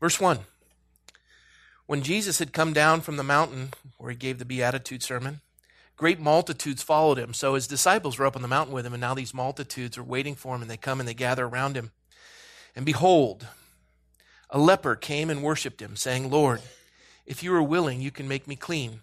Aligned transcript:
Verse 0.00 0.20
1 0.20 0.40
When 1.86 2.02
Jesus 2.02 2.38
had 2.38 2.52
come 2.52 2.72
down 2.72 3.00
from 3.00 3.16
the 3.16 3.22
mountain 3.22 3.70
where 3.98 4.10
he 4.10 4.16
gave 4.16 4.38
the 4.38 4.44
Beatitude 4.44 5.02
sermon, 5.02 5.40
great 5.96 6.20
multitudes 6.20 6.82
followed 6.82 7.18
him. 7.18 7.32
So 7.34 7.54
his 7.54 7.66
disciples 7.66 8.18
were 8.18 8.26
up 8.26 8.36
on 8.36 8.42
the 8.42 8.48
mountain 8.48 8.74
with 8.74 8.86
him, 8.86 8.94
and 8.94 9.00
now 9.00 9.14
these 9.14 9.34
multitudes 9.34 9.98
are 9.98 10.04
waiting 10.04 10.34
for 10.34 10.54
him, 10.54 10.62
and 10.62 10.70
they 10.70 10.76
come 10.76 11.00
and 11.00 11.08
they 11.08 11.14
gather 11.14 11.46
around 11.46 11.76
him. 11.76 11.92
And 12.74 12.84
behold, 12.84 13.46
a 14.50 14.58
leper 14.58 14.94
came 14.94 15.30
and 15.30 15.42
worshipped 15.42 15.80
him, 15.80 15.96
saying, 15.96 16.30
Lord, 16.30 16.60
if 17.24 17.42
you 17.42 17.52
are 17.54 17.62
willing, 17.62 18.00
you 18.00 18.10
can 18.10 18.28
make 18.28 18.46
me 18.46 18.56
clean. 18.56 19.00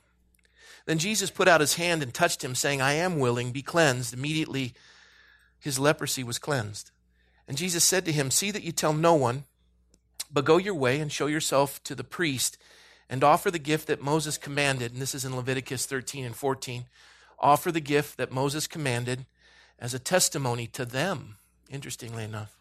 Then 0.85 0.99
Jesus 0.99 1.31
put 1.31 1.47
out 1.47 1.61
his 1.61 1.75
hand 1.75 2.03
and 2.03 2.13
touched 2.13 2.43
him, 2.43 2.55
saying, 2.55 2.81
I 2.81 2.93
am 2.93 3.19
willing, 3.19 3.51
be 3.51 3.61
cleansed. 3.61 4.13
Immediately 4.13 4.73
his 5.59 5.79
leprosy 5.79 6.23
was 6.23 6.39
cleansed. 6.39 6.91
And 7.47 7.57
Jesus 7.57 7.83
said 7.83 8.05
to 8.05 8.11
him, 8.11 8.31
See 8.31 8.51
that 8.51 8.63
you 8.63 8.71
tell 8.71 8.93
no 8.93 9.15
one, 9.15 9.45
but 10.33 10.45
go 10.45 10.57
your 10.57 10.73
way 10.73 10.99
and 10.99 11.11
show 11.11 11.27
yourself 11.27 11.81
to 11.83 11.93
the 11.93 12.03
priest 12.03 12.57
and 13.09 13.23
offer 13.23 13.51
the 13.51 13.59
gift 13.59 13.87
that 13.87 14.01
Moses 14.01 14.37
commanded. 14.37 14.91
And 14.91 15.01
this 15.01 15.13
is 15.13 15.23
in 15.23 15.35
Leviticus 15.35 15.85
13 15.85 16.25
and 16.25 16.35
14. 16.35 16.85
Offer 17.39 17.71
the 17.71 17.79
gift 17.79 18.17
that 18.17 18.31
Moses 18.31 18.65
commanded 18.65 19.25
as 19.77 19.93
a 19.93 19.99
testimony 19.99 20.65
to 20.67 20.85
them, 20.85 21.35
interestingly 21.69 22.23
enough. 22.23 22.57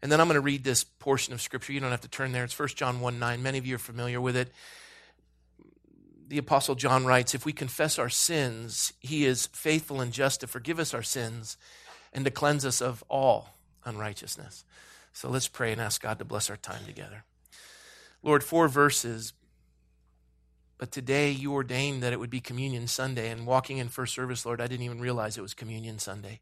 And 0.00 0.10
then 0.10 0.20
I'm 0.20 0.28
going 0.28 0.36
to 0.36 0.40
read 0.40 0.64
this 0.64 0.84
portion 0.84 1.34
of 1.34 1.42
Scripture. 1.42 1.72
You 1.72 1.80
don't 1.80 1.90
have 1.90 2.00
to 2.02 2.08
turn 2.08 2.32
there. 2.32 2.44
It's 2.44 2.58
1 2.58 2.68
John 2.68 3.00
1 3.00 3.18
9. 3.18 3.42
Many 3.42 3.58
of 3.58 3.66
you 3.66 3.74
are 3.74 3.78
familiar 3.78 4.20
with 4.20 4.36
it. 4.36 4.50
The 6.28 6.38
Apostle 6.38 6.76
John 6.76 7.04
writes 7.04 7.34
If 7.34 7.44
we 7.44 7.52
confess 7.52 7.98
our 7.98 8.08
sins, 8.08 8.92
he 9.00 9.24
is 9.24 9.46
faithful 9.48 10.00
and 10.00 10.12
just 10.12 10.40
to 10.40 10.46
forgive 10.46 10.78
us 10.78 10.94
our 10.94 11.02
sins 11.02 11.56
and 12.12 12.24
to 12.24 12.30
cleanse 12.30 12.64
us 12.64 12.80
of 12.80 13.02
all 13.08 13.56
unrighteousness. 13.84 14.64
So 15.12 15.28
let's 15.28 15.48
pray 15.48 15.72
and 15.72 15.80
ask 15.80 16.02
God 16.02 16.18
to 16.18 16.24
bless 16.24 16.50
our 16.50 16.56
time 16.56 16.84
together. 16.86 17.24
Lord, 18.22 18.44
four 18.44 18.68
verses, 18.68 19.32
but 20.76 20.92
today 20.92 21.30
you 21.30 21.52
ordained 21.52 22.02
that 22.02 22.12
it 22.12 22.20
would 22.20 22.30
be 22.30 22.40
Communion 22.40 22.86
Sunday. 22.86 23.30
And 23.30 23.46
walking 23.46 23.78
in 23.78 23.88
first 23.88 24.14
service, 24.14 24.46
Lord, 24.46 24.60
I 24.60 24.66
didn't 24.66 24.84
even 24.84 25.00
realize 25.00 25.36
it 25.36 25.42
was 25.42 25.54
Communion 25.54 25.98
Sunday 25.98 26.40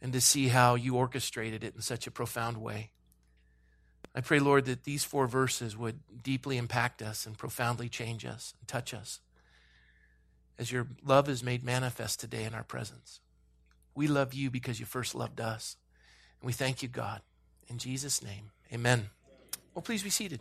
and 0.00 0.12
to 0.12 0.20
see 0.20 0.48
how 0.48 0.74
you 0.74 0.96
orchestrated 0.96 1.64
it 1.64 1.74
in 1.74 1.82
such 1.82 2.06
a 2.06 2.10
profound 2.10 2.58
way. 2.58 2.90
I 4.14 4.20
pray, 4.20 4.38
Lord, 4.38 4.64
that 4.64 4.84
these 4.84 5.04
four 5.04 5.26
verses 5.26 5.76
would 5.76 6.00
deeply 6.22 6.56
impact 6.56 7.02
us 7.02 7.26
and 7.26 7.36
profoundly 7.36 7.88
change 7.88 8.24
us 8.24 8.54
and 8.58 8.68
touch 8.68 8.94
us 8.94 9.20
as 10.58 10.72
your 10.72 10.88
love 11.04 11.28
is 11.28 11.42
made 11.42 11.62
manifest 11.62 12.18
today 12.18 12.44
in 12.44 12.54
our 12.54 12.64
presence. 12.64 13.20
We 13.94 14.08
love 14.08 14.34
you 14.34 14.50
because 14.50 14.80
you 14.80 14.86
first 14.86 15.14
loved 15.14 15.40
us. 15.40 15.76
And 16.40 16.46
we 16.46 16.52
thank 16.52 16.82
you, 16.82 16.88
God. 16.88 17.20
In 17.68 17.78
Jesus' 17.78 18.22
name, 18.22 18.50
amen. 18.72 19.10
Well, 19.74 19.82
please 19.82 20.02
be 20.02 20.10
seated. 20.10 20.40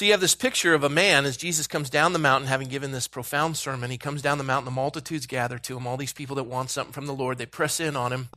So 0.00 0.06
you 0.06 0.12
have 0.12 0.22
this 0.22 0.34
picture 0.34 0.72
of 0.72 0.82
a 0.82 0.88
man 0.88 1.26
as 1.26 1.36
Jesus 1.36 1.66
comes 1.66 1.90
down 1.90 2.14
the 2.14 2.18
mountain, 2.18 2.48
having 2.48 2.68
given 2.68 2.90
this 2.90 3.06
profound 3.06 3.58
sermon. 3.58 3.90
He 3.90 3.98
comes 3.98 4.22
down 4.22 4.38
the 4.38 4.44
mountain, 4.44 4.64
the 4.64 4.70
multitudes 4.70 5.26
gather 5.26 5.58
to 5.58 5.76
him, 5.76 5.86
all 5.86 5.98
these 5.98 6.14
people 6.14 6.36
that 6.36 6.44
want 6.44 6.70
something 6.70 6.94
from 6.94 7.04
the 7.04 7.12
Lord. 7.12 7.36
They 7.36 7.44
press 7.44 7.80
in 7.80 7.96
on 7.96 8.10
him. 8.10 8.30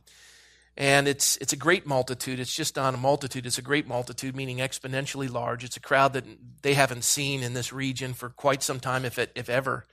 And 0.76 1.08
it's, 1.08 1.38
it's 1.38 1.54
a 1.54 1.56
great 1.56 1.86
multitude. 1.86 2.38
It's 2.38 2.54
just 2.54 2.76
not 2.76 2.92
a 2.92 2.98
multitude, 2.98 3.46
it's 3.46 3.56
a 3.56 3.62
great 3.62 3.88
multitude, 3.88 4.36
meaning 4.36 4.58
exponentially 4.58 5.32
large. 5.32 5.64
It's 5.64 5.78
a 5.78 5.80
crowd 5.80 6.12
that 6.12 6.24
they 6.60 6.74
haven't 6.74 7.04
seen 7.04 7.42
in 7.42 7.54
this 7.54 7.72
region 7.72 8.12
for 8.12 8.28
quite 8.28 8.62
some 8.62 8.78
time, 8.78 9.06
if, 9.06 9.18
it, 9.18 9.32
if 9.34 9.48
ever. 9.48 9.86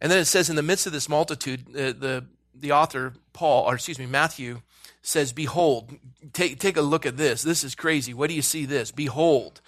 And 0.00 0.10
then 0.12 0.18
it 0.18 0.26
says, 0.26 0.48
in 0.48 0.56
the 0.56 0.62
midst 0.62 0.86
of 0.86 0.92
this 0.92 1.08
multitude, 1.08 1.66
the, 1.72 1.92
the, 1.92 2.24
the 2.54 2.72
author, 2.72 3.14
Paul, 3.32 3.64
or 3.68 3.74
excuse 3.74 3.98
me, 3.98 4.06
Matthew, 4.06 4.60
says, 5.02 5.32
Behold, 5.32 5.94
take, 6.32 6.58
take 6.58 6.76
a 6.76 6.82
look 6.82 7.06
at 7.06 7.16
this. 7.16 7.42
This 7.42 7.64
is 7.64 7.74
crazy. 7.74 8.14
What 8.14 8.28
do 8.28 8.34
you 8.34 8.42
see 8.42 8.64
this? 8.64 8.90
Behold, 8.90 9.60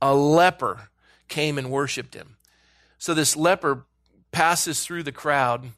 a 0.00 0.14
leper 0.14 0.88
came 1.28 1.58
and 1.58 1.70
worshiped 1.70 2.14
him. 2.14 2.36
So 2.98 3.14
this 3.14 3.36
leper 3.36 3.84
passes 4.32 4.84
through 4.84 5.02
the 5.02 5.12
crowd 5.12 5.70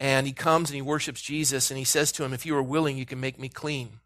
and 0.00 0.26
he 0.26 0.32
comes 0.32 0.68
and 0.70 0.74
he 0.74 0.82
worships 0.82 1.22
Jesus 1.22 1.70
and 1.70 1.78
he 1.78 1.84
says 1.84 2.10
to 2.12 2.24
him, 2.24 2.32
If 2.32 2.44
you 2.44 2.56
are 2.56 2.62
willing, 2.62 2.98
you 2.98 3.06
can 3.06 3.20
make 3.20 3.38
me 3.38 3.48
clean. 3.48 4.00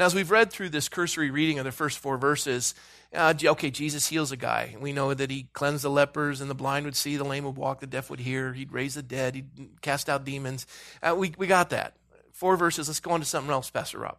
Now, 0.00 0.06
as 0.06 0.14
we've 0.14 0.30
read 0.30 0.50
through 0.50 0.70
this 0.70 0.88
cursory 0.88 1.30
reading 1.30 1.58
of 1.58 1.66
the 1.66 1.72
first 1.72 1.98
four 1.98 2.16
verses, 2.16 2.74
uh, 3.14 3.34
okay, 3.44 3.70
Jesus 3.70 4.08
heals 4.08 4.32
a 4.32 4.36
guy. 4.38 4.74
We 4.80 4.94
know 4.94 5.12
that 5.12 5.30
he 5.30 5.48
cleansed 5.52 5.84
the 5.84 5.90
lepers 5.90 6.40
and 6.40 6.48
the 6.48 6.54
blind 6.54 6.86
would 6.86 6.96
see, 6.96 7.18
the 7.18 7.24
lame 7.24 7.44
would 7.44 7.58
walk, 7.58 7.80
the 7.80 7.86
deaf 7.86 8.08
would 8.08 8.20
hear, 8.20 8.54
he'd 8.54 8.72
raise 8.72 8.94
the 8.94 9.02
dead, 9.02 9.34
he'd 9.34 9.82
cast 9.82 10.08
out 10.08 10.24
demons. 10.24 10.66
Uh, 11.02 11.14
we, 11.14 11.34
we 11.36 11.46
got 11.46 11.68
that. 11.68 11.96
Four 12.32 12.56
verses. 12.56 12.88
Let's 12.88 12.98
go 12.98 13.10
on 13.10 13.20
to 13.20 13.26
something 13.26 13.52
else, 13.52 13.68
Pastor 13.68 13.98
Rob. 13.98 14.16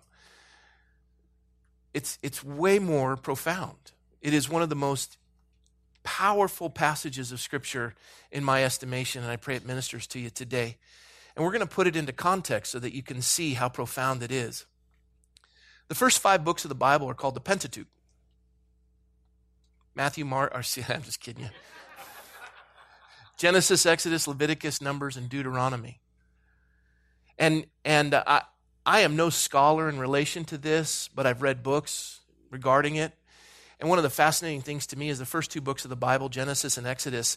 It's, 1.96 2.20
it's 2.22 2.44
way 2.44 2.78
more 2.78 3.18
profound. 3.18 3.94
It 4.22 4.36
is 4.36 4.48
one 4.48 4.62
of 4.62 4.70
the 4.70 4.76
most 4.76 5.18
powerful 6.04 6.70
passages 6.70 7.32
of 7.32 7.40
Scripture 7.40 7.96
in 8.32 8.44
my 8.44 8.64
estimation, 8.64 9.24
and 9.24 9.32
I 9.32 9.36
pray 9.36 9.56
it 9.56 9.66
ministers 9.66 10.06
to 10.10 10.20
you 10.20 10.30
today. 10.30 10.78
And 11.36 11.44
we're 11.44 11.52
going 11.52 11.68
to 11.68 11.76
put 11.76 11.88
it 11.88 11.96
into 11.96 12.14
context 12.14 12.72
so 12.72 12.78
that 12.78 12.94
you 12.94 13.02
can 13.02 13.24
see 13.24 13.56
how 13.56 13.68
profound 13.68 14.22
it 14.22 14.32
is. 14.32 14.68
The 15.92 15.96
first 15.96 16.20
five 16.20 16.46
books 16.46 16.64
of 16.64 16.70
the 16.70 16.76
Bible 16.76 17.10
are 17.10 17.14
called 17.14 17.34
the 17.34 17.42
Pentateuch. 17.42 17.86
Matthew, 19.94 20.24
Mark, 20.24 20.56
or 20.56 20.64
see, 20.64 20.86
I'm 20.88 21.04
just 21.04 21.20
kidding 21.20 21.44
you. 21.44 21.50
Genesis, 23.36 23.86
Exodus, 23.86 24.26
Leviticus, 24.26 24.80
Numbers, 24.80 25.18
and 25.18 25.28
Deuteronomy. 25.28 26.00
And 27.38 27.66
and 27.84 28.14
uh, 28.14 28.24
I 28.26 28.42
I 28.86 29.02
am 29.02 29.18
no 29.18 29.30
scholar 29.30 29.90
in 29.90 30.00
relation 30.00 30.46
to 30.46 30.58
this, 30.58 31.10
but 31.14 31.28
I've 31.28 31.42
read 31.42 31.62
books 31.62 32.22
regarding 32.52 32.96
it. 32.96 33.12
And 33.82 33.90
one 33.90 34.00
of 34.00 34.04
the 34.04 34.10
fascinating 34.10 34.62
things 34.62 34.88
to 34.88 34.98
me 34.98 35.10
is 35.10 35.20
the 35.20 35.26
first 35.26 35.52
two 35.52 35.60
books 35.60 35.84
of 35.84 35.90
the 35.90 35.98
Bible, 35.98 36.30
Genesis 36.30 36.78
and 36.78 36.88
Exodus. 36.88 37.36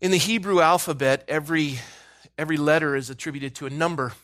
In 0.00 0.10
the 0.10 0.16
Hebrew 0.16 0.62
alphabet, 0.62 1.22
every, 1.28 1.80
every 2.38 2.56
letter 2.56 2.96
is 2.96 3.10
attributed 3.10 3.54
to 3.56 3.66
a 3.66 3.70
number. 3.70 4.14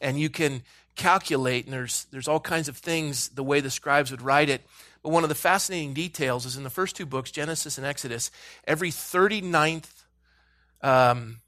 And 0.00 0.20
you 0.20 0.30
can 0.30 0.62
calculate, 0.98 1.64
and 1.64 1.72
there's, 1.72 2.06
there's 2.10 2.28
all 2.28 2.40
kinds 2.40 2.68
of 2.68 2.76
things 2.76 3.30
the 3.30 3.42
way 3.42 3.60
the 3.60 3.70
scribes 3.70 4.10
would 4.10 4.20
write 4.20 4.50
it. 4.50 4.60
But 5.02 5.10
one 5.10 5.22
of 5.22 5.30
the 5.30 5.34
fascinating 5.34 5.94
details 5.94 6.44
is 6.44 6.56
in 6.56 6.64
the 6.64 6.70
first 6.70 6.96
two 6.96 7.06
books, 7.06 7.30
Genesis 7.30 7.78
and 7.78 7.86
Exodus, 7.86 8.30
every 8.66 8.90
39th, 8.90 9.88
um, 10.82 11.38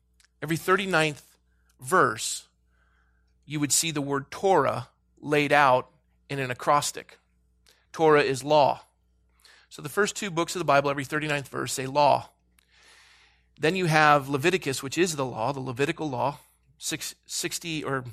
every 0.41 0.57
39th 0.57 1.21
verse, 1.81 2.45
you 3.45 3.61
would 3.61 3.73
see 3.73 3.91
the 3.91 4.01
word 4.01 4.31
Torah 4.31 4.89
laid 5.21 5.53
out 5.53 5.91
in 6.31 6.39
an 6.39 6.51
acrostic. 6.51 7.19
Torah 7.93 8.23
is 8.23 8.45
law. 8.45 8.83
So 9.69 9.83
the 9.83 9.89
first 9.89 10.17
two 10.17 10.31
books 10.31 10.55
of 10.55 10.61
the 10.61 10.65
Bible, 10.65 10.91
every 10.91 11.05
39th 11.05 11.49
verse, 11.49 11.73
say 11.73 11.87
law. 11.87 12.31
Then 13.59 13.77
you 13.77 13.87
have 13.87 14.29
Leviticus, 14.29 14.83
which 14.83 14.97
is 14.97 15.17
the 15.17 15.27
law, 15.27 15.53
the 15.53 15.61
Levitical 15.61 16.09
law, 16.09 16.39
six, 16.79 17.15
60 17.27 17.85
or 17.85 18.05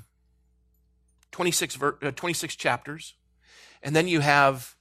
26, 1.31 1.81
uh, 1.81 1.91
26 2.15 2.55
chapters. 2.55 3.13
And 3.83 3.95
then 3.95 4.07
you 4.07 4.19
have 4.21 4.75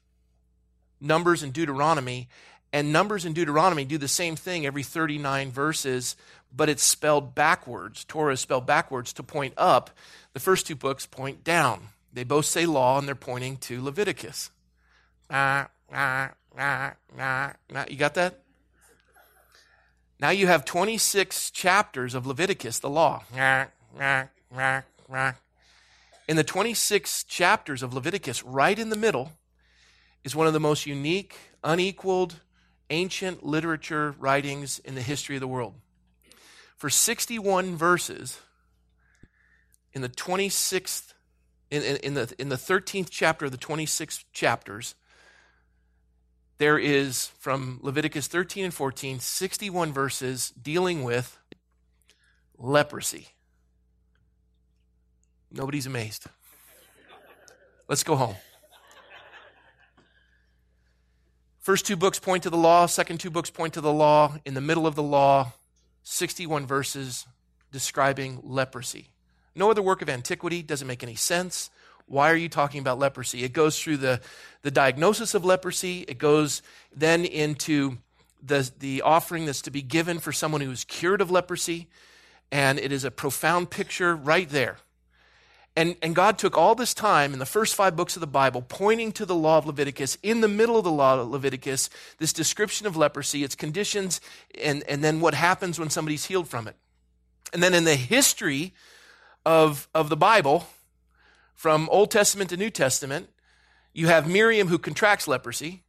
Numbers 1.00 1.42
and 1.42 1.52
Deuteronomy. 1.52 2.28
And 2.72 2.92
Numbers 2.92 3.24
and 3.24 3.34
Deuteronomy 3.34 3.84
do 3.84 3.98
the 3.98 4.08
same 4.08 4.36
thing 4.36 4.66
every 4.66 4.82
39 4.82 5.50
verses, 5.50 6.16
but 6.54 6.68
it's 6.68 6.82
spelled 6.82 7.34
backwards. 7.34 8.04
Torah 8.04 8.34
is 8.34 8.40
spelled 8.40 8.66
backwards 8.66 9.12
to 9.14 9.22
point 9.22 9.54
up. 9.56 9.90
The 10.32 10.40
first 10.40 10.66
two 10.66 10.74
books 10.74 11.06
point 11.06 11.44
down. 11.44 11.88
They 12.12 12.24
both 12.24 12.46
say 12.46 12.66
law, 12.66 12.98
and 12.98 13.06
they're 13.06 13.14
pointing 13.14 13.58
to 13.58 13.82
Leviticus. 13.82 14.50
Ah, 15.30 15.68
ah, 15.92 16.32
ah, 16.58 16.94
ah, 17.18 17.52
ah. 17.74 17.84
You 17.88 17.96
got 17.96 18.14
that? 18.14 18.40
Now 20.19 20.31
you 20.31 20.46
have 20.46 20.64
26 20.64 21.50
chapters 21.50 22.14
of 22.14 22.26
Leviticus, 22.26 22.78
the 22.78 22.88
law. 22.88 23.25
In 26.28 26.37
the 26.37 26.44
26 26.44 27.25
chapters 27.25 27.82
of 27.82 27.94
Leviticus, 27.94 28.43
right 28.43 28.78
in 28.78 28.90
the 28.90 28.96
middle, 28.96 29.32
is 30.25 30.34
one 30.34 30.49
of 30.49 30.52
the 30.52 30.61
most 30.61 30.87
unique, 30.87 31.37
unequaled, 31.62 32.40
ancient 32.90 33.44
literature 33.44 34.14
writings 34.19 34.81
in 34.81 34.94
the 34.94 35.02
history 35.02 35.37
of 35.37 35.40
the 35.40 35.49
world. 35.49 35.75
For 36.76 36.90
61 36.90 37.76
verses, 37.76 38.40
in 39.93 40.02
the 40.02 40.08
26th, 40.08 41.14
in, 41.70 41.82
in, 41.82 41.96
in 41.99 42.14
the, 42.14 42.34
in 42.38 42.49
the 42.49 42.56
13th 42.56 43.08
chapter 43.11 43.46
of 43.46 43.52
the 43.52 43.56
26 43.56 44.25
chapters, 44.32 44.94
there 46.58 46.78
is 46.78 47.28
from 47.38 47.78
Leviticus 47.82 48.26
13 48.26 48.64
and 48.64 48.75
14, 48.75 49.20
61 49.20 49.93
verses 49.93 50.50
dealing 50.50 51.05
with 51.05 51.38
leprosy. 52.58 53.28
Nobody's 55.56 55.87
amazed. 55.87 56.26
Let's 57.88 58.03
go 58.03 58.14
home. 58.14 58.37
First 61.61 61.87
two 61.87 61.97
books 61.97 62.19
point 62.19 62.43
to 62.43 62.50
the 62.50 62.58
law, 62.58 62.85
second 62.85 63.20
two 63.20 63.31
books 63.31 63.49
point 63.49 63.73
to 63.75 63.81
the 63.81 63.93
law. 63.93 64.37
In 64.44 64.53
the 64.53 64.61
middle 64.61 64.87
of 64.87 64.94
the 64.94 65.03
law, 65.03 65.53
61 66.03 66.67
verses 66.67 67.26
describing 67.73 68.41
leprosy. 68.43 69.08
No 69.55 69.70
other 69.70 69.81
work 69.81 70.03
of 70.03 70.11
antiquity 70.11 70.62
doesn't 70.62 70.87
make 70.87 71.03
any 71.03 71.14
sense. 71.14 71.70
Why 72.05 72.31
are 72.31 72.37
you 72.37 72.50
talking 72.50 72.81
about 72.81 72.99
leprosy? 72.99 73.43
It 73.43 73.55
goes 73.55 73.81
through 73.81 73.97
the, 73.97 74.20
the 74.61 74.70
diagnosis 74.70 75.35
of 75.35 75.44
leprosy, 75.44 76.05
it 76.06 76.19
goes 76.19 76.61
then 76.94 77.25
into 77.25 77.97
the, 78.43 78.70
the 78.79 79.00
offering 79.00 79.47
that's 79.47 79.62
to 79.62 79.70
be 79.70 79.82
given 79.82 80.19
for 80.19 80.32
someone 80.32 80.61
who 80.61 80.70
is 80.70 80.85
cured 80.85 81.23
of 81.23 81.31
leprosy. 81.31 81.88
And 82.52 82.79
it 82.79 82.93
is 82.93 83.02
a 83.02 83.11
profound 83.11 83.70
picture 83.70 84.14
right 84.14 84.49
there. 84.49 84.76
And, 85.76 85.94
and 86.00 86.14
God 86.14 86.38
took 86.38 86.56
all 86.56 86.75
this 86.75 86.94
time 86.94 87.34
in 87.34 87.38
the 87.38 87.44
first 87.44 87.75
five 87.75 87.96
books 87.96 88.17
of 88.17 88.20
the 88.20 88.26
Bible, 88.26 88.62
pointing 88.62 89.12
to 89.12 89.26
the 89.26 89.34
law 89.34 89.58
of 89.58 89.67
Leviticus, 89.67 90.17
in 90.23 90.40
the 90.40 90.49
middle 90.49 90.78
of 90.78 90.84
the 90.84 90.90
law 90.90 91.20
of 91.20 91.28
Leviticus, 91.28 91.90
this 92.17 92.32
description 92.32 92.87
of 92.87 92.96
leprosy, 92.96 93.44
its 93.44 93.55
conditions, 93.55 94.23
and, 94.58 94.82
and 94.88 95.05
then 95.05 95.20
what 95.20 95.34
happens 95.34 95.78
when 95.78 95.90
somebody's 95.90 96.25
healed 96.25 96.49
from 96.49 96.67
it. 96.67 96.76
And 97.52 97.62
then 97.62 97.75
in 97.75 97.84
the 97.84 97.94
history 97.94 98.73
of, 99.44 99.87
of 99.94 100.08
the 100.08 100.17
Bible, 100.17 100.67
from 101.55 101.88
Old 101.90 102.11
Testament 102.11 102.50
to 102.50 102.56
New 102.56 102.70
Testament, 102.70 103.28
you 103.93 104.08
have 104.08 104.28
Miriam 104.28 104.69
who 104.69 104.78
contracts 104.78 105.28
leprosy. 105.28 105.82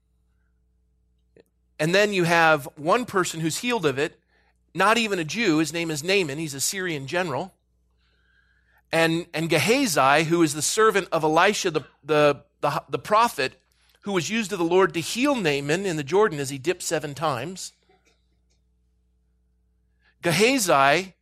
And 1.79 1.93
then 1.93 2.13
you 2.13 2.23
have 2.23 2.67
one 2.75 3.05
person 3.05 3.39
who's 3.39 3.59
healed 3.59 3.85
of 3.85 3.99
it, 3.99 4.19
not 4.73 4.97
even 4.97 5.19
a 5.19 5.23
Jew. 5.23 5.59
His 5.59 5.71
name 5.71 5.91
is 5.91 6.03
Naaman. 6.03 6.37
He's 6.37 6.53
a 6.53 6.61
Syrian 6.61 7.07
general. 7.07 7.53
And, 8.91 9.27
and 9.33 9.49
Gehazi, 9.49 10.23
who 10.25 10.41
is 10.43 10.53
the 10.53 10.61
servant 10.61 11.07
of 11.11 11.23
Elisha, 11.23 11.71
the, 11.71 11.81
the, 12.03 12.43
the, 12.61 12.83
the 12.89 12.99
prophet, 12.99 13.59
who 14.01 14.13
was 14.13 14.29
used 14.29 14.53
of 14.53 14.59
the 14.59 14.65
Lord 14.65 14.93
to 14.93 15.01
heal 15.01 15.35
Naaman 15.35 15.85
in 15.85 15.97
the 15.97 16.03
Jordan 16.03 16.39
as 16.39 16.49
he 16.49 16.57
dipped 16.57 16.83
seven 16.83 17.13
times. 17.13 17.73
Gehazi 20.21 21.13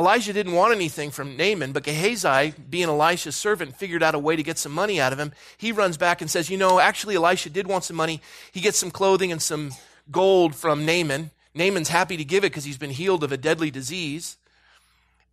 Elijah 0.00 0.32
didn't 0.32 0.54
want 0.54 0.74
anything 0.74 1.10
from 1.10 1.36
Naaman, 1.36 1.72
but 1.72 1.82
Gehazi, 1.82 2.54
being 2.70 2.88
Elisha's 2.88 3.36
servant, 3.36 3.76
figured 3.76 4.02
out 4.02 4.14
a 4.14 4.18
way 4.18 4.34
to 4.34 4.42
get 4.42 4.56
some 4.56 4.72
money 4.72 4.98
out 4.98 5.12
of 5.12 5.18
him. 5.18 5.32
He 5.58 5.72
runs 5.72 5.98
back 5.98 6.22
and 6.22 6.30
says, 6.30 6.48
You 6.48 6.56
know, 6.56 6.80
actually, 6.80 7.16
Elisha 7.16 7.50
did 7.50 7.66
want 7.66 7.84
some 7.84 7.96
money. 7.96 8.22
He 8.50 8.60
gets 8.60 8.78
some 8.78 8.90
clothing 8.90 9.30
and 9.30 9.42
some 9.42 9.72
gold 10.10 10.54
from 10.54 10.86
Naaman. 10.86 11.32
Naaman's 11.54 11.88
happy 11.88 12.16
to 12.16 12.24
give 12.24 12.44
it 12.44 12.50
because 12.52 12.64
he's 12.64 12.78
been 12.78 12.90
healed 12.90 13.22
of 13.22 13.32
a 13.32 13.36
deadly 13.36 13.70
disease. 13.70 14.38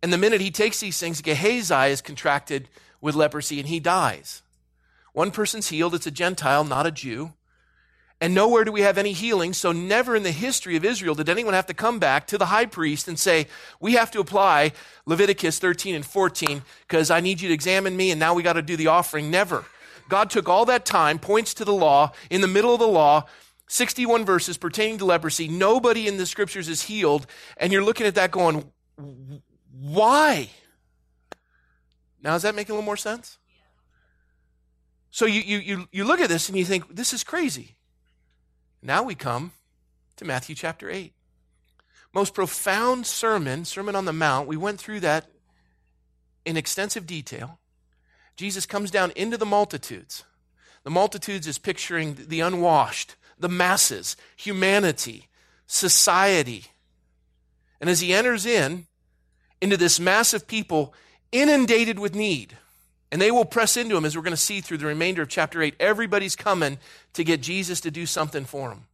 And 0.02 0.12
the 0.12 0.18
minute 0.18 0.40
he 0.40 0.50
takes 0.50 0.80
these 0.80 0.98
things, 0.98 1.20
Gehazi 1.20 1.90
is 1.90 2.00
contracted 2.00 2.68
with 3.00 3.14
leprosy 3.14 3.58
and 3.58 3.68
he 3.68 3.80
dies. 3.80 4.42
One 5.12 5.30
person's 5.30 5.68
healed, 5.68 5.94
it's 5.94 6.06
a 6.06 6.12
Gentile, 6.12 6.64
not 6.64 6.86
a 6.86 6.90
Jew. 6.90 7.32
And 8.20 8.34
nowhere 8.34 8.64
do 8.64 8.72
we 8.72 8.80
have 8.80 8.98
any 8.98 9.12
healing. 9.12 9.52
So 9.52 9.70
never 9.70 10.16
in 10.16 10.24
the 10.24 10.32
history 10.32 10.76
of 10.76 10.84
Israel 10.84 11.14
did 11.14 11.28
anyone 11.28 11.54
have 11.54 11.66
to 11.66 11.74
come 11.74 11.98
back 11.98 12.26
to 12.28 12.38
the 12.38 12.46
high 12.46 12.66
priest 12.66 13.06
and 13.06 13.18
say, 13.18 13.46
we 13.80 13.92
have 13.92 14.10
to 14.12 14.20
apply 14.20 14.72
Leviticus 15.06 15.58
13 15.58 15.94
and 15.94 16.04
14 16.04 16.62
because 16.86 17.10
I 17.10 17.20
need 17.20 17.40
you 17.40 17.48
to 17.48 17.54
examine 17.54 17.96
me 17.96 18.10
and 18.10 18.18
now 18.18 18.34
we 18.34 18.42
got 18.42 18.54
to 18.54 18.62
do 18.62 18.76
the 18.76 18.88
offering. 18.88 19.30
Never. 19.30 19.64
God 20.08 20.30
took 20.30 20.48
all 20.48 20.64
that 20.64 20.84
time, 20.84 21.18
points 21.18 21.54
to 21.54 21.64
the 21.64 21.72
law, 21.72 22.12
in 22.30 22.40
the 22.40 22.48
middle 22.48 22.72
of 22.72 22.80
the 22.80 22.88
law, 22.88 23.26
61 23.68 24.24
verses 24.24 24.56
pertaining 24.56 24.98
to 24.98 25.04
leprosy. 25.04 25.46
Nobody 25.46 26.08
in 26.08 26.16
the 26.16 26.26
scriptures 26.26 26.68
is 26.68 26.82
healed. 26.82 27.26
And 27.56 27.72
you're 27.72 27.84
looking 27.84 28.06
at 28.06 28.14
that 28.14 28.30
going, 28.30 28.72
why? 29.80 30.50
Now, 32.22 32.32
does 32.32 32.42
that 32.42 32.54
make 32.54 32.68
a 32.68 32.72
little 32.72 32.84
more 32.84 32.96
sense? 32.96 33.38
So 35.10 35.26
you, 35.26 35.40
you, 35.40 35.58
you, 35.58 35.88
you 35.92 36.04
look 36.04 36.20
at 36.20 36.28
this 36.28 36.48
and 36.48 36.58
you 36.58 36.64
think, 36.64 36.94
this 36.94 37.12
is 37.12 37.22
crazy. 37.24 37.76
Now 38.82 39.02
we 39.02 39.14
come 39.14 39.52
to 40.16 40.24
Matthew 40.24 40.54
chapter 40.54 40.90
8. 40.90 41.12
Most 42.12 42.34
profound 42.34 43.06
sermon, 43.06 43.64
Sermon 43.64 43.94
on 43.94 44.04
the 44.04 44.12
Mount. 44.12 44.48
We 44.48 44.56
went 44.56 44.80
through 44.80 45.00
that 45.00 45.26
in 46.44 46.56
extensive 46.56 47.06
detail. 47.06 47.58
Jesus 48.36 48.66
comes 48.66 48.90
down 48.90 49.12
into 49.14 49.36
the 49.36 49.46
multitudes. 49.46 50.24
The 50.84 50.90
multitudes 50.90 51.46
is 51.46 51.58
picturing 51.58 52.16
the 52.28 52.40
unwashed, 52.40 53.16
the 53.38 53.48
masses, 53.48 54.16
humanity, 54.36 55.28
society. 55.66 56.64
And 57.80 57.90
as 57.90 58.00
he 58.00 58.12
enters 58.12 58.46
in 58.46 58.86
into 59.60 59.76
this 59.76 59.98
mass 59.98 60.34
of 60.34 60.46
people 60.46 60.94
inundated 61.32 61.98
with 61.98 62.14
need, 62.14 62.56
and 63.10 63.20
they 63.20 63.30
will 63.30 63.44
press 63.44 63.76
into 63.76 63.96
him, 63.96 64.04
as 64.04 64.16
we're 64.16 64.22
going 64.22 64.32
to 64.32 64.36
see 64.36 64.60
through 64.60 64.78
the 64.78 64.86
remainder 64.86 65.22
of 65.22 65.28
chapter 65.28 65.62
8. 65.62 65.74
Everybody's 65.80 66.36
coming 66.36 66.78
to 67.14 67.24
get 67.24 67.40
Jesus 67.40 67.80
to 67.80 67.90
do 67.90 68.06
something 68.06 68.44
for 68.44 68.68
them. 68.68 68.84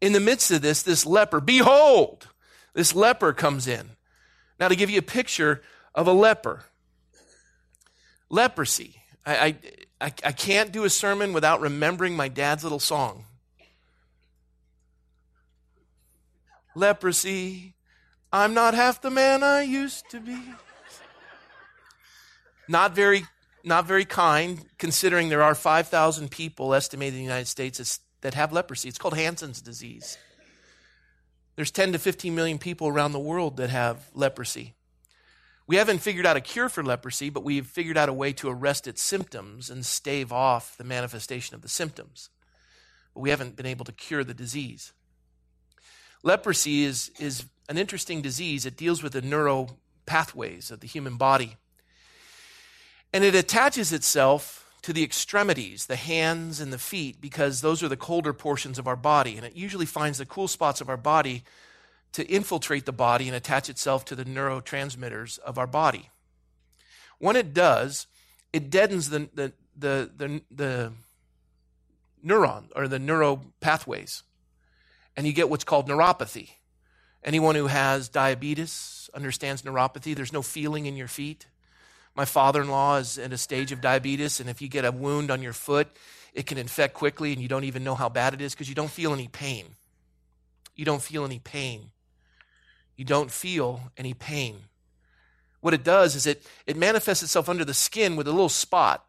In 0.00 0.12
the 0.12 0.20
midst 0.20 0.50
of 0.50 0.62
this, 0.62 0.82
this 0.82 1.06
leper, 1.06 1.40
behold, 1.40 2.28
this 2.74 2.94
leper 2.94 3.32
comes 3.32 3.66
in. 3.66 3.90
Now, 4.58 4.68
to 4.68 4.76
give 4.76 4.90
you 4.90 4.98
a 4.98 5.02
picture 5.02 5.62
of 5.94 6.06
a 6.06 6.12
leper, 6.12 6.64
leprosy. 8.28 8.96
I, 9.24 9.56
I, 10.00 10.12
I 10.24 10.32
can't 10.32 10.72
do 10.72 10.84
a 10.84 10.90
sermon 10.90 11.32
without 11.32 11.60
remembering 11.60 12.16
my 12.16 12.28
dad's 12.28 12.62
little 12.62 12.80
song. 12.80 13.24
Leprosy, 16.74 17.74
I'm 18.34 18.52
not 18.52 18.74
half 18.74 19.00
the 19.00 19.12
man 19.12 19.44
I 19.44 19.62
used 19.62 20.10
to 20.10 20.18
be. 20.18 20.36
Not 22.66 22.92
very, 22.92 23.26
not 23.62 23.86
very 23.86 24.04
kind, 24.04 24.64
considering 24.76 25.28
there 25.28 25.44
are 25.44 25.54
5,000 25.54 26.32
people 26.32 26.74
estimated 26.74 27.14
in 27.14 27.20
the 27.20 27.24
United 27.24 27.46
States 27.46 28.00
that 28.22 28.34
have 28.34 28.52
leprosy. 28.52 28.88
It's 28.88 28.98
called 28.98 29.16
Hansen's 29.16 29.60
disease. 29.60 30.18
There's 31.54 31.70
10 31.70 31.92
to 31.92 31.98
15 32.00 32.34
million 32.34 32.58
people 32.58 32.88
around 32.88 33.12
the 33.12 33.20
world 33.20 33.56
that 33.58 33.70
have 33.70 34.10
leprosy. 34.14 34.74
We 35.68 35.76
haven't 35.76 36.00
figured 36.00 36.26
out 36.26 36.36
a 36.36 36.40
cure 36.40 36.68
for 36.68 36.82
leprosy, 36.82 37.30
but 37.30 37.44
we've 37.44 37.68
figured 37.68 37.96
out 37.96 38.08
a 38.08 38.12
way 38.12 38.32
to 38.32 38.48
arrest 38.50 38.88
its 38.88 39.00
symptoms 39.00 39.70
and 39.70 39.86
stave 39.86 40.32
off 40.32 40.76
the 40.76 40.82
manifestation 40.82 41.54
of 41.54 41.62
the 41.62 41.68
symptoms. 41.68 42.30
But 43.14 43.20
we 43.20 43.30
haven't 43.30 43.54
been 43.54 43.64
able 43.64 43.84
to 43.84 43.92
cure 43.92 44.24
the 44.24 44.34
disease. 44.34 44.92
Leprosy 46.24 46.84
is, 46.84 47.10
is 47.20 47.44
an 47.68 47.78
interesting 47.78 48.22
disease. 48.22 48.66
It 48.66 48.76
deals 48.76 49.02
with 49.02 49.12
the 49.12 49.22
neuro 49.22 49.76
pathways 50.06 50.70
of 50.70 50.80
the 50.80 50.88
human 50.88 51.16
body. 51.16 51.56
And 53.12 53.22
it 53.22 53.34
attaches 53.34 53.92
itself 53.92 54.62
to 54.82 54.92
the 54.92 55.04
extremities, 55.04 55.86
the 55.86 55.96
hands 55.96 56.60
and 56.60 56.72
the 56.72 56.78
feet, 56.78 57.20
because 57.20 57.60
those 57.60 57.82
are 57.82 57.88
the 57.88 57.96
colder 57.96 58.32
portions 58.32 58.78
of 58.78 58.88
our 58.88 58.96
body. 58.96 59.36
And 59.36 59.46
it 59.46 59.54
usually 59.54 59.86
finds 59.86 60.18
the 60.18 60.26
cool 60.26 60.48
spots 60.48 60.80
of 60.80 60.88
our 60.88 60.96
body 60.96 61.44
to 62.12 62.26
infiltrate 62.26 62.86
the 62.86 62.92
body 62.92 63.28
and 63.28 63.36
attach 63.36 63.68
itself 63.68 64.04
to 64.06 64.16
the 64.16 64.24
neurotransmitters 64.24 65.38
of 65.40 65.58
our 65.58 65.66
body. 65.66 66.10
When 67.18 67.36
it 67.36 67.52
does, 67.52 68.06
it 68.52 68.70
deadens 68.70 69.10
the, 69.10 69.28
the, 69.34 69.52
the, 69.76 70.10
the, 70.16 70.42
the 70.50 70.92
neuron 72.24 72.64
or 72.74 72.88
the 72.88 72.98
neuro 72.98 73.42
pathways. 73.60 74.22
And 75.16 75.26
you 75.26 75.32
get 75.32 75.48
what's 75.48 75.64
called 75.64 75.88
neuropathy. 75.88 76.50
Anyone 77.22 77.54
who 77.54 77.68
has 77.68 78.08
diabetes 78.08 79.08
understands 79.14 79.62
neuropathy. 79.62 80.14
There's 80.14 80.32
no 80.32 80.42
feeling 80.42 80.86
in 80.86 80.96
your 80.96 81.08
feet. 81.08 81.46
My 82.14 82.24
father 82.24 82.62
in 82.62 82.68
law 82.68 82.98
is 82.98 83.18
at 83.18 83.32
a 83.32 83.38
stage 83.38 83.72
of 83.72 83.80
diabetes, 83.80 84.38
and 84.38 84.48
if 84.48 84.62
you 84.62 84.68
get 84.68 84.84
a 84.84 84.92
wound 84.92 85.30
on 85.30 85.42
your 85.42 85.52
foot, 85.52 85.88
it 86.32 86.46
can 86.46 86.58
infect 86.58 86.94
quickly, 86.94 87.32
and 87.32 87.42
you 87.42 87.48
don't 87.48 87.64
even 87.64 87.82
know 87.82 87.94
how 87.94 88.08
bad 88.08 88.34
it 88.34 88.40
is 88.40 88.54
because 88.54 88.68
you 88.68 88.74
don't 88.74 88.90
feel 88.90 89.12
any 89.12 89.26
pain. 89.26 89.66
You 90.76 90.84
don't 90.84 91.02
feel 91.02 91.24
any 91.24 91.38
pain. 91.38 91.90
You 92.96 93.04
don't 93.04 93.30
feel 93.30 93.92
any 93.96 94.14
pain. 94.14 94.56
What 95.60 95.74
it 95.74 95.82
does 95.82 96.14
is 96.14 96.26
it, 96.26 96.46
it 96.66 96.76
manifests 96.76 97.22
itself 97.22 97.48
under 97.48 97.64
the 97.64 97.74
skin 97.74 98.16
with 98.16 98.28
a 98.28 98.32
little 98.32 98.48
spot. 98.48 99.04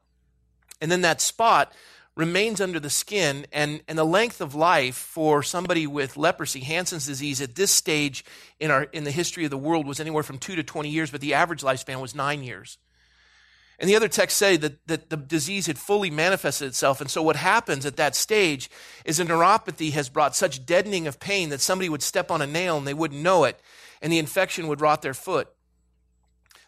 And 0.81 0.91
then 0.91 1.01
that 1.01 1.21
spot 1.21 1.74
remains 2.15 2.62
under 2.62 2.79
the 2.79 2.89
skin, 2.89 3.45
and, 3.51 3.81
and 3.88 3.98
the 3.98 4.05
length 4.05 4.39
of 4.39 4.55
life 4.55 4.95
for 4.95 5.43
somebody 5.43 5.86
with 5.86 6.15
leprosy, 6.15 6.62
Hansen's 6.62 7.05
disease, 7.05 7.41
at 7.41 7.55
this 7.55 7.72
stage 7.72 8.24
in, 8.60 8.72
our, 8.72 8.84
in 8.84 9.03
the 9.03 9.12
history 9.12 9.43
of 9.43 9.51
the 9.51 9.57
world 9.57 9.86
was 9.86 10.00
anywhere 10.00 10.24
from 10.24 10.38
2 10.38 10.55
to 10.55 10.63
20 10.63 10.89
years, 10.89 11.12
but 11.12 11.19
the 11.19 11.34
average 11.34 11.62
lifespan 11.62 12.00
was 12.00 12.15
nine 12.15 12.41
years. 12.41 12.77
And 13.77 13.89
the 13.89 13.95
other 13.98 14.07
texts 14.07 14.39
say 14.39 14.55
that, 14.57 14.88
that 14.88 15.10
the 15.10 15.17
disease 15.17 15.67
had 15.67 15.77
fully 15.77 16.10
manifested 16.10 16.69
itself. 16.69 17.01
And 17.01 17.10
so 17.12 17.22
what 17.22 17.36
happens 17.36 17.86
at 17.86 17.98
that 17.98 18.15
stage 18.15 18.69
is 19.03 19.19
a 19.19 19.25
neuropathy 19.25 19.91
has 19.91 20.07
brought 20.07 20.36
such 20.36 20.65
deadening 20.65 21.07
of 21.07 21.19
pain 21.19 21.50
that 21.50 21.60
somebody 21.60 21.89
would 21.89 22.01
step 22.01 22.31
on 22.31 22.41
a 22.41 22.48
nail 22.48 22.77
and 22.77 22.88
they 22.88 22.93
wouldn't 22.93 23.22
know 23.22 23.43
it, 23.43 23.60
and 24.01 24.12
the 24.12 24.19
infection 24.19 24.67
would 24.67 24.79
rot 24.79 25.01
their 25.01 25.13
foot. 25.13 25.50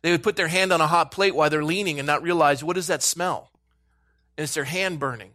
They 0.02 0.12
would 0.12 0.24
put 0.24 0.36
their 0.36 0.50
hand 0.50 0.74
on 0.74 0.82
a 0.82 0.88
hot 0.88 1.12
plate 1.12 1.36
while 1.36 1.50
they're 1.50 1.64
leaning 1.64 2.00
and 2.00 2.06
not 2.06 2.22
realize, 2.22 2.64
what 2.64 2.76
does 2.76 2.88
that 2.88 3.02
smell? 3.02 3.52
And 4.38 4.44
it's 4.44 4.54
their 4.54 4.66
hand 4.66 5.00
burning. 5.00 5.32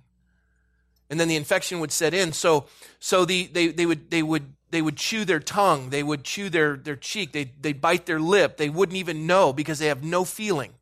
And 1.12 1.20
then 1.20 1.28
the 1.28 1.36
infection 1.36 1.78
would 1.80 1.92
set 1.92 2.14
in. 2.14 2.32
So, 2.32 2.64
so 2.98 3.26
the, 3.26 3.46
they, 3.46 3.68
they, 3.68 3.84
would, 3.84 4.10
they, 4.10 4.22
would, 4.22 4.54
they 4.70 4.80
would 4.80 4.96
chew 4.96 5.26
their 5.26 5.40
tongue. 5.40 5.90
They 5.90 6.02
would 6.02 6.24
chew 6.24 6.48
their, 6.48 6.74
their 6.74 6.96
cheek. 6.96 7.32
They, 7.32 7.52
they 7.60 7.74
bite 7.74 8.06
their 8.06 8.18
lip. 8.18 8.56
They 8.56 8.70
wouldn't 8.70 8.96
even 8.96 9.26
know 9.26 9.52
because 9.52 9.78
they 9.78 9.88
have 9.88 10.02
no 10.02 10.24
feeling. 10.24 10.72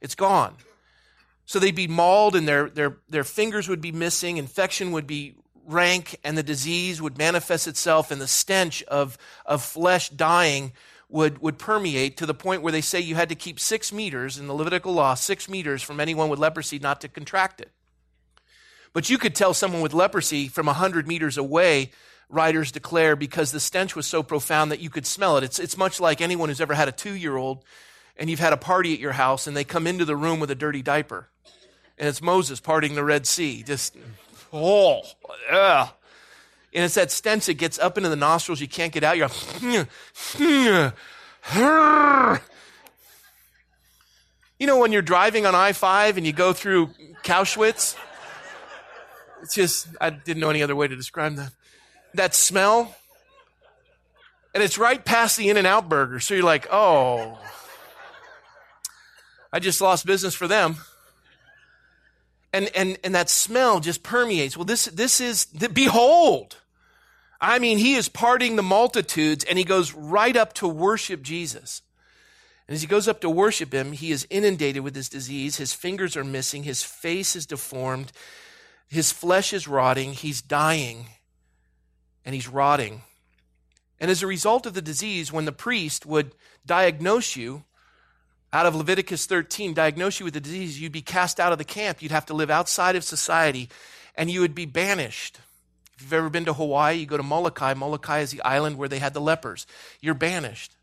It's 0.00 0.16
gone. 0.16 0.56
So 1.46 1.60
they'd 1.60 1.76
be 1.76 1.86
mauled 1.86 2.34
and 2.34 2.48
their, 2.48 2.68
their, 2.68 2.96
their 3.08 3.22
fingers 3.22 3.68
would 3.68 3.80
be 3.80 3.92
missing, 3.92 4.36
infection 4.36 4.90
would 4.90 5.06
be 5.06 5.36
rank, 5.64 6.18
and 6.24 6.36
the 6.36 6.42
disease 6.42 7.00
would 7.00 7.16
manifest 7.16 7.68
itself, 7.68 8.10
and 8.10 8.20
the 8.20 8.26
stench 8.26 8.82
of, 8.88 9.16
of 9.46 9.62
flesh 9.62 10.08
dying 10.08 10.72
would, 11.08 11.38
would 11.38 11.56
permeate 11.56 12.16
to 12.16 12.26
the 12.26 12.34
point 12.34 12.62
where 12.62 12.72
they 12.72 12.80
say 12.80 12.98
you 12.98 13.14
had 13.14 13.28
to 13.28 13.36
keep 13.36 13.60
six 13.60 13.92
meters 13.92 14.38
in 14.38 14.48
the 14.48 14.54
Levitical 14.54 14.92
law, 14.92 15.14
six 15.14 15.48
meters 15.48 15.84
from 15.84 16.00
anyone 16.00 16.28
with 16.28 16.40
leprosy 16.40 16.80
not 16.80 17.00
to 17.00 17.08
contract 17.08 17.60
it. 17.60 17.70
But 18.92 19.10
you 19.10 19.18
could 19.18 19.34
tell 19.34 19.54
someone 19.54 19.80
with 19.82 19.94
leprosy 19.94 20.48
from 20.48 20.66
100 20.66 21.06
meters 21.06 21.36
away, 21.36 21.90
writers 22.28 22.72
declare, 22.72 23.16
because 23.16 23.52
the 23.52 23.60
stench 23.60 23.94
was 23.94 24.06
so 24.06 24.22
profound 24.22 24.72
that 24.72 24.80
you 24.80 24.90
could 24.90 25.06
smell 25.06 25.36
it. 25.36 25.44
It's, 25.44 25.58
it's 25.58 25.76
much 25.76 26.00
like 26.00 26.20
anyone 26.20 26.48
who's 26.48 26.60
ever 26.60 26.74
had 26.74 26.88
a 26.88 26.92
two 26.92 27.14
year 27.14 27.36
old 27.36 27.64
and 28.16 28.28
you've 28.28 28.40
had 28.40 28.52
a 28.52 28.56
party 28.56 28.92
at 28.92 28.98
your 28.98 29.12
house 29.12 29.46
and 29.46 29.56
they 29.56 29.64
come 29.64 29.86
into 29.86 30.04
the 30.04 30.16
room 30.16 30.40
with 30.40 30.50
a 30.50 30.54
dirty 30.54 30.82
diaper. 30.82 31.28
And 31.96 32.08
it's 32.08 32.22
Moses 32.22 32.60
parting 32.60 32.94
the 32.94 33.04
Red 33.04 33.26
Sea. 33.26 33.62
Just, 33.62 33.96
oh, 34.52 35.02
yeah. 35.50 35.88
And 36.74 36.84
it's 36.84 36.94
that 36.94 37.10
stench 37.10 37.46
that 37.46 37.54
gets 37.54 37.78
up 37.78 37.96
into 37.96 38.08
the 38.08 38.16
nostrils. 38.16 38.60
You 38.60 38.68
can't 38.68 38.92
get 38.92 39.02
out. 39.02 39.16
You're 39.16 39.28
you 44.58 44.66
know, 44.66 44.78
when 44.78 44.92
you're 44.92 45.02
driving 45.02 45.46
on 45.46 45.54
I 45.54 45.72
5 45.72 46.18
and 46.18 46.26
you 46.26 46.32
go 46.32 46.52
through 46.52 46.90
Cowschwitz? 47.24 47.96
It's 49.42 49.54
just, 49.54 49.88
I 50.00 50.10
didn't 50.10 50.40
know 50.40 50.50
any 50.50 50.62
other 50.62 50.76
way 50.76 50.88
to 50.88 50.96
describe 50.96 51.36
that. 51.36 51.52
That 52.14 52.34
smell. 52.34 52.94
And 54.54 54.62
it's 54.62 54.78
right 54.78 55.04
past 55.04 55.36
the 55.36 55.48
In 55.50 55.56
N 55.56 55.66
Out 55.66 55.88
burger. 55.88 56.20
So 56.20 56.34
you're 56.34 56.42
like, 56.42 56.66
oh, 56.70 57.38
I 59.52 59.60
just 59.60 59.80
lost 59.80 60.06
business 60.06 60.34
for 60.34 60.48
them. 60.48 60.76
And, 62.52 62.70
and, 62.74 62.98
and 63.04 63.14
that 63.14 63.28
smell 63.28 63.80
just 63.80 64.02
permeates. 64.02 64.56
Well, 64.56 64.64
this, 64.64 64.86
this 64.86 65.20
is, 65.20 65.44
the, 65.46 65.68
behold. 65.68 66.56
I 67.40 67.58
mean, 67.58 67.78
he 67.78 67.94
is 67.94 68.08
parting 68.08 68.56
the 68.56 68.62
multitudes 68.62 69.44
and 69.44 69.58
he 69.58 69.64
goes 69.64 69.94
right 69.94 70.36
up 70.36 70.54
to 70.54 70.66
worship 70.66 71.22
Jesus. 71.22 71.82
And 72.66 72.74
as 72.74 72.80
he 72.80 72.88
goes 72.88 73.06
up 73.06 73.20
to 73.20 73.30
worship 73.30 73.72
him, 73.72 73.92
he 73.92 74.10
is 74.10 74.26
inundated 74.28 74.82
with 74.82 74.94
this 74.94 75.08
disease. 75.08 75.56
His 75.56 75.72
fingers 75.72 76.16
are 76.16 76.24
missing. 76.24 76.64
His 76.64 76.82
face 76.82 77.36
is 77.36 77.46
deformed. 77.46 78.12
His 78.88 79.12
flesh 79.12 79.52
is 79.52 79.68
rotting. 79.68 80.12
He's 80.12 80.42
dying 80.42 81.06
and 82.24 82.34
he's 82.34 82.48
rotting. 82.48 83.02
And 84.00 84.10
as 84.10 84.22
a 84.22 84.26
result 84.26 84.66
of 84.66 84.74
the 84.74 84.82
disease, 84.82 85.32
when 85.32 85.44
the 85.44 85.52
priest 85.52 86.06
would 86.06 86.34
diagnose 86.64 87.36
you, 87.36 87.64
out 88.52 88.64
of 88.64 88.74
Leviticus 88.74 89.26
13, 89.26 89.74
diagnose 89.74 90.20
you 90.20 90.24
with 90.24 90.34
the 90.34 90.40
disease, 90.40 90.80
you'd 90.80 90.92
be 90.92 91.02
cast 91.02 91.38
out 91.38 91.52
of 91.52 91.58
the 91.58 91.64
camp. 91.64 92.00
You'd 92.00 92.12
have 92.12 92.26
to 92.26 92.34
live 92.34 92.50
outside 92.50 92.96
of 92.96 93.04
society 93.04 93.68
and 94.14 94.30
you 94.30 94.40
would 94.40 94.54
be 94.54 94.66
banished. 94.66 95.38
If 95.94 96.02
you've 96.02 96.12
ever 96.12 96.30
been 96.30 96.46
to 96.46 96.54
Hawaii, 96.54 96.96
you 96.96 97.06
go 97.06 97.16
to 97.16 97.22
Molokai. 97.22 97.74
Molokai 97.74 98.20
is 98.20 98.30
the 98.30 98.42
island 98.42 98.78
where 98.78 98.88
they 98.88 99.00
had 99.00 99.14
the 99.14 99.20
lepers. 99.20 99.66
You're 100.00 100.14
banished. 100.14 100.76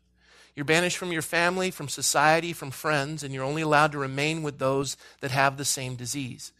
You're 0.54 0.64
banished 0.64 0.96
from 0.96 1.12
your 1.12 1.22
family, 1.22 1.70
from 1.70 1.88
society, 1.88 2.52
from 2.52 2.70
friends, 2.70 3.22
and 3.22 3.34
you're 3.34 3.44
only 3.44 3.62
allowed 3.62 3.92
to 3.92 3.98
remain 3.98 4.42
with 4.42 4.58
those 4.58 4.96
that 5.20 5.30
have 5.30 5.56
the 5.56 5.64
same 5.64 5.96
disease. 5.96 6.52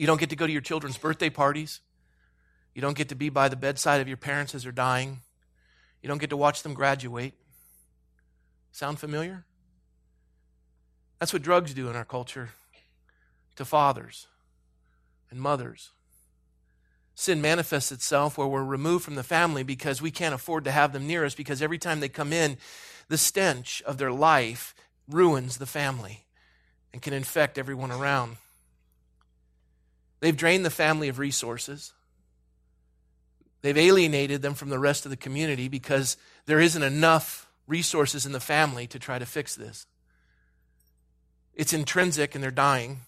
You 0.00 0.06
don't 0.06 0.18
get 0.18 0.30
to 0.30 0.36
go 0.36 0.46
to 0.46 0.52
your 0.52 0.62
children's 0.62 0.96
birthday 0.96 1.28
parties. 1.28 1.80
You 2.74 2.80
don't 2.80 2.96
get 2.96 3.10
to 3.10 3.14
be 3.14 3.28
by 3.28 3.50
the 3.50 3.54
bedside 3.56 4.00
of 4.00 4.08
your 4.08 4.16
parents 4.16 4.54
as 4.54 4.62
they're 4.62 4.72
dying. 4.72 5.18
You 6.02 6.08
don't 6.08 6.16
get 6.16 6.30
to 6.30 6.38
watch 6.38 6.62
them 6.62 6.72
graduate. 6.72 7.34
Sound 8.72 8.98
familiar? 8.98 9.44
That's 11.18 11.34
what 11.34 11.42
drugs 11.42 11.74
do 11.74 11.90
in 11.90 11.96
our 11.96 12.06
culture 12.06 12.48
to 13.56 13.66
fathers 13.66 14.26
and 15.30 15.38
mothers. 15.38 15.90
Sin 17.14 17.42
manifests 17.42 17.92
itself 17.92 18.38
where 18.38 18.48
we're 18.48 18.64
removed 18.64 19.04
from 19.04 19.16
the 19.16 19.22
family 19.22 19.64
because 19.64 20.00
we 20.00 20.10
can't 20.10 20.34
afford 20.34 20.64
to 20.64 20.70
have 20.70 20.94
them 20.94 21.06
near 21.06 21.26
us 21.26 21.34
because 21.34 21.60
every 21.60 21.76
time 21.76 22.00
they 22.00 22.08
come 22.08 22.32
in, 22.32 22.56
the 23.08 23.18
stench 23.18 23.82
of 23.82 23.98
their 23.98 24.12
life 24.12 24.74
ruins 25.06 25.58
the 25.58 25.66
family 25.66 26.24
and 26.90 27.02
can 27.02 27.12
infect 27.12 27.58
everyone 27.58 27.92
around. 27.92 28.38
They've 30.20 30.36
drained 30.36 30.64
the 30.64 30.70
family 30.70 31.08
of 31.08 31.18
resources. 31.18 31.92
They've 33.62 33.76
alienated 33.76 34.42
them 34.42 34.54
from 34.54 34.70
the 34.70 34.78
rest 34.78 35.04
of 35.04 35.10
the 35.10 35.16
community 35.16 35.68
because 35.68 36.16
there 36.46 36.60
isn't 36.60 36.82
enough 36.82 37.50
resources 37.66 38.26
in 38.26 38.32
the 38.32 38.40
family 38.40 38.86
to 38.88 38.98
try 38.98 39.18
to 39.18 39.26
fix 39.26 39.54
this. 39.54 39.86
It's 41.54 41.72
intrinsic 41.72 42.34
and 42.34 42.42
they're 42.42 42.50
dying. 42.50 43.00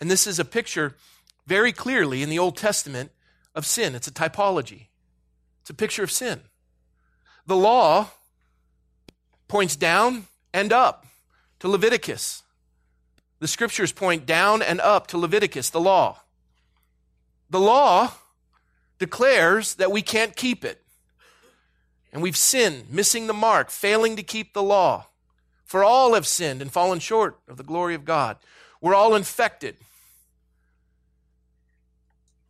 And 0.00 0.10
this 0.10 0.26
is 0.26 0.38
a 0.38 0.44
picture 0.44 0.94
very 1.46 1.72
clearly 1.72 2.22
in 2.22 2.30
the 2.30 2.38
Old 2.38 2.56
Testament 2.56 3.10
of 3.54 3.66
sin. 3.66 3.94
It's 3.94 4.06
a 4.08 4.12
typology, 4.12 4.86
it's 5.62 5.70
a 5.70 5.74
picture 5.74 6.02
of 6.02 6.10
sin. 6.10 6.40
The 7.46 7.56
law 7.56 8.10
points 9.48 9.74
down 9.74 10.26
and 10.52 10.72
up 10.72 11.06
to 11.60 11.68
Leviticus. 11.68 12.42
The 13.40 13.48
scriptures 13.48 13.92
point 13.92 14.26
down 14.26 14.62
and 14.62 14.80
up 14.80 15.06
to 15.08 15.18
Leviticus, 15.18 15.70
the 15.70 15.80
law. 15.80 16.20
The 17.50 17.60
law 17.60 18.12
declares 18.98 19.74
that 19.74 19.92
we 19.92 20.02
can't 20.02 20.34
keep 20.34 20.64
it. 20.64 20.82
And 22.12 22.22
we've 22.22 22.36
sinned, 22.36 22.90
missing 22.90 23.26
the 23.26 23.34
mark, 23.34 23.70
failing 23.70 24.16
to 24.16 24.22
keep 24.22 24.54
the 24.54 24.62
law. 24.62 25.06
For 25.64 25.84
all 25.84 26.14
have 26.14 26.26
sinned 26.26 26.62
and 26.62 26.72
fallen 26.72 26.98
short 26.98 27.38
of 27.46 27.58
the 27.58 27.62
glory 27.62 27.94
of 27.94 28.04
God. 28.04 28.38
We're 28.80 28.94
all 28.94 29.14
infected. 29.14 29.76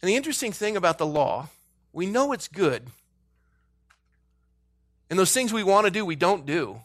And 0.00 0.08
the 0.08 0.16
interesting 0.16 0.52
thing 0.52 0.76
about 0.76 0.98
the 0.98 1.06
law, 1.06 1.48
we 1.92 2.06
know 2.06 2.32
it's 2.32 2.48
good. 2.48 2.86
And 5.10 5.18
those 5.18 5.32
things 5.32 5.52
we 5.52 5.64
want 5.64 5.86
to 5.86 5.90
do, 5.90 6.04
we 6.04 6.16
don't 6.16 6.46
do. 6.46 6.82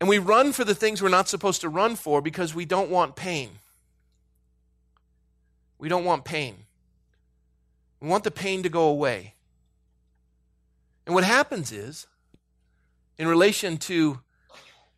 And 0.00 0.08
we 0.08 0.18
run 0.18 0.52
for 0.52 0.64
the 0.64 0.74
things 0.74 1.02
we're 1.02 1.08
not 1.08 1.28
supposed 1.28 1.60
to 1.62 1.68
run 1.68 1.96
for 1.96 2.20
because 2.20 2.54
we 2.54 2.64
don't 2.64 2.90
want 2.90 3.16
pain. 3.16 3.50
We 5.78 5.88
don't 5.88 6.04
want 6.04 6.24
pain. 6.24 6.56
We 8.00 8.08
want 8.08 8.24
the 8.24 8.30
pain 8.30 8.62
to 8.62 8.68
go 8.68 8.88
away. 8.88 9.34
And 11.04 11.14
what 11.14 11.24
happens 11.24 11.72
is, 11.72 12.06
in 13.16 13.26
relation 13.26 13.76
to 13.78 14.20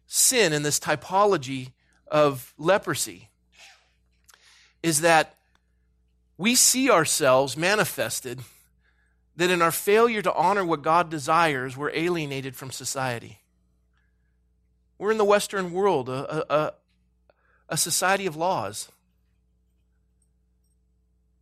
sin 0.07 0.53
and 0.53 0.65
this 0.65 0.79
typology 0.79 1.73
of 2.09 2.53
leprosy 2.59 3.29
is 4.83 5.01
that 5.03 5.37
we 6.37 6.55
see 6.55 6.91
ourselves 6.91 7.57
manifested 7.57 8.41
that 9.37 9.51
in 9.51 9.63
our 9.63 9.71
failure 9.71 10.21
to 10.21 10.35
honor 10.35 10.65
what 10.65 10.83
God 10.83 11.09
desires, 11.11 11.77
we're 11.77 11.93
alienated 11.95 12.57
from 12.57 12.71
society. 12.71 13.39
We're 15.01 15.13
in 15.13 15.17
the 15.17 15.25
Western 15.25 15.73
world, 15.73 16.11
a, 16.11 16.55
a, 16.55 16.75
a 17.71 17.77
society 17.79 18.27
of 18.27 18.37
laws. 18.37 18.91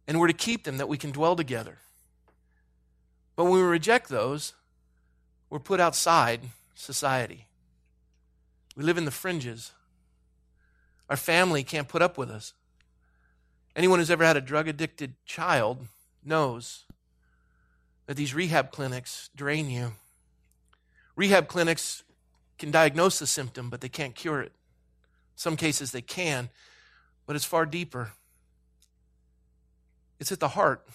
And 0.07 0.21
we're 0.21 0.29
to 0.29 0.33
keep 0.33 0.63
them 0.63 0.79
that 0.79 0.89
we 0.89 0.97
can 0.97 1.11
dwell 1.11 1.35
together. 1.35 1.79
But 3.35 3.47
when 3.47 3.55
we 3.55 3.63
reject 3.63 4.11
those, 4.11 4.53
we're 5.51 5.59
put 5.59 5.81
outside 5.81 6.43
society. 6.77 7.49
We 8.77 8.85
live 8.85 8.97
in 8.97 9.07
the 9.07 9.11
fringes. 9.11 9.73
Our 11.11 11.17
family 11.17 11.65
can't 11.65 11.89
put 11.89 12.01
up 12.01 12.17
with 12.17 12.31
us. 12.31 12.55
Anyone 13.75 13.99
who's 13.99 14.09
ever 14.09 14.25
had 14.25 14.37
a 14.37 14.41
drug 14.41 14.69
addicted 14.69 15.15
child 15.27 15.89
knows 16.25 16.85
that 18.07 18.17
these 18.17 18.35
rehab 18.35 18.71
clinics 18.71 19.31
drain 19.35 19.69
you. 19.69 19.95
Rehab 21.17 21.49
clinics 21.49 22.05
can 22.59 22.71
diagnose 22.71 23.19
the 23.19 23.27
symptom, 23.27 23.71
but 23.71 23.81
they 23.81 23.89
can't 23.89 24.15
cure 24.15 24.41
it. 24.41 24.53
Some 25.37 25.57
cases 25.57 25.93
they 25.93 26.03
can, 26.03 26.51
but 27.27 27.37
it's 27.37 27.45
far 27.45 27.65
deeper. 27.65 28.13
It's 30.19 30.33
at 30.33 30.41
the 30.41 30.49
heart. 30.49 30.87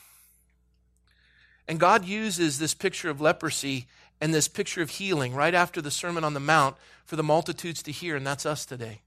And 1.67 1.79
God 1.79 2.05
uses 2.05 2.59
this 2.59 2.73
picture 2.73 3.09
of 3.09 3.21
leprosy 3.21 3.87
and 4.19 4.33
this 4.33 4.47
picture 4.47 4.81
of 4.81 4.89
healing 4.89 5.33
right 5.33 5.53
after 5.53 5.81
the 5.81 5.91
Sermon 5.91 6.23
on 6.23 6.33
the 6.33 6.39
Mount 6.39 6.75
for 7.05 7.15
the 7.15 7.23
multitudes 7.23 7.81
to 7.83 7.91
hear, 7.91 8.15
and 8.15 8.27
that's 8.27 8.45
us 8.45 8.65
today. 8.65 9.01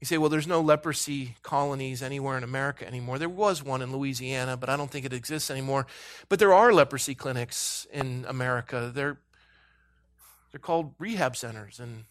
You 0.00 0.06
say, 0.06 0.18
well, 0.18 0.30
there's 0.30 0.48
no 0.48 0.60
leprosy 0.60 1.36
colonies 1.42 2.02
anywhere 2.02 2.36
in 2.36 2.42
America 2.42 2.84
anymore. 2.86 3.18
There 3.18 3.28
was 3.28 3.62
one 3.62 3.82
in 3.82 3.92
Louisiana, 3.92 4.56
but 4.56 4.68
I 4.68 4.76
don't 4.76 4.90
think 4.90 5.06
it 5.06 5.12
exists 5.12 5.48
anymore. 5.48 5.86
But 6.28 6.40
there 6.40 6.52
are 6.52 6.72
leprosy 6.72 7.14
clinics 7.14 7.86
in 7.92 8.26
America. 8.28 8.90
They're, 8.92 9.18
they're 10.52 10.60
called 10.60 10.94
rehab 10.98 11.34
centers. 11.34 11.80
And 11.80 12.04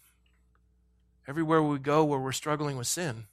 everywhere 1.26 1.62
we 1.62 1.78
go 1.78 2.04
where 2.04 2.18
we're 2.18 2.32
struggling 2.32 2.76
with 2.76 2.88
sin, 2.88 3.24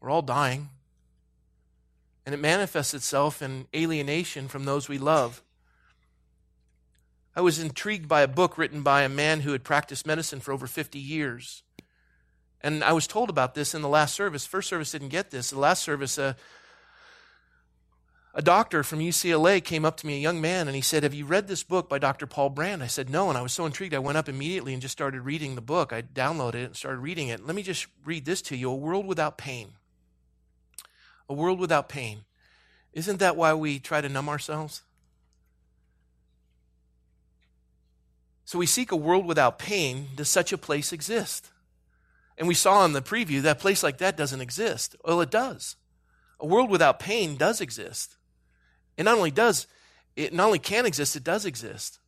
we're 0.00 0.10
all 0.10 0.22
dying. 0.22 0.70
And 2.24 2.34
it 2.34 2.38
manifests 2.38 2.94
itself 2.94 3.42
in 3.42 3.66
alienation 3.74 4.46
from 4.48 4.64
those 4.64 4.88
we 4.88 4.98
love. 4.98 5.42
I 7.34 7.40
was 7.40 7.58
intrigued 7.58 8.08
by 8.08 8.22
a 8.22 8.28
book 8.28 8.56
written 8.56 8.82
by 8.82 9.02
a 9.02 9.08
man 9.08 9.40
who 9.40 9.52
had 9.52 9.64
practiced 9.64 10.06
medicine 10.06 10.40
for 10.40 10.52
over 10.52 10.66
50 10.66 10.98
years. 10.98 11.62
And 12.60 12.84
I 12.84 12.92
was 12.92 13.06
told 13.06 13.28
about 13.28 13.54
this 13.54 13.74
in 13.74 13.82
the 13.82 13.88
last 13.88 14.14
service. 14.14 14.46
First 14.46 14.68
service 14.68 14.92
didn't 14.92 15.08
get 15.08 15.30
this. 15.30 15.50
The 15.50 15.58
last 15.58 15.82
service, 15.82 16.18
uh, 16.18 16.34
a 18.34 18.40
doctor 18.40 18.82
from 18.82 19.00
UCLA 19.00 19.62
came 19.62 19.84
up 19.84 19.98
to 19.98 20.06
me, 20.06 20.16
a 20.16 20.20
young 20.20 20.40
man, 20.40 20.66
and 20.66 20.74
he 20.74 20.80
said, 20.80 21.02
Have 21.02 21.12
you 21.12 21.26
read 21.26 21.48
this 21.48 21.62
book 21.62 21.88
by 21.88 21.98
Dr. 21.98 22.26
Paul 22.26 22.48
Brand? 22.48 22.82
I 22.82 22.86
said, 22.86 23.10
No. 23.10 23.28
And 23.28 23.36
I 23.36 23.42
was 23.42 23.52
so 23.52 23.66
intrigued, 23.66 23.94
I 23.94 23.98
went 23.98 24.16
up 24.16 24.28
immediately 24.28 24.72
and 24.72 24.80
just 24.80 24.92
started 24.92 25.20
reading 25.20 25.54
the 25.54 25.60
book. 25.60 25.92
I 25.92 26.00
downloaded 26.00 26.54
it 26.54 26.64
and 26.64 26.76
started 26.76 27.00
reading 27.00 27.28
it. 27.28 27.46
Let 27.46 27.54
me 27.54 27.62
just 27.62 27.86
read 28.04 28.24
this 28.24 28.40
to 28.42 28.56
you 28.56 28.70
A 28.70 28.74
World 28.74 29.06
Without 29.06 29.36
Pain. 29.36 29.72
A 31.28 31.34
World 31.34 31.60
Without 31.60 31.88
Pain. 31.88 32.24
Isn't 32.94 33.18
that 33.20 33.36
why 33.36 33.54
we 33.54 33.78
try 33.78 34.00
to 34.00 34.08
numb 34.08 34.28
ourselves? 34.28 34.82
So 38.44 38.58
we 38.58 38.66
seek 38.66 38.92
a 38.92 38.96
world 38.96 39.24
without 39.24 39.58
pain. 39.58 40.08
Does 40.14 40.28
such 40.28 40.52
a 40.52 40.58
place 40.58 40.92
exist? 40.92 41.50
And 42.36 42.46
we 42.46 42.54
saw 42.54 42.84
in 42.84 42.92
the 42.92 43.00
preview 43.00 43.40
that 43.42 43.58
place 43.58 43.82
like 43.82 43.96
that 43.98 44.16
doesn't 44.16 44.42
exist. 44.42 44.94
Well, 45.04 45.22
it 45.22 45.30
does. 45.30 45.76
A 46.38 46.46
world 46.46 46.68
without 46.68 46.98
pain 46.98 47.36
does 47.36 47.62
exist. 47.62 48.16
It 48.96 49.04
not 49.04 49.16
only 49.16 49.30
does, 49.30 49.66
it 50.16 50.32
not 50.32 50.46
only 50.46 50.58
can 50.58 50.86
exist, 50.86 51.16
it 51.16 51.24
does 51.24 51.44
exist. 51.44 51.98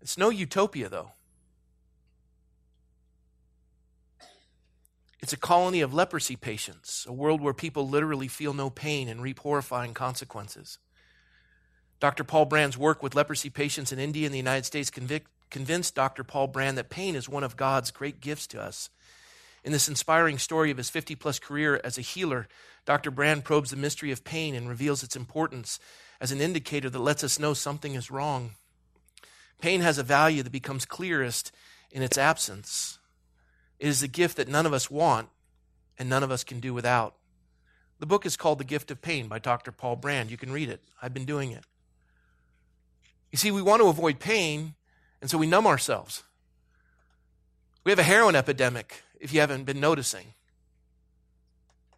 It's 0.00 0.18
no 0.18 0.30
utopia, 0.30 0.88
though. 0.88 1.12
It's 5.20 5.32
a 5.32 5.36
colony 5.36 5.80
of 5.80 5.94
leprosy 5.94 6.34
patients, 6.34 7.06
a 7.08 7.12
world 7.12 7.40
where 7.40 7.54
people 7.54 7.88
literally 7.88 8.26
feel 8.26 8.52
no 8.52 8.70
pain 8.70 9.08
and 9.08 9.22
reap 9.22 9.38
horrifying 9.38 9.94
consequences. 9.94 10.78
Dr. 12.00 12.24
Paul 12.24 12.46
Brand's 12.46 12.76
work 12.76 13.00
with 13.00 13.14
leprosy 13.14 13.48
patients 13.48 13.92
in 13.92 14.00
India 14.00 14.26
and 14.26 14.34
the 14.34 14.38
United 14.38 14.64
States 14.64 14.90
convict, 14.90 15.30
convinced 15.50 15.94
Dr. 15.94 16.24
Paul 16.24 16.48
Brand 16.48 16.76
that 16.76 16.90
pain 16.90 17.14
is 17.14 17.28
one 17.28 17.44
of 17.44 17.56
God's 17.56 17.92
great 17.92 18.20
gifts 18.20 18.48
to 18.48 18.60
us. 18.60 18.90
In 19.64 19.72
this 19.72 19.88
inspiring 19.88 20.38
story 20.38 20.70
of 20.70 20.76
his 20.76 20.90
50 20.90 21.14
plus 21.14 21.38
career 21.38 21.80
as 21.84 21.96
a 21.96 22.02
healer, 22.02 22.48
Dr. 22.84 23.10
Brand 23.10 23.44
probes 23.44 23.70
the 23.70 23.76
mystery 23.76 24.10
of 24.10 24.24
pain 24.24 24.54
and 24.54 24.68
reveals 24.68 25.02
its 25.02 25.14
importance 25.14 25.78
as 26.20 26.32
an 26.32 26.40
indicator 26.40 26.90
that 26.90 26.98
lets 26.98 27.22
us 27.22 27.38
know 27.38 27.54
something 27.54 27.94
is 27.94 28.10
wrong. 28.10 28.52
Pain 29.60 29.80
has 29.80 29.98
a 29.98 30.02
value 30.02 30.42
that 30.42 30.50
becomes 30.50 30.84
clearest 30.84 31.52
in 31.92 32.02
its 32.02 32.18
absence. 32.18 32.98
It 33.78 33.86
is 33.86 34.02
a 34.02 34.08
gift 34.08 34.36
that 34.36 34.48
none 34.48 34.66
of 34.66 34.72
us 34.72 34.90
want 34.90 35.28
and 35.98 36.08
none 36.08 36.24
of 36.24 36.32
us 36.32 36.42
can 36.42 36.58
do 36.58 36.74
without. 36.74 37.14
The 38.00 38.06
book 38.06 38.26
is 38.26 38.36
called 38.36 38.58
The 38.58 38.64
Gift 38.64 38.90
of 38.90 39.00
Pain 39.00 39.28
by 39.28 39.38
Dr. 39.38 39.70
Paul 39.70 39.94
Brand. 39.94 40.30
You 40.30 40.36
can 40.36 40.50
read 40.50 40.68
it. 40.68 40.80
I've 41.00 41.14
been 41.14 41.24
doing 41.24 41.52
it. 41.52 41.64
You 43.30 43.38
see, 43.38 43.52
we 43.52 43.62
want 43.62 43.80
to 43.80 43.88
avoid 43.88 44.18
pain, 44.18 44.74
and 45.20 45.30
so 45.30 45.38
we 45.38 45.46
numb 45.46 45.66
ourselves. 45.68 46.24
We 47.84 47.92
have 47.92 48.00
a 48.00 48.04
heroin 48.04 48.34
epidemic, 48.34 49.02
if 49.22 49.32
you 49.32 49.40
haven't 49.40 49.64
been 49.64 49.80
noticing. 49.80 50.34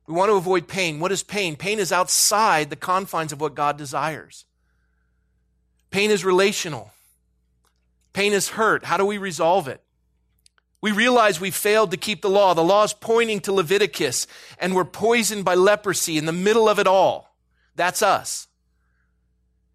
We 0.07 0.15
want 0.15 0.29
to 0.29 0.37
avoid 0.37 0.69
pain. 0.69 1.01
What 1.01 1.11
is 1.11 1.23
pain? 1.23 1.57
Pain 1.57 1.79
is 1.79 1.91
outside 1.91 2.69
the 2.69 2.77
confines 2.77 3.33
of 3.33 3.41
what 3.41 3.55
God 3.55 3.79
desires. 3.79 4.45
Pain 5.91 6.11
is 6.11 6.25
relational. 6.25 6.93
Pain 8.13 8.35
is 8.35 8.51
hurt. 8.51 8.85
How 8.85 8.99
do 8.99 9.07
we 9.07 9.17
resolve 9.17 9.67
it? 9.67 9.81
We 10.83 10.93
realize 10.93 11.41
we 11.41 11.51
failed 11.51 11.93
to 11.93 11.97
keep 11.97 12.21
the 12.21 12.29
law. 12.29 12.53
The 12.53 12.63
law 12.63 12.85
is 12.85 12.93
pointing 12.93 13.41
to 13.41 13.53
Leviticus, 13.53 14.27
and 14.59 14.75
we're 14.75 14.85
poisoned 14.85 15.47
by 15.47 15.55
leprosy 15.55 16.19
in 16.19 16.27
the 16.27 16.33
middle 16.33 16.69
of 16.69 16.79
it 16.79 16.87
all. 16.87 17.35
That's 17.75 18.03
us. 18.03 18.49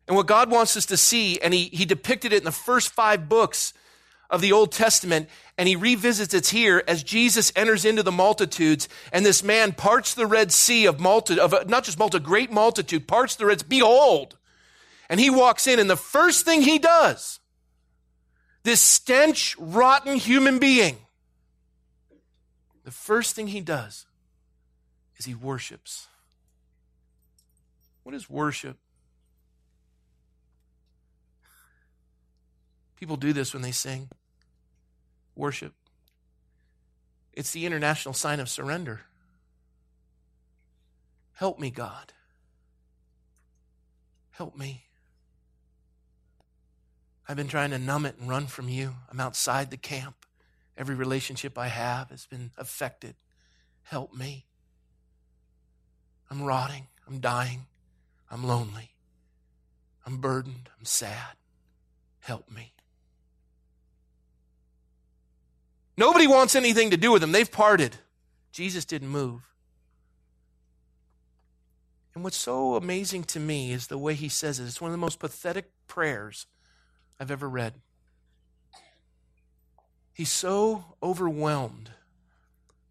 And 0.08 0.16
what 0.16 0.28
God 0.28 0.52
wants 0.52 0.78
us 0.78 0.86
to 0.88 0.98
see, 0.98 1.40
and 1.42 1.52
he, 1.52 1.66
he 1.66 1.86
depicted 1.86 2.32
it 2.32 2.38
in 2.38 2.44
the 2.44 2.52
first 2.52 2.92
five 2.92 3.28
books 3.28 3.74
of 4.30 4.42
the 4.42 4.52
Old 4.52 4.72
Testament, 4.72 5.28
and 5.58 5.68
he 5.68 5.76
revisits 5.76 6.34
it 6.34 6.48
here 6.48 6.84
as 6.88 7.04
Jesus 7.04 7.52
enters 7.56 7.84
into 7.84 8.04
the 8.04 8.12
multitudes, 8.12 8.88
and 9.12 9.26
this 9.26 9.44
man 9.44 9.74
parts 9.74 10.14
the 10.14 10.28
Red 10.28 10.52
Sea 10.52 10.86
of 10.86 11.00
multi, 11.00 11.40
of 11.40 11.54
uh, 11.54 11.64
not 11.68 11.84
just 11.84 11.98
multi, 11.98 12.20
great 12.20 12.52
multitude, 12.52 13.08
parts 13.08 13.36
the 13.36 13.46
Red 13.46 13.62
Sea. 13.62 13.66
Behold! 13.68 14.38
And 15.10 15.20
he 15.20 15.30
walks 15.30 15.66
in, 15.66 15.80
and 15.80 15.90
the 15.90 15.98
first 15.98 16.46
thing 16.46 16.62
he 16.62 16.78
does 16.78 17.40
this 18.64 18.82
stench, 18.82 19.56
rotten 19.58 20.18
human 20.18 20.60
being, 20.60 20.98
the 22.84 22.92
first 22.92 23.36
thing 23.36 23.48
he 23.48 23.62
does 23.62 24.06
is 25.18 25.26
he 25.26 25.34
worships. 25.34 26.08
What 28.04 28.14
is 28.14 28.30
worship? 28.30 28.78
People 32.96 33.16
do 33.16 33.34
this 33.34 33.54
when 33.54 33.62
they 33.62 33.72
sing. 33.72 34.10
Worship. 35.40 35.74
It's 37.32 37.52
the 37.52 37.66
international 37.66 38.14
sign 38.14 38.42
of 38.42 38.50
surrender. 38.50 39.04
Help 41.32 41.60
me, 41.60 41.72
God. 41.72 42.12
Help 44.32 44.58
me. 44.58 44.84
I've 47.26 47.38
been 47.38 47.48
trying 47.48 47.70
to 47.72 47.80
numb 47.80 48.06
it 48.06 48.18
and 48.20 48.30
run 48.30 48.48
from 48.48 48.68
you. 48.68 48.96
I'm 49.10 49.22
outside 49.22 49.72
the 49.72 49.78
camp. 49.78 50.26
Every 50.78 50.96
relationship 50.96 51.58
I 51.58 51.70
have 51.70 52.10
has 52.10 52.26
been 52.26 52.52
affected. 52.58 53.16
Help 53.84 54.14
me. 54.14 54.46
I'm 56.30 56.42
rotting. 56.42 56.88
I'm 57.08 57.20
dying. 57.20 57.68
I'm 58.30 58.44
lonely. 58.44 58.92
I'm 60.06 60.18
burdened. 60.18 60.70
I'm 60.78 60.84
sad. 60.84 61.38
Help 62.20 62.52
me. 62.52 62.74
Nobody 66.00 66.28
wants 66.28 66.56
anything 66.56 66.92
to 66.92 66.98
do 66.98 67.12
with 67.12 67.20
them. 67.20 67.34
They've 67.34 67.52
parted. 67.52 67.98
Jesus 68.54 68.86
didn't 68.86 69.10
move. 69.10 69.42
And 72.16 72.24
what's 72.24 72.38
so 72.38 72.76
amazing 72.76 73.26
to 73.26 73.40
me 73.40 73.74
is 73.74 73.88
the 73.88 73.98
way 73.98 74.14
he 74.14 74.30
says 74.30 74.62
it. 74.62 74.64
It's 74.64 74.80
one 74.80 74.92
of 74.92 74.94
the 74.94 74.98
most 74.98 75.20
pathetic 75.20 75.70
prayers 75.88 76.46
I've 77.20 77.32
ever 77.32 77.50
read. 77.50 77.74
He's 80.14 80.32
so 80.32 80.86
overwhelmed 81.04 81.92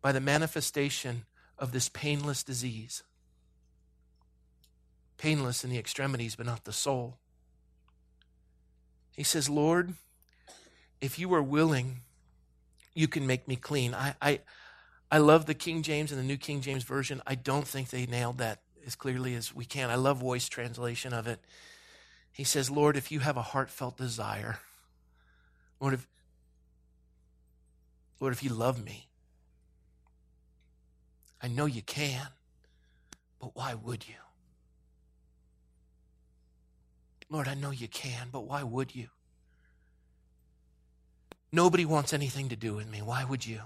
by 0.02 0.12
the 0.12 0.20
manifestation 0.20 1.24
of 1.58 1.72
this 1.72 1.88
painless 1.88 2.42
disease. 2.42 3.02
Painless 5.16 5.64
in 5.64 5.70
the 5.70 5.78
extremities, 5.78 6.36
but 6.36 6.44
not 6.44 6.64
the 6.64 6.74
soul. 6.74 7.16
He 9.16 9.22
says, 9.22 9.48
Lord, 9.48 9.94
if 11.00 11.18
you 11.18 11.32
are 11.32 11.42
willing, 11.42 12.02
you 12.98 13.06
can 13.06 13.28
make 13.28 13.46
me 13.46 13.54
clean. 13.54 13.94
I, 13.94 14.16
I, 14.20 14.40
I 15.08 15.18
love 15.18 15.46
the 15.46 15.54
King 15.54 15.82
James 15.82 16.10
and 16.10 16.18
the 16.18 16.24
New 16.24 16.36
King 16.36 16.60
James 16.60 16.82
Version. 16.82 17.22
I 17.24 17.36
don't 17.36 17.66
think 17.66 17.90
they 17.90 18.06
nailed 18.06 18.38
that 18.38 18.60
as 18.84 18.96
clearly 18.96 19.36
as 19.36 19.54
we 19.54 19.64
can. 19.64 19.88
I 19.88 19.94
love 19.94 20.18
voice 20.18 20.48
translation 20.48 21.12
of 21.12 21.28
it. 21.28 21.38
He 22.32 22.42
says, 22.42 22.72
Lord, 22.72 22.96
if 22.96 23.12
you 23.12 23.20
have 23.20 23.36
a 23.36 23.42
heartfelt 23.42 23.96
desire, 23.96 24.58
Lord, 25.78 25.94
if, 25.94 26.08
Lord, 28.18 28.32
if 28.32 28.42
you 28.42 28.50
love 28.50 28.84
me, 28.84 29.06
I 31.40 31.46
know 31.46 31.66
you 31.66 31.82
can, 31.82 32.26
but 33.38 33.54
why 33.54 33.74
would 33.74 34.08
you? 34.08 34.16
Lord, 37.30 37.46
I 37.46 37.54
know 37.54 37.70
you 37.70 37.86
can, 37.86 38.26
but 38.32 38.40
why 38.40 38.64
would 38.64 38.92
you? 38.96 39.06
Nobody 41.50 41.84
wants 41.84 42.12
anything 42.12 42.48
to 42.50 42.56
do 42.56 42.74
with 42.74 42.90
me. 42.90 43.00
Why 43.00 43.24
would 43.24 43.46
you? 43.46 43.60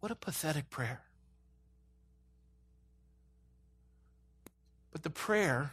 What 0.00 0.10
a 0.10 0.16
pathetic 0.16 0.68
prayer. 0.68 1.00
But 4.90 5.02
the 5.02 5.10
prayer 5.10 5.72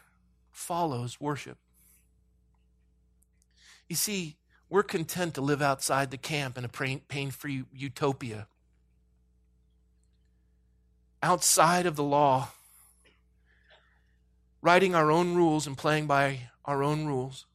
follows 0.52 1.20
worship. 1.20 1.58
You 3.90 3.96
see, 3.96 4.38
we're 4.70 4.84
content 4.84 5.34
to 5.34 5.42
live 5.42 5.62
outside 5.62 6.12
the 6.12 6.18
camp 6.18 6.58
in 6.58 6.64
a 6.64 6.70
pain 6.70 7.32
free 7.32 7.66
utopia. 7.76 8.48
Outside 11.22 11.86
of 11.86 11.98
the 11.98 12.04
law, 12.04 12.50
writing 14.62 14.96
our 14.96 15.12
own 15.12 15.36
rules 15.36 15.68
and 15.68 15.78
playing 15.78 16.08
by 16.08 16.51
our 16.66 16.84
own 16.84 17.06
rules, 17.06 17.46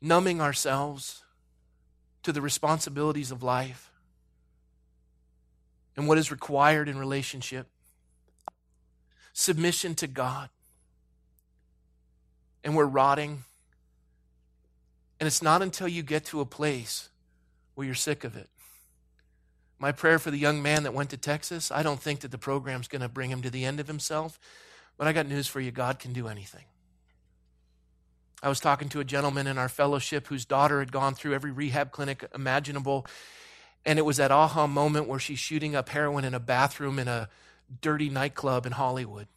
numbing 0.00 0.40
ourselves 0.40 1.22
to 2.22 2.32
the 2.32 2.40
responsibilities 2.40 3.30
of 3.30 3.42
life 3.42 3.90
and 5.96 6.06
what 6.06 6.18
is 6.18 6.30
required 6.30 6.88
in 6.88 6.98
relationship 6.98 7.66
submission 9.38 9.94
to 9.94 10.08
God. 10.08 10.48
And 12.64 12.74
we're 12.74 12.86
rotting. 12.86 13.44
And 15.20 15.28
it's 15.28 15.42
not 15.42 15.62
until 15.62 15.86
you 15.86 16.02
get 16.02 16.24
to 16.26 16.40
a 16.40 16.44
place 16.44 17.08
where 17.76 17.86
you're 17.86 17.94
sick 17.94 18.24
of 18.24 18.36
it. 18.36 18.48
My 19.78 19.92
prayer 19.92 20.18
for 20.18 20.32
the 20.32 20.38
young 20.38 20.60
man 20.60 20.82
that 20.82 20.92
went 20.92 21.10
to 21.10 21.16
Texas, 21.16 21.70
I 21.70 21.84
don't 21.84 22.00
think 22.00 22.20
that 22.20 22.32
the 22.32 22.38
program's 22.38 22.88
going 22.88 23.02
to 23.02 23.08
bring 23.08 23.30
him 23.30 23.42
to 23.42 23.50
the 23.50 23.64
end 23.64 23.78
of 23.78 23.86
himself, 23.86 24.40
but 24.96 25.06
I 25.06 25.12
got 25.12 25.28
news 25.28 25.46
for 25.46 25.60
you 25.60 25.70
God 25.70 26.00
can 26.00 26.12
do 26.12 26.26
anything. 26.26 26.64
I 28.42 28.48
was 28.48 28.60
talking 28.60 28.88
to 28.90 29.00
a 29.00 29.04
gentleman 29.04 29.46
in 29.46 29.58
our 29.58 29.68
fellowship 29.68 30.28
whose 30.28 30.44
daughter 30.44 30.78
had 30.78 30.92
gone 30.92 31.14
through 31.14 31.34
every 31.34 31.50
rehab 31.50 31.90
clinic 31.90 32.24
imaginable, 32.34 33.06
And 33.84 33.98
it 33.98 34.02
was 34.02 34.18
that 34.18 34.30
aha 34.30 34.66
moment 34.66 35.08
where 35.08 35.18
she's 35.18 35.38
shooting 35.38 35.74
up 35.74 35.88
heroin 35.88 36.24
in 36.24 36.34
a 36.34 36.40
bathroom 36.40 36.98
in 36.98 37.08
a 37.08 37.28
dirty 37.80 38.10
nightclub 38.10 38.66
in 38.66 38.72
Hollywood 38.72 39.28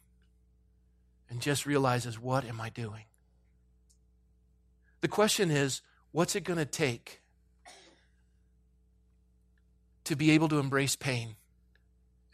and 1.30 1.40
just 1.40 1.64
realizes, 1.64 2.18
what 2.18 2.44
am 2.44 2.60
I 2.60 2.68
doing? 2.68 3.04
The 5.00 5.08
question 5.08 5.50
is, 5.50 5.80
what's 6.10 6.36
it 6.36 6.44
going 6.44 6.58
to 6.58 6.66
take 6.66 7.22
to 10.04 10.16
be 10.16 10.32
able 10.32 10.48
to 10.48 10.58
embrace 10.58 10.96
pain 10.96 11.36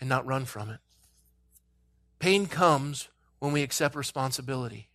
and 0.00 0.08
not 0.08 0.26
run 0.26 0.44
from 0.44 0.70
it? 0.70 0.80
Pain 2.18 2.46
comes 2.46 3.08
when 3.38 3.52
we 3.52 3.62
accept 3.62 3.94
responsibility. 3.94 4.88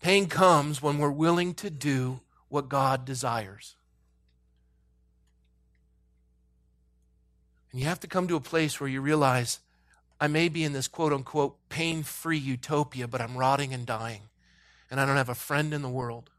Pain 0.00 0.26
comes 0.26 0.80
when 0.80 0.98
we're 0.98 1.10
willing 1.10 1.54
to 1.54 1.70
do 1.70 2.20
what 2.48 2.68
God 2.68 3.04
desires. 3.04 3.74
And 7.72 7.80
you 7.80 7.86
have 7.86 8.00
to 8.00 8.06
come 8.06 8.28
to 8.28 8.36
a 8.36 8.40
place 8.40 8.80
where 8.80 8.88
you 8.88 9.00
realize 9.00 9.60
I 10.20 10.26
may 10.26 10.48
be 10.48 10.64
in 10.64 10.72
this 10.72 10.88
quote 10.88 11.12
unquote 11.12 11.56
pain 11.68 12.02
free 12.02 12.38
utopia, 12.38 13.06
but 13.06 13.20
I'm 13.20 13.36
rotting 13.36 13.74
and 13.74 13.84
dying, 13.84 14.22
and 14.90 15.00
I 15.00 15.06
don't 15.06 15.16
have 15.16 15.28
a 15.28 15.34
friend 15.34 15.74
in 15.74 15.82
the 15.82 15.88
world. 15.88 16.30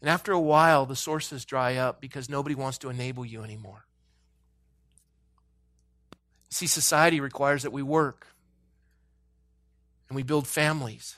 And 0.00 0.08
after 0.08 0.32
a 0.32 0.40
while, 0.40 0.86
the 0.86 0.96
sources 0.96 1.44
dry 1.44 1.76
up 1.76 2.00
because 2.00 2.30
nobody 2.30 2.54
wants 2.54 2.78
to 2.78 2.88
enable 2.88 3.24
you 3.24 3.42
anymore. 3.42 3.84
See, 6.48 6.66
society 6.66 7.20
requires 7.20 7.62
that 7.62 7.70
we 7.70 7.82
work 7.82 8.26
and 10.08 10.16
we 10.16 10.22
build 10.22 10.48
families 10.48 11.16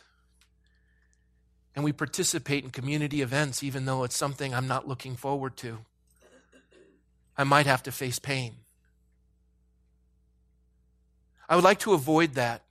and 1.74 1.85
we 1.85 1.92
participate 1.92 2.64
in 2.64 2.70
community 2.70 3.22
events, 3.22 3.62
even 3.62 3.85
though 3.85 4.04
it's 4.04 4.16
something 4.16 4.54
I'm 4.54 4.68
not 4.68 4.87
looking 4.87 5.16
forward 5.16 5.56
to. 5.58 5.78
I 7.37 7.44
might 7.44 7.66
have 7.66 7.82
to 7.85 7.92
face 7.92 8.18
pain. 8.18 8.56
I 11.48 11.54
would 11.54 11.64
like 11.64 11.80
to 11.80 11.92
avoid 11.92 12.35
that 12.35 12.62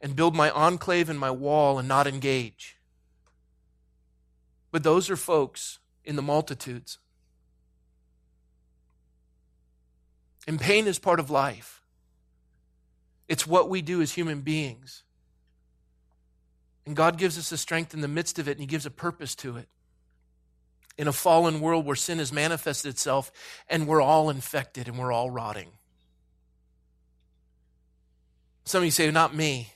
and 0.00 0.14
build 0.14 0.34
my 0.34 0.50
enclave 0.50 1.08
and 1.08 1.18
my 1.18 1.30
wall 1.30 1.78
and 1.78 1.88
not 1.88 2.06
engage. 2.06 2.76
But 4.70 4.82
those 4.82 5.10
are 5.10 5.16
folks 5.16 5.78
in 6.04 6.16
the 6.16 6.22
multitudes. 6.22 6.98
And 10.46 10.60
pain 10.60 10.86
is 10.86 10.98
part 10.98 11.18
of 11.18 11.30
life. 11.30 11.82
It's 13.28 13.46
what 13.46 13.68
we 13.68 13.82
do 13.82 14.00
as 14.00 14.12
human 14.12 14.42
beings. 14.42 15.02
And 16.86 16.94
God 16.94 17.18
gives 17.18 17.36
us 17.36 17.50
the 17.50 17.58
strength 17.58 17.92
in 17.92 18.00
the 18.00 18.08
midst 18.08 18.38
of 18.38 18.48
it, 18.48 18.52
and 18.52 18.60
He 18.60 18.66
gives 18.66 18.86
a 18.86 18.90
purpose 18.90 19.34
to 19.36 19.56
it. 19.56 19.68
In 20.96 21.08
a 21.08 21.12
fallen 21.12 21.60
world 21.60 21.84
where 21.84 21.96
sin 21.96 22.18
has 22.18 22.32
manifested 22.32 22.88
itself, 22.88 23.30
and 23.68 23.86
we're 23.86 24.00
all 24.00 24.30
infected 24.30 24.88
and 24.88 24.96
we're 24.96 25.12
all 25.12 25.30
rotting. 25.30 25.68
Some 28.64 28.78
of 28.78 28.84
you 28.86 28.90
say, 28.90 29.10
Not 29.10 29.34
me. 29.34 29.72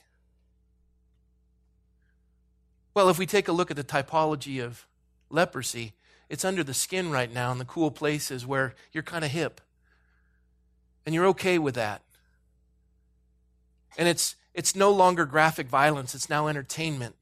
Well, 2.93 3.09
if 3.09 3.19
we 3.19 3.25
take 3.25 3.47
a 3.47 3.53
look 3.53 3.71
at 3.71 3.77
the 3.77 3.83
typology 3.83 4.63
of 4.63 4.85
leprosy, 5.29 5.93
it's 6.29 6.43
under 6.43 6.63
the 6.63 6.73
skin 6.73 7.11
right 7.11 7.31
now 7.31 7.51
in 7.51 7.57
the 7.57 7.65
cool 7.65 7.91
places 7.91 8.45
where 8.45 8.73
you're 8.91 9.03
kind 9.03 9.23
of 9.23 9.31
hip. 9.31 9.61
And 11.05 11.13
you're 11.15 11.27
okay 11.27 11.57
with 11.57 11.75
that. 11.75 12.01
And 13.97 14.07
it's, 14.07 14.35
it's 14.53 14.75
no 14.75 14.91
longer 14.91 15.25
graphic 15.25 15.67
violence, 15.67 16.13
it's 16.13 16.29
now 16.29 16.47
entertainment. 16.47 17.15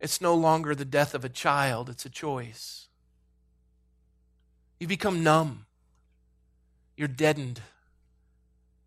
It's 0.00 0.20
no 0.20 0.34
longer 0.34 0.74
the 0.74 0.84
death 0.84 1.14
of 1.14 1.24
a 1.24 1.28
child, 1.28 1.88
it's 1.88 2.04
a 2.04 2.10
choice. 2.10 2.88
You 4.78 4.88
become 4.88 5.22
numb. 5.22 5.66
You're 6.96 7.08
deadened. 7.08 7.60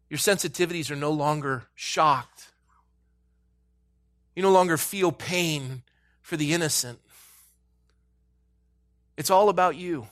Your 0.09 0.19
sensitivities 0.19 0.91
are 0.91 0.95
no 0.95 1.11
longer 1.11 1.63
shocked. 1.75 2.49
You 4.35 4.43
no 4.43 4.51
longer 4.51 4.77
feel 4.77 5.11
pain 5.11 5.81
for 6.21 6.37
the 6.37 6.53
innocent. 6.53 6.99
It's 9.17 9.31
all 9.31 9.49
about 9.49 9.75
you 9.75 10.07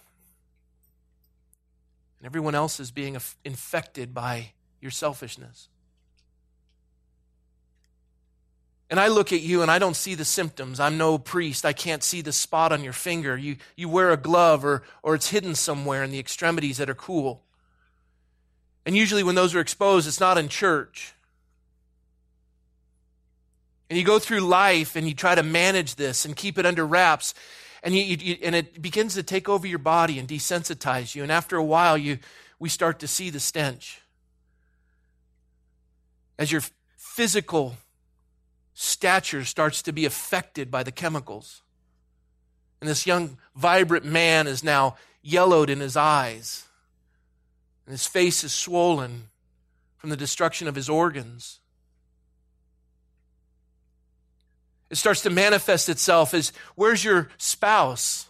and 2.26 2.32
everyone 2.32 2.56
else 2.56 2.80
is 2.80 2.90
being 2.90 3.16
infected 3.44 4.12
by 4.12 4.48
your 4.82 4.90
selfishness. 4.90 5.70
And 8.90 9.00
I 9.00 9.10
look 9.10 9.32
at 9.32 9.42
you 9.42 9.62
and 9.62 9.70
I 9.70 9.78
don't 9.78 9.96
see 9.96 10.16
the 10.16 10.26
symptoms. 10.26 10.80
I'm 10.80 10.98
no 10.98 11.20
priest. 11.20 11.68
I 11.68 11.74
can't 11.74 12.02
see 12.02 12.22
the 12.22 12.32
spot 12.32 12.72
on 12.72 12.84
your 12.84 12.94
finger. 12.94 13.38
You, 13.38 13.58
you 13.76 13.88
wear 13.90 14.10
a 14.10 14.18
glove 14.18 14.66
or, 14.66 14.82
or 15.04 15.14
it's 15.14 15.30
hidden 15.30 15.54
somewhere 15.54 16.04
in 16.04 16.10
the 16.10 16.18
extremities 16.18 16.78
that 16.78 16.90
are 16.90 16.96
cool. 16.96 17.44
And 18.88 18.98
usually, 18.98 19.22
when 19.22 19.36
those 19.36 19.54
are 19.54 19.60
exposed, 19.60 20.08
it's 20.08 20.20
not 20.20 20.40
in 20.40 20.50
church. 20.50 21.14
And 23.88 24.00
you 24.00 24.04
go 24.04 24.18
through 24.18 24.40
life 24.40 24.96
and 24.96 25.08
you 25.08 25.14
try 25.14 25.36
to 25.36 25.44
manage 25.44 25.94
this 25.94 26.26
and 26.26 26.36
keep 26.36 26.58
it 26.58 26.66
under 26.66 26.88
wraps 26.88 27.36
and, 27.86 27.96
you, 27.96 28.02
you, 28.04 28.38
and 28.42 28.56
it 28.56 28.82
begins 28.82 29.14
to 29.14 29.22
take 29.22 29.48
over 29.48 29.68
your 29.68 29.80
body 29.80 30.18
and 30.18 30.28
desensitize 30.28 31.14
you. 31.14 31.22
And 31.22 31.32
after 31.32 31.56
a 31.56 31.64
while, 31.64 31.96
you, 31.96 32.18
we 32.58 32.68
start 32.68 33.00
to 33.00 33.08
see 33.08 33.30
the 33.30 33.40
stench. 33.40 34.02
As 36.40 36.52
your 36.52 36.64
physical 36.98 37.78
stature 38.74 39.46
starts 39.46 39.84
to 39.84 39.94
be 39.94 40.06
affected 40.06 40.72
by 40.72 40.82
the 40.82 40.92
chemicals. 40.92 41.62
And 42.82 42.90
this 42.90 43.06
young, 43.06 43.38
vibrant 43.56 44.04
man 44.04 44.48
is 44.48 44.64
now 44.64 44.98
yellowed 45.22 45.70
in 45.70 45.80
his 45.80 45.96
eyes, 45.96 46.66
and 47.86 47.92
his 47.92 48.08
face 48.08 48.44
is 48.44 48.52
swollen 48.52 49.30
from 49.98 50.10
the 50.10 50.18
destruction 50.18 50.68
of 50.68 50.76
his 50.76 50.90
organs. 50.90 51.60
It 54.90 54.98
starts 54.98 55.22
to 55.22 55.30
manifest 55.30 55.90
itself 55.90 56.34
as 56.34 56.54
where's 56.76 57.04
your 57.04 57.30
spouse? 57.38 58.28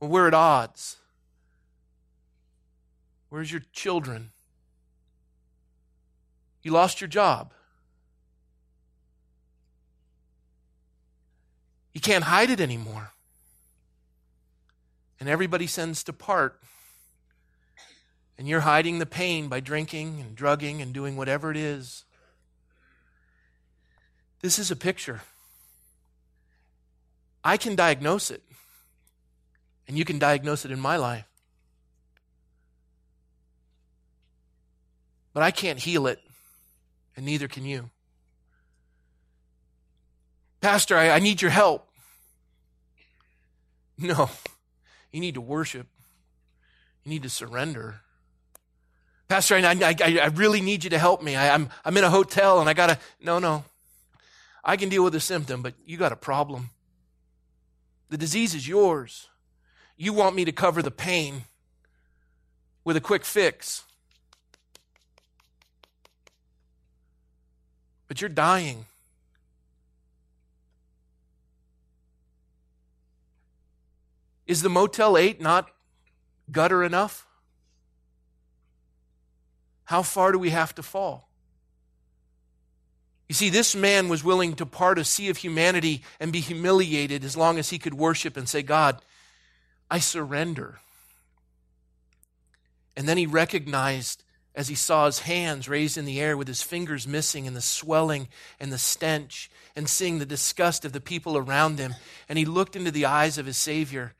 Well, 0.00 0.10
we're 0.10 0.28
at 0.28 0.34
odds. 0.34 0.96
Where's 3.28 3.50
your 3.50 3.62
children? 3.72 4.32
You 6.62 6.72
lost 6.72 7.00
your 7.00 7.08
job. 7.08 7.52
You 11.92 12.00
can't 12.00 12.24
hide 12.24 12.50
it 12.50 12.60
anymore. 12.60 13.12
And 15.20 15.28
everybody 15.28 15.66
sends 15.66 16.02
to 16.04 16.12
part. 16.12 16.58
And 18.38 18.48
you're 18.48 18.60
hiding 18.60 18.98
the 18.98 19.06
pain 19.06 19.48
by 19.48 19.60
drinking 19.60 20.20
and 20.20 20.34
drugging 20.34 20.82
and 20.82 20.92
doing 20.92 21.16
whatever 21.16 21.50
it 21.50 21.56
is. 21.56 22.04
This 24.40 24.58
is 24.58 24.70
a 24.70 24.76
picture. 24.76 25.20
I 27.44 27.56
can 27.56 27.74
diagnose 27.74 28.30
it. 28.30 28.42
And 29.88 29.98
you 29.98 30.04
can 30.04 30.18
diagnose 30.18 30.64
it 30.64 30.70
in 30.70 30.80
my 30.80 30.96
life. 30.96 31.26
But 35.32 35.42
I 35.42 35.50
can't 35.50 35.78
heal 35.78 36.06
it, 36.06 36.20
and 37.16 37.24
neither 37.24 37.48
can 37.48 37.64
you. 37.64 37.90
Pastor, 40.60 40.96
I, 40.96 41.10
I 41.10 41.18
need 41.18 41.42
your 41.42 41.50
help. 41.50 41.88
No, 43.98 44.30
you 45.10 45.20
need 45.20 45.34
to 45.34 45.40
worship. 45.40 45.86
You 47.04 47.10
need 47.10 47.22
to 47.22 47.28
surrender. 47.28 48.00
Pastor, 49.28 49.56
I, 49.56 49.60
I, 49.60 49.94
I 50.22 50.26
really 50.26 50.60
need 50.60 50.84
you 50.84 50.90
to 50.90 50.98
help 50.98 51.22
me. 51.22 51.36
I, 51.36 51.54
I'm, 51.54 51.68
I'm 51.84 51.96
in 51.96 52.04
a 52.04 52.10
hotel 52.10 52.60
and 52.60 52.68
I 52.68 52.74
got 52.74 52.88
to. 52.88 52.98
No, 53.20 53.38
no. 53.38 53.64
I 54.64 54.76
can 54.76 54.88
deal 54.88 55.04
with 55.04 55.12
the 55.12 55.20
symptom, 55.20 55.62
but 55.62 55.74
you 55.86 55.96
got 55.96 56.12
a 56.12 56.16
problem. 56.16 56.70
The 58.12 58.18
disease 58.18 58.54
is 58.54 58.68
yours. 58.68 59.30
You 59.96 60.12
want 60.12 60.36
me 60.36 60.44
to 60.44 60.52
cover 60.52 60.82
the 60.82 60.90
pain 60.90 61.44
with 62.84 62.94
a 62.94 63.00
quick 63.00 63.24
fix. 63.24 63.84
But 68.08 68.20
you're 68.20 68.28
dying. 68.28 68.84
Is 74.46 74.60
the 74.60 74.68
Motel 74.68 75.16
8 75.16 75.40
not 75.40 75.70
gutter 76.50 76.84
enough? 76.84 77.26
How 79.84 80.02
far 80.02 80.32
do 80.32 80.38
we 80.38 80.50
have 80.50 80.74
to 80.74 80.82
fall? 80.82 81.30
You 83.28 83.34
see, 83.34 83.48
this 83.48 83.74
man 83.74 84.08
was 84.08 84.24
willing 84.24 84.54
to 84.56 84.66
part 84.66 84.98
a 84.98 85.04
sea 85.04 85.28
of 85.28 85.38
humanity 85.38 86.02
and 86.20 86.32
be 86.32 86.40
humiliated 86.40 87.24
as 87.24 87.36
long 87.36 87.58
as 87.58 87.70
he 87.70 87.78
could 87.78 87.94
worship 87.94 88.36
and 88.36 88.48
say, 88.48 88.62
God, 88.62 89.00
I 89.90 90.00
surrender. 90.00 90.78
And 92.96 93.08
then 93.08 93.16
he 93.16 93.26
recognized 93.26 94.22
as 94.54 94.68
he 94.68 94.74
saw 94.74 95.06
his 95.06 95.20
hands 95.20 95.68
raised 95.68 95.96
in 95.96 96.04
the 96.04 96.20
air 96.20 96.36
with 96.36 96.46
his 96.46 96.62
fingers 96.62 97.06
missing 97.08 97.46
and 97.46 97.56
the 97.56 97.62
swelling 97.62 98.28
and 98.60 98.70
the 98.70 98.78
stench 98.78 99.50
and 99.74 99.88
seeing 99.88 100.18
the 100.18 100.26
disgust 100.26 100.84
of 100.84 100.92
the 100.92 101.00
people 101.00 101.38
around 101.38 101.78
him. 101.78 101.94
And 102.28 102.38
he 102.38 102.44
looked 102.44 102.76
into 102.76 102.90
the 102.90 103.06
eyes 103.06 103.38
of 103.38 103.46
his 103.46 103.56
Savior 103.56 104.12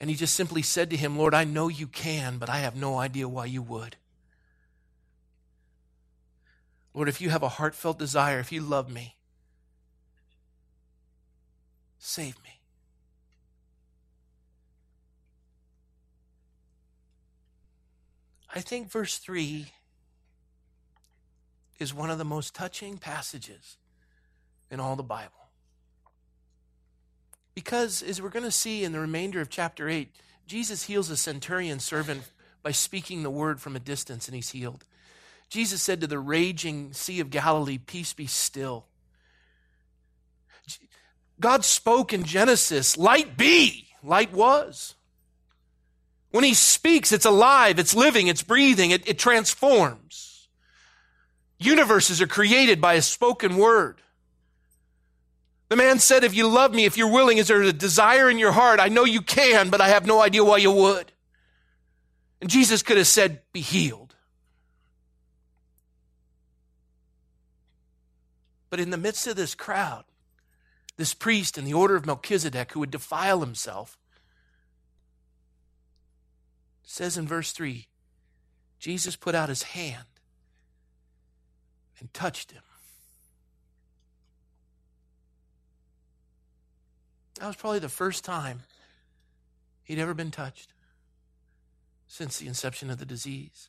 and 0.00 0.10
he 0.10 0.16
just 0.16 0.34
simply 0.34 0.62
said 0.62 0.90
to 0.90 0.96
him, 0.96 1.16
Lord, 1.16 1.34
I 1.34 1.44
know 1.44 1.68
you 1.68 1.86
can, 1.86 2.38
but 2.38 2.50
I 2.50 2.58
have 2.58 2.76
no 2.76 2.98
idea 2.98 3.26
why 3.28 3.46
you 3.46 3.62
would. 3.62 3.96
Lord, 6.98 7.08
if 7.08 7.20
you 7.20 7.30
have 7.30 7.44
a 7.44 7.48
heartfelt 7.48 7.96
desire, 7.96 8.40
if 8.40 8.50
you 8.50 8.60
love 8.60 8.90
me, 8.90 9.14
save 11.96 12.34
me. 12.42 12.60
I 18.52 18.58
think 18.58 18.90
verse 18.90 19.18
3 19.18 19.66
is 21.78 21.94
one 21.94 22.10
of 22.10 22.18
the 22.18 22.24
most 22.24 22.52
touching 22.52 22.98
passages 22.98 23.76
in 24.68 24.80
all 24.80 24.96
the 24.96 25.04
Bible. 25.04 25.50
Because, 27.54 28.02
as 28.02 28.20
we're 28.20 28.28
going 28.28 28.44
to 28.44 28.50
see 28.50 28.82
in 28.82 28.90
the 28.90 28.98
remainder 28.98 29.40
of 29.40 29.48
chapter 29.48 29.88
8, 29.88 30.12
Jesus 30.48 30.82
heals 30.82 31.10
a 31.10 31.16
centurion 31.16 31.78
servant 31.78 32.22
by 32.64 32.72
speaking 32.72 33.22
the 33.22 33.30
word 33.30 33.60
from 33.60 33.76
a 33.76 33.78
distance, 33.78 34.26
and 34.26 34.34
he's 34.34 34.50
healed. 34.50 34.84
Jesus 35.48 35.82
said 35.82 36.00
to 36.00 36.06
the 36.06 36.18
raging 36.18 36.92
Sea 36.92 37.20
of 37.20 37.30
Galilee, 37.30 37.78
Peace 37.78 38.12
be 38.12 38.26
still. 38.26 38.84
God 41.40 41.64
spoke 41.64 42.12
in 42.12 42.24
Genesis, 42.24 42.96
Light 42.96 43.36
be. 43.36 43.86
Light 44.02 44.32
was. 44.32 44.94
When 46.30 46.44
he 46.44 46.54
speaks, 46.54 47.10
it's 47.12 47.24
alive, 47.24 47.78
it's 47.78 47.94
living, 47.94 48.26
it's 48.26 48.42
breathing, 48.42 48.90
it, 48.90 49.08
it 49.08 49.18
transforms. 49.18 50.48
Universes 51.58 52.20
are 52.20 52.26
created 52.26 52.80
by 52.80 52.94
a 52.94 53.02
spoken 53.02 53.56
word. 53.56 54.00
The 55.68 55.76
man 55.76 55.98
said, 55.98 56.24
If 56.24 56.34
you 56.34 56.46
love 56.46 56.72
me, 56.72 56.84
if 56.84 56.96
you're 56.96 57.10
willing, 57.10 57.38
is 57.38 57.48
there 57.48 57.62
a 57.62 57.72
desire 57.72 58.30
in 58.30 58.38
your 58.38 58.52
heart? 58.52 58.80
I 58.80 58.88
know 58.88 59.04
you 59.04 59.22
can, 59.22 59.70
but 59.70 59.80
I 59.80 59.88
have 59.88 60.06
no 60.06 60.20
idea 60.20 60.44
why 60.44 60.58
you 60.58 60.70
would. 60.70 61.12
And 62.40 62.48
Jesus 62.48 62.82
could 62.82 62.96
have 62.96 63.06
said, 63.06 63.40
Be 63.52 63.60
healed. 63.60 64.07
But 68.70 68.80
in 68.80 68.90
the 68.90 68.96
midst 68.96 69.26
of 69.26 69.36
this 69.36 69.54
crowd, 69.54 70.04
this 70.96 71.14
priest 71.14 71.56
in 71.56 71.64
the 71.64 71.74
order 71.74 71.96
of 71.96 72.06
Melchizedek 72.06 72.72
who 72.72 72.80
would 72.80 72.90
defile 72.90 73.40
himself, 73.40 73.96
says 76.82 77.16
in 77.16 77.26
verse 77.26 77.52
3 77.52 77.86
Jesus 78.78 79.16
put 79.16 79.34
out 79.34 79.48
his 79.48 79.62
hand 79.62 80.06
and 81.98 82.12
touched 82.14 82.52
him. 82.52 82.62
That 87.38 87.46
was 87.46 87.56
probably 87.56 87.78
the 87.78 87.88
first 87.88 88.24
time 88.24 88.62
he'd 89.84 89.98
ever 89.98 90.14
been 90.14 90.30
touched 90.30 90.72
since 92.08 92.38
the 92.38 92.48
inception 92.48 92.90
of 92.90 92.98
the 92.98 93.06
disease. 93.06 93.68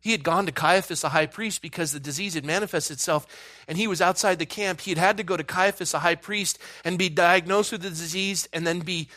He 0.00 0.12
had 0.12 0.24
gone 0.24 0.46
to 0.46 0.52
Caiaphas, 0.52 1.02
the 1.02 1.10
high 1.10 1.26
priest, 1.26 1.60
because 1.60 1.92
the 1.92 2.00
disease 2.00 2.32
had 2.34 2.44
manifested 2.44 2.94
itself 2.94 3.26
and 3.68 3.76
he 3.76 3.86
was 3.86 4.00
outside 4.00 4.38
the 4.38 4.46
camp. 4.46 4.80
He 4.80 4.90
had 4.90 4.98
had 4.98 5.16
to 5.18 5.22
go 5.22 5.36
to 5.36 5.44
Caiaphas, 5.44 5.92
the 5.92 5.98
high 5.98 6.14
priest, 6.14 6.58
and 6.84 6.98
be 6.98 7.10
diagnosed 7.10 7.72
with 7.72 7.82
the 7.82 7.90
disease 7.90 8.48
and 8.52 8.66
then 8.66 8.80
be 8.80 9.08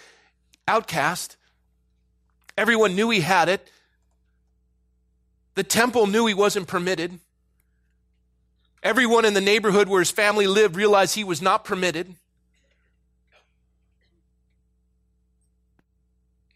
outcast. 0.67 1.38
Everyone 2.58 2.96
knew 2.96 3.10
he 3.10 3.22
had 3.22 3.48
it. 3.48 3.72
The 5.56 5.63
temple 5.63 6.08
knew 6.08 6.26
he 6.26 6.34
wasn't 6.34 6.67
permitted. 6.67 7.19
Everyone 8.82 9.24
in 9.24 9.34
the 9.34 9.41
neighborhood 9.41 9.88
where 9.88 10.02
his 10.02 10.12
family 10.12 10.48
lived 10.48 10.76
realized 10.76 11.15
he 11.15 11.24
was 11.24 11.41
not 11.41 11.63
permitted. 11.63 12.15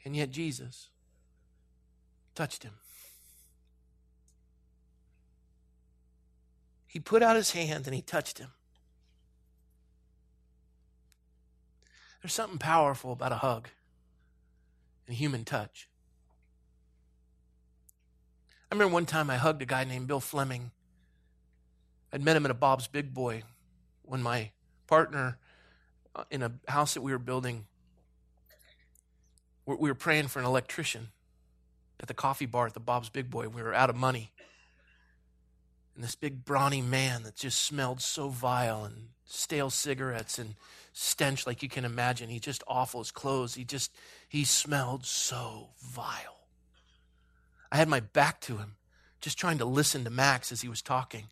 And 0.03 0.15
yet 0.15 0.31
Jesus 0.31 0.89
touched 2.35 2.63
him. 2.63 2.73
He 6.87 6.99
put 6.99 7.21
out 7.21 7.35
his 7.35 7.51
hand 7.51 7.85
and 7.85 7.93
he 7.93 8.01
touched 8.01 8.39
him. 8.39 8.49
There's 12.21 12.33
something 12.33 12.57
powerful 12.57 13.11
about 13.11 13.31
a 13.31 13.35
hug 13.35 13.69
and 15.05 15.15
human 15.15 15.43
touch. 15.45 15.87
I 18.69 18.75
remember 18.75 18.93
one 18.93 19.05
time 19.05 19.29
I 19.29 19.37
hugged 19.37 19.61
a 19.61 19.65
guy 19.65 19.83
named 19.83 20.07
Bill 20.07 20.19
Fleming. 20.19 20.71
I'd 22.11 22.23
met 22.23 22.35
him 22.35 22.45
at 22.45 22.51
a 22.51 22.55
Bob's 22.55 22.87
Big 22.87 23.13
Boy 23.13 23.43
when 24.03 24.23
my 24.23 24.51
partner 24.87 25.37
uh, 26.15 26.23
in 26.31 26.41
a 26.41 26.51
house 26.67 26.93
that 26.93 27.01
we 27.01 27.11
were 27.11 27.19
building, 27.19 27.65
we 29.65 29.75
were 29.75 29.95
praying 29.95 30.27
for 30.27 30.39
an 30.39 30.45
electrician 30.45 31.09
at 31.99 32.07
the 32.07 32.13
coffee 32.13 32.45
bar 32.45 32.67
at 32.67 32.73
the 32.73 32.79
Bob's 32.79 33.09
Big 33.09 33.29
Boy. 33.29 33.47
We 33.47 33.61
were 33.61 33.73
out 33.73 33.89
of 33.89 33.95
money. 33.95 34.31
And 35.97 36.03
this 36.03 36.13
big 36.13 36.45
brawny 36.45 36.83
man 36.83 37.23
that 37.23 37.35
just 37.35 37.59
smelled 37.65 38.01
so 38.01 38.29
vile 38.29 38.85
and 38.85 39.07
stale 39.25 39.71
cigarettes 39.71 40.37
and 40.37 40.53
stench 40.93 41.47
like 41.47 41.63
you 41.63 41.69
can 41.69 41.85
imagine. 41.85 42.29
He 42.29 42.39
just 42.39 42.63
awful. 42.67 43.01
His 43.01 43.09
clothes, 43.09 43.55
he 43.55 43.63
just, 43.63 43.91
he 44.29 44.43
smelled 44.43 45.07
so 45.07 45.69
vile. 45.81 46.37
I 47.71 47.77
had 47.77 47.89
my 47.89 47.99
back 47.99 48.41
to 48.41 48.57
him, 48.57 48.75
just 49.21 49.39
trying 49.39 49.57
to 49.57 49.65
listen 49.65 50.03
to 50.03 50.11
Max 50.11 50.51
as 50.51 50.61
he 50.61 50.69
was 50.69 50.83
talking. 50.83 51.23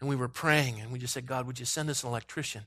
And 0.00 0.08
we 0.08 0.16
were 0.16 0.26
praying, 0.26 0.80
and 0.80 0.90
we 0.90 0.98
just 0.98 1.12
said, 1.12 1.26
God, 1.26 1.46
would 1.46 1.60
you 1.60 1.66
send 1.66 1.90
us 1.90 2.02
an 2.02 2.08
electrician? 2.08 2.62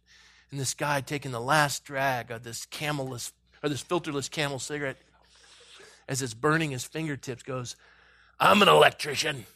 And 0.52 0.60
this 0.60 0.76
guy 0.76 1.02
taking 1.02 1.32
the 1.32 1.42
last 1.42 1.84
drag 1.86 2.30
of 2.30 2.44
this 2.44 2.68
camelless, 2.68 3.32
or 3.64 3.70
this 3.70 3.84
filterless 3.84 4.30
camel 4.30 4.60
cigarette, 4.60 4.98
as 6.08 6.22
it's 6.22 6.36
burning 6.36 6.70
his 6.70 6.86
fingertips, 6.86 7.42
goes, 7.42 7.76
I'm 8.40 8.62
an 8.62 8.70
electrician. 8.70 9.48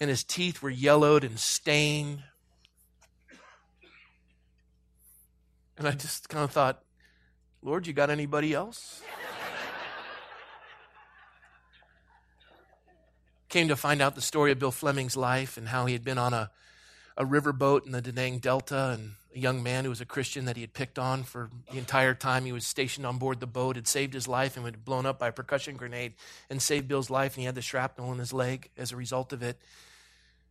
And 0.00 0.10
his 0.10 0.24
teeth 0.24 0.62
were 0.62 0.70
yellowed 0.70 1.24
and 1.24 1.38
stained 1.38 2.22
And 5.82 5.88
I 5.88 5.92
just 5.92 6.28
kind 6.28 6.44
of 6.44 6.52
thought, 6.52 6.80
Lord, 7.60 7.88
you 7.88 7.92
got 7.92 8.08
anybody 8.08 8.54
else? 8.54 9.02
Came 13.48 13.66
to 13.66 13.74
find 13.74 14.00
out 14.00 14.14
the 14.14 14.20
story 14.20 14.52
of 14.52 14.60
Bill 14.60 14.70
Fleming's 14.70 15.16
life 15.16 15.56
and 15.56 15.66
how 15.66 15.86
he 15.86 15.92
had 15.92 16.04
been 16.04 16.18
on 16.18 16.32
a, 16.32 16.52
a 17.16 17.24
riverboat 17.24 17.84
in 17.84 17.90
the 17.90 18.00
Da 18.00 18.12
Nang 18.12 18.38
Delta 18.38 18.90
and 18.90 19.14
a 19.34 19.38
young 19.38 19.62
man 19.62 19.84
who 19.84 19.90
was 19.90 20.00
a 20.00 20.06
Christian 20.06 20.44
that 20.46 20.56
he 20.56 20.62
had 20.62 20.72
picked 20.72 20.98
on 20.98 21.22
for 21.22 21.50
the 21.70 21.78
entire 21.78 22.14
time 22.14 22.44
he 22.44 22.52
was 22.52 22.66
stationed 22.66 23.06
on 23.06 23.18
board 23.18 23.40
the 23.40 23.46
boat 23.46 23.76
had 23.76 23.86
saved 23.86 24.14
his 24.14 24.28
life 24.28 24.56
and 24.56 24.64
had 24.64 24.84
blown 24.84 25.06
up 25.06 25.18
by 25.18 25.28
a 25.28 25.32
percussion 25.32 25.76
grenade 25.76 26.14
and 26.50 26.60
saved 26.60 26.88
Bill's 26.88 27.10
life 27.10 27.34
and 27.34 27.40
he 27.40 27.46
had 27.46 27.54
the 27.54 27.62
shrapnel 27.62 28.12
in 28.12 28.18
his 28.18 28.32
leg 28.32 28.70
as 28.76 28.92
a 28.92 28.96
result 28.96 29.32
of 29.32 29.42
it. 29.42 29.58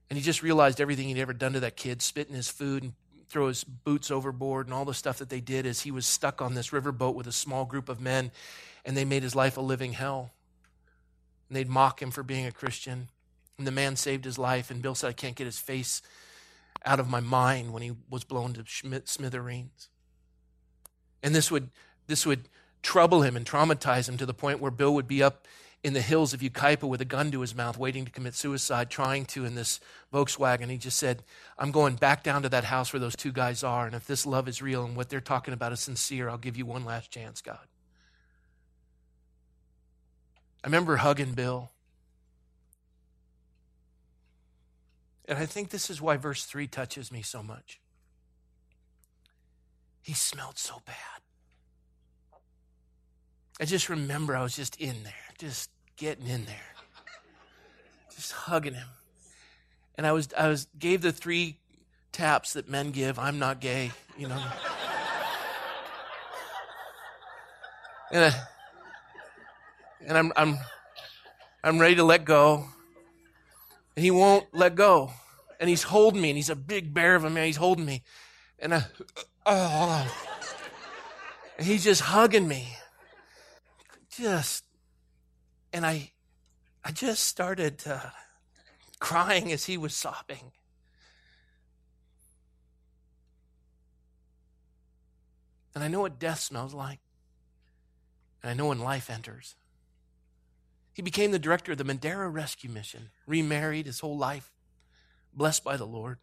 And 0.09 0.17
he 0.17 0.23
just 0.23 0.43
realized 0.43 0.81
everything 0.81 1.07
he'd 1.07 1.19
ever 1.19 1.33
done 1.33 1.53
to 1.53 1.61
that 1.61 1.77
kid, 1.77 2.01
spit 2.01 2.27
in 2.27 2.35
his 2.35 2.49
food 2.49 2.83
and 2.83 2.93
throw 3.29 3.47
his 3.47 3.63
boots 3.63 4.11
overboard 4.11 4.67
and 4.67 4.73
all 4.73 4.85
the 4.85 4.93
stuff 4.93 5.19
that 5.19 5.29
they 5.29 5.39
did 5.39 5.65
as 5.65 5.81
he 5.81 5.91
was 5.91 6.05
stuck 6.05 6.41
on 6.41 6.53
this 6.53 6.71
riverboat 6.71 7.15
with 7.15 7.27
a 7.27 7.31
small 7.31 7.65
group 7.65 7.87
of 7.87 8.01
men 8.01 8.31
and 8.83 8.97
they 8.97 9.05
made 9.05 9.23
his 9.23 9.35
life 9.35 9.57
a 9.57 9.61
living 9.61 9.93
hell. 9.93 10.31
And 11.49 11.55
they'd 11.55 11.69
mock 11.69 12.01
him 12.01 12.11
for 12.11 12.23
being 12.23 12.45
a 12.45 12.51
Christian. 12.51 13.09
And 13.57 13.67
the 13.67 13.71
man 13.71 13.95
saved 13.95 14.25
his 14.25 14.39
life. 14.39 14.71
And 14.71 14.81
Bill 14.81 14.95
said, 14.95 15.09
I 15.09 15.13
can't 15.13 15.35
get 15.35 15.45
his 15.45 15.59
face 15.59 16.01
out 16.85 16.99
of 16.99 17.09
my 17.09 17.19
mind 17.19 17.73
when 17.73 17.83
he 17.83 17.91
was 18.09 18.23
blown 18.23 18.53
to 18.53 18.63
smithereens. 19.05 19.89
And 21.23 21.35
this 21.35 21.51
would, 21.51 21.69
this 22.07 22.25
would 22.25 22.49
trouble 22.81 23.21
him 23.21 23.35
and 23.35 23.45
traumatize 23.45 24.09
him 24.09 24.17
to 24.17 24.25
the 24.25 24.33
point 24.33 24.59
where 24.59 24.71
Bill 24.71 24.93
would 24.93 25.07
be 25.07 25.21
up 25.21 25.47
in 25.83 25.93
the 25.93 26.01
hills 26.01 26.33
of 26.33 26.41
Yucaipa 26.41 26.83
with 26.83 27.01
a 27.01 27.05
gun 27.05 27.31
to 27.31 27.41
his 27.41 27.55
mouth, 27.55 27.77
waiting 27.77 28.05
to 28.05 28.11
commit 28.11 28.35
suicide, 28.35 28.89
trying 28.89 29.25
to 29.25 29.45
in 29.45 29.55
this 29.55 29.79
Volkswagen. 30.13 30.69
He 30.69 30.77
just 30.77 30.97
said, 30.97 31.23
I'm 31.57 31.71
going 31.71 31.95
back 31.95 32.23
down 32.23 32.43
to 32.43 32.49
that 32.49 32.65
house 32.65 32.93
where 32.93 32.99
those 32.99 33.15
two 33.15 33.31
guys 33.31 33.63
are. 33.63 33.87
And 33.87 33.95
if 33.95 34.05
this 34.05 34.25
love 34.25 34.47
is 34.47 34.61
real 34.61 34.83
and 34.83 34.95
what 34.95 35.09
they're 35.09 35.19
talking 35.19 35.53
about 35.53 35.71
is 35.71 35.79
sincere, 35.79 36.29
I'll 36.29 36.37
give 36.37 36.57
you 36.57 36.65
one 36.65 36.85
last 36.85 37.09
chance, 37.09 37.41
God. 37.41 37.59
I 40.63 40.67
remember 40.67 40.97
hugging 40.97 41.33
Bill. 41.33 41.71
And 45.31 45.39
I 45.39 45.45
think 45.45 45.69
this 45.69 45.89
is 45.89 46.01
why 46.01 46.17
verse 46.17 46.43
3 46.43 46.67
touches 46.67 47.09
me 47.09 47.21
so 47.21 47.41
much. 47.41 47.79
He 50.01 50.11
smelled 50.11 50.57
so 50.57 50.81
bad. 50.85 50.95
I 53.57 53.63
just 53.63 53.87
remember 53.87 54.35
I 54.35 54.43
was 54.43 54.57
just 54.57 54.75
in 54.75 55.03
there 55.05 55.13
just 55.37 55.69
getting 55.95 56.27
in 56.27 56.43
there, 56.43 56.73
just 58.13 58.33
hugging 58.33 58.73
him. 58.73 58.89
And 59.95 60.05
I 60.05 60.11
was, 60.11 60.27
I 60.37 60.49
was, 60.49 60.67
gave 60.77 61.01
the 61.01 61.13
three 61.13 61.59
taps 62.11 62.51
that 62.53 62.67
men 62.67 62.91
give. 62.91 63.17
I'm 63.17 63.39
not 63.39 63.61
gay, 63.61 63.91
you 64.17 64.27
know. 64.27 64.43
and, 68.11 68.25
I, 68.25 68.33
and 70.05 70.17
I'm, 70.17 70.33
I'm, 70.35 70.57
I'm 71.63 71.79
ready 71.79 71.95
to 71.95 72.03
let 72.03 72.25
go. 72.25 72.65
And 73.95 74.03
he 74.03 74.11
won't 74.11 74.53
let 74.53 74.75
go. 74.75 75.11
And 75.61 75.69
he's 75.69 75.83
holding 75.83 76.21
me, 76.21 76.31
and 76.31 76.37
he's 76.37 76.49
a 76.49 76.55
big 76.55 76.91
bear 76.91 77.15
of 77.15 77.23
a 77.23 77.29
man. 77.29 77.45
He's 77.45 77.55
holding 77.55 77.85
me. 77.85 78.01
And 78.57 78.73
I, 78.73 78.85
oh, 79.45 80.11
and 81.59 81.67
he's 81.67 81.83
just 81.83 82.01
hugging 82.01 82.47
me. 82.47 82.75
Just, 84.09 84.65
and 85.71 85.85
I, 85.85 86.13
I 86.83 86.91
just 86.91 87.25
started 87.25 87.83
uh, 87.85 88.09
crying 88.99 89.51
as 89.51 89.65
he 89.65 89.77
was 89.77 89.93
sobbing. 89.93 90.51
And 95.75 95.83
I 95.83 95.87
know 95.87 96.01
what 96.01 96.17
death 96.17 96.39
smells 96.39 96.73
like. 96.73 96.99
And 98.41 98.49
I 98.49 98.55
know 98.55 98.69
when 98.69 98.79
life 98.79 99.11
enters. 99.11 99.55
He 100.91 101.03
became 101.03 101.29
the 101.29 101.37
director 101.37 101.73
of 101.73 101.77
the 101.77 101.83
Madeira 101.83 102.29
Rescue 102.29 102.69
Mission, 102.71 103.11
remarried 103.27 103.85
his 103.85 103.99
whole 103.99 104.17
life, 104.17 104.51
blessed 105.33 105.63
by 105.63 105.77
the 105.77 105.85
Lord. 105.85 106.17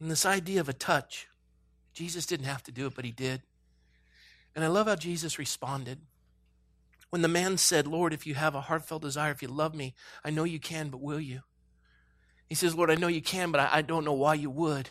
And 0.00 0.10
this 0.10 0.26
idea 0.26 0.60
of 0.60 0.68
a 0.68 0.72
touch, 0.72 1.28
Jesus 1.92 2.26
didn't 2.26 2.46
have 2.46 2.62
to 2.64 2.72
do 2.72 2.86
it, 2.86 2.94
but 2.94 3.04
he 3.04 3.12
did. 3.12 3.42
And 4.54 4.64
I 4.64 4.68
love 4.68 4.86
how 4.86 4.96
Jesus 4.96 5.38
responded. 5.38 5.98
When 7.10 7.22
the 7.22 7.28
man 7.28 7.58
said, 7.58 7.86
Lord, 7.86 8.12
if 8.12 8.26
you 8.26 8.34
have 8.34 8.54
a 8.54 8.62
heartfelt 8.62 9.02
desire, 9.02 9.30
if 9.30 9.42
you 9.42 9.48
love 9.48 9.74
me, 9.74 9.94
I 10.24 10.30
know 10.30 10.44
you 10.44 10.58
can, 10.58 10.88
but 10.88 11.00
will 11.00 11.20
you? 11.20 11.42
He 12.48 12.54
says, 12.54 12.74
Lord, 12.74 12.90
I 12.90 12.96
know 12.96 13.08
you 13.08 13.22
can, 13.22 13.52
but 13.52 13.60
I, 13.60 13.78
I 13.78 13.82
don't 13.82 14.04
know 14.04 14.12
why 14.12 14.34
you 14.34 14.50
would. 14.50 14.90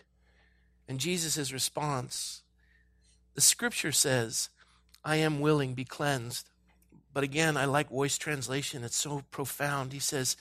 And 0.87 0.99
Jesus' 0.99 1.51
response, 1.51 2.43
the 3.35 3.41
scripture 3.41 3.91
says, 3.91 4.49
I 5.03 5.17
am 5.17 5.39
willing, 5.39 5.73
be 5.73 5.85
cleansed. 5.85 6.49
But 7.13 7.23
again, 7.23 7.57
I 7.57 7.65
like 7.65 7.89
voice 7.89 8.17
translation. 8.17 8.83
It's 8.83 8.95
so 8.95 9.23
profound. 9.31 9.93
He 9.93 9.99
says, 9.99 10.37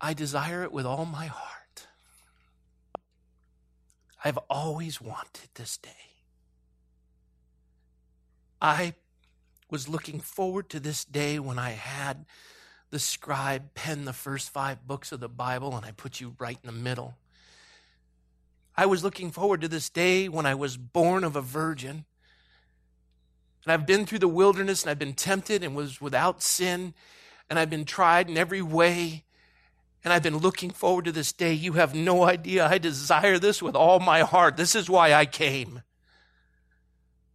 I 0.00 0.14
desire 0.14 0.62
it 0.62 0.72
with 0.72 0.84
all 0.86 1.04
my 1.04 1.26
heart. 1.26 1.86
I've 4.24 4.38
always 4.50 5.00
wanted 5.00 5.48
this 5.54 5.76
day. 5.76 5.90
I 8.60 8.94
was 9.70 9.88
looking 9.88 10.20
forward 10.20 10.68
to 10.70 10.80
this 10.80 11.04
day 11.04 11.38
when 11.38 11.58
I 11.58 11.70
had 11.70 12.26
the 12.90 12.98
scribe 12.98 13.74
pen 13.74 14.04
the 14.04 14.12
first 14.12 14.50
five 14.50 14.86
books 14.86 15.12
of 15.12 15.20
the 15.20 15.28
Bible 15.28 15.74
and 15.74 15.84
I 15.84 15.92
put 15.92 16.20
you 16.20 16.36
right 16.38 16.58
in 16.62 16.66
the 16.66 16.72
middle. 16.72 17.16
I 18.76 18.86
was 18.86 19.02
looking 19.02 19.30
forward 19.30 19.60
to 19.62 19.68
this 19.68 19.90
day 19.90 20.28
when 20.28 20.46
I 20.46 20.54
was 20.54 20.76
born 20.76 21.24
of 21.24 21.36
a 21.36 21.40
virgin 21.40 22.04
and 23.64 23.72
I've 23.72 23.86
been 23.86 24.06
through 24.06 24.18
the 24.18 24.28
wilderness 24.28 24.82
and 24.82 24.90
I've 24.90 24.98
been 24.98 25.14
tempted 25.14 25.62
and 25.62 25.76
was 25.76 26.00
without 26.00 26.42
sin 26.42 26.94
and 27.48 27.58
I've 27.58 27.70
been 27.70 27.84
tried 27.84 28.28
in 28.28 28.36
every 28.36 28.62
way. 28.62 29.24
And 30.04 30.12
I've 30.12 30.22
been 30.22 30.38
looking 30.38 30.70
forward 30.70 31.04
to 31.04 31.12
this 31.12 31.32
day. 31.32 31.52
You 31.52 31.74
have 31.74 31.94
no 31.94 32.24
idea. 32.24 32.66
I 32.66 32.78
desire 32.78 33.38
this 33.38 33.62
with 33.62 33.76
all 33.76 34.00
my 34.00 34.20
heart. 34.20 34.56
This 34.56 34.74
is 34.74 34.90
why 34.90 35.12
I 35.12 35.26
came. 35.26 35.82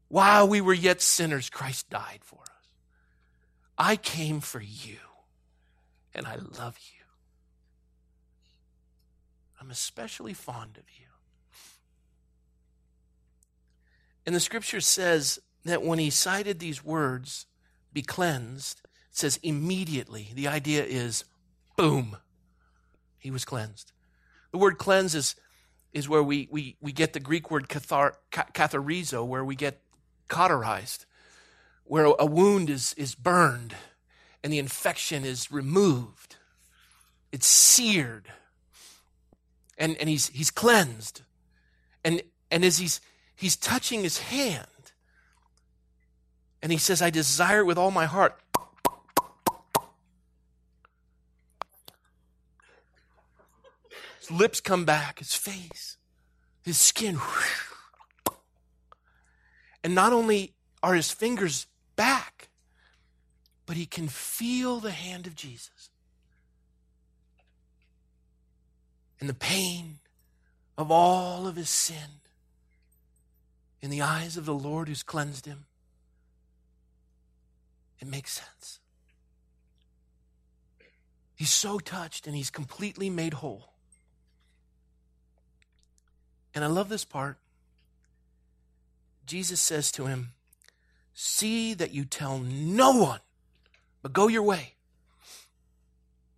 While 0.09 0.47
we 0.47 0.59
were 0.59 0.73
yet 0.73 1.01
sinners, 1.01 1.49
Christ 1.49 1.89
died 1.89 2.19
for 2.23 2.39
us. 2.41 2.49
I 3.77 3.95
came 3.95 4.39
for 4.39 4.59
you, 4.59 4.97
and 6.13 6.25
I 6.25 6.35
love 6.35 6.77
you. 6.93 7.05
I'm 9.61 9.69
especially 9.69 10.33
fond 10.33 10.77
of 10.77 10.83
you. 10.97 11.05
And 14.25 14.35
the 14.35 14.39
scripture 14.39 14.81
says 14.81 15.39
that 15.69 15.83
when 15.83 15.99
he 15.99 16.09
cited 16.09 16.59
these 16.59 16.83
words, 16.83 17.45
be 17.93 18.01
cleansed, 18.01 18.81
it 19.11 19.17
says 19.17 19.39
immediately. 19.43 20.29
The 20.33 20.47
idea 20.47 20.83
is 20.83 21.25
boom, 21.75 22.17
he 23.17 23.31
was 23.31 23.45
cleansed. 23.45 23.91
The 24.51 24.57
word 24.57 24.77
cleanse 24.77 25.13
is, 25.13 25.35
is 25.93 26.07
where 26.07 26.23
we, 26.23 26.47
we, 26.51 26.77
we 26.81 26.91
get 26.91 27.13
the 27.13 27.19
Greek 27.19 27.51
word 27.51 27.67
katharizo, 27.67 29.25
where 29.25 29.43
we 29.43 29.55
get 29.55 29.81
cauterized, 30.27 31.05
where 31.83 32.05
a 32.05 32.25
wound 32.25 32.69
is, 32.69 32.93
is 32.93 33.15
burned 33.15 33.75
and 34.43 34.53
the 34.53 34.59
infection 34.59 35.25
is 35.25 35.51
removed. 35.51 36.37
It's 37.31 37.47
seared. 37.47 38.29
And, 39.77 39.97
and 39.97 40.07
he's, 40.07 40.27
he's 40.29 40.51
cleansed. 40.51 41.21
And, 42.03 42.21
and 42.49 42.63
as 42.63 42.77
he's, 42.77 43.01
he's 43.35 43.55
touching 43.55 44.03
his 44.03 44.19
hand, 44.19 44.67
and 46.61 46.71
he 46.71 46.77
says, 46.77 47.01
I 47.01 47.09
desire 47.09 47.59
it 47.59 47.65
with 47.65 47.77
all 47.77 47.91
my 47.91 48.05
heart. 48.05 48.39
His 54.19 54.31
lips 54.31 54.59
come 54.59 54.83
back, 54.83 55.19
his 55.19 55.35
face, 55.35 55.97
his 56.63 56.77
skin. 56.77 57.19
And 59.83 59.95
not 59.95 60.11
only 60.11 60.53
are 60.83 60.95
his 60.95 61.11
fingers 61.11 61.67
back, 61.95 62.49
but 63.65 63.77
he 63.77 63.85
can 63.85 64.07
feel 64.07 64.79
the 64.79 64.91
hand 64.91 65.27
of 65.27 65.35
Jesus. 65.35 65.89
And 69.19 69.29
the 69.29 69.33
pain 69.33 69.99
of 70.77 70.91
all 70.91 71.47
of 71.47 71.55
his 71.55 71.69
sin 71.69 72.21
in 73.81 73.89
the 73.89 74.01
eyes 74.01 74.37
of 74.37 74.45
the 74.45 74.53
Lord 74.53 74.87
who's 74.87 75.03
cleansed 75.03 75.45
him 75.45 75.65
it 77.99 78.07
makes 78.07 78.31
sense. 78.31 78.79
He's 81.35 81.51
so 81.51 81.79
touched 81.79 82.25
and 82.25 82.35
he's 82.35 82.49
completely 82.49 83.09
made 83.09 83.35
whole. 83.35 83.69
And 86.55 86.63
I 86.63 86.67
love 86.67 86.89
this 86.89 87.05
part. 87.05 87.37
Jesus 89.25 89.61
says 89.61 89.91
to 89.93 90.07
him, 90.07 90.29
See 91.13 91.73
that 91.75 91.93
you 91.93 92.05
tell 92.05 92.39
no 92.39 92.91
one, 92.91 93.19
but 94.01 94.13
go 94.13 94.27
your 94.27 94.43
way. 94.43 94.73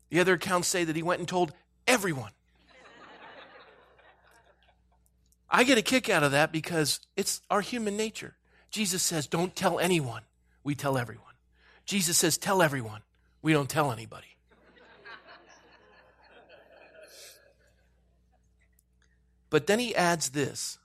The 0.09 0.19
other 0.19 0.33
accounts 0.33 0.67
say 0.67 0.83
that 0.83 0.95
he 0.95 1.03
went 1.03 1.19
and 1.19 1.27
told 1.27 1.53
everyone. 1.87 2.31
I 5.49 5.63
get 5.63 5.77
a 5.77 5.81
kick 5.81 6.09
out 6.09 6.23
of 6.23 6.31
that 6.31 6.51
because 6.51 6.99
it's 7.15 7.41
our 7.49 7.61
human 7.61 7.97
nature. 7.97 8.35
Jesus 8.71 9.01
says, 9.01 9.27
Don't 9.27 9.55
tell 9.55 9.79
anyone. 9.79 10.21
We 10.63 10.75
tell 10.75 10.97
everyone. 10.97 11.28
Jesus 11.89 12.19
says, 12.19 12.37
Tell 12.37 12.61
everyone. 12.61 13.01
We 13.41 13.51
don't 13.51 13.67
tell 13.67 13.91
anybody. 13.91 14.27
But 19.49 19.65
then 19.65 19.79
he 19.79 19.95
adds 19.95 20.29
this 20.29 20.77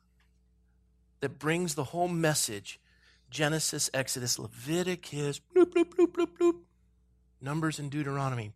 that 1.21 1.39
brings 1.39 1.75
the 1.75 1.85
whole 1.85 2.09
message 2.09 2.81
Genesis, 3.29 3.91
Exodus, 3.93 4.39
Leviticus, 4.39 5.41
bloop, 5.55 5.75
bloop, 5.75 5.95
bloop, 5.95 6.13
bloop, 6.13 6.39
bloop, 6.41 6.61
Numbers 7.39 7.79
and 7.79 7.91
Deuteronomy. 7.91 8.53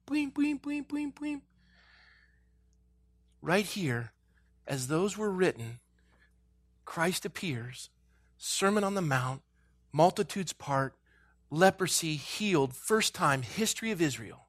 Right 3.42 3.66
here, 3.66 4.12
as 4.66 4.88
those 4.88 5.18
were 5.18 5.30
written, 5.30 5.80
Christ 6.86 7.26
appears, 7.26 7.90
Sermon 8.38 8.84
on 8.84 8.94
the 8.94 9.02
Mount, 9.02 9.42
multitudes 9.92 10.54
part, 10.54 10.94
leprosy 11.50 12.16
healed, 12.16 12.74
first 12.74 13.14
time, 13.14 13.42
history 13.42 13.90
of 13.90 14.02
Israel. 14.02 14.46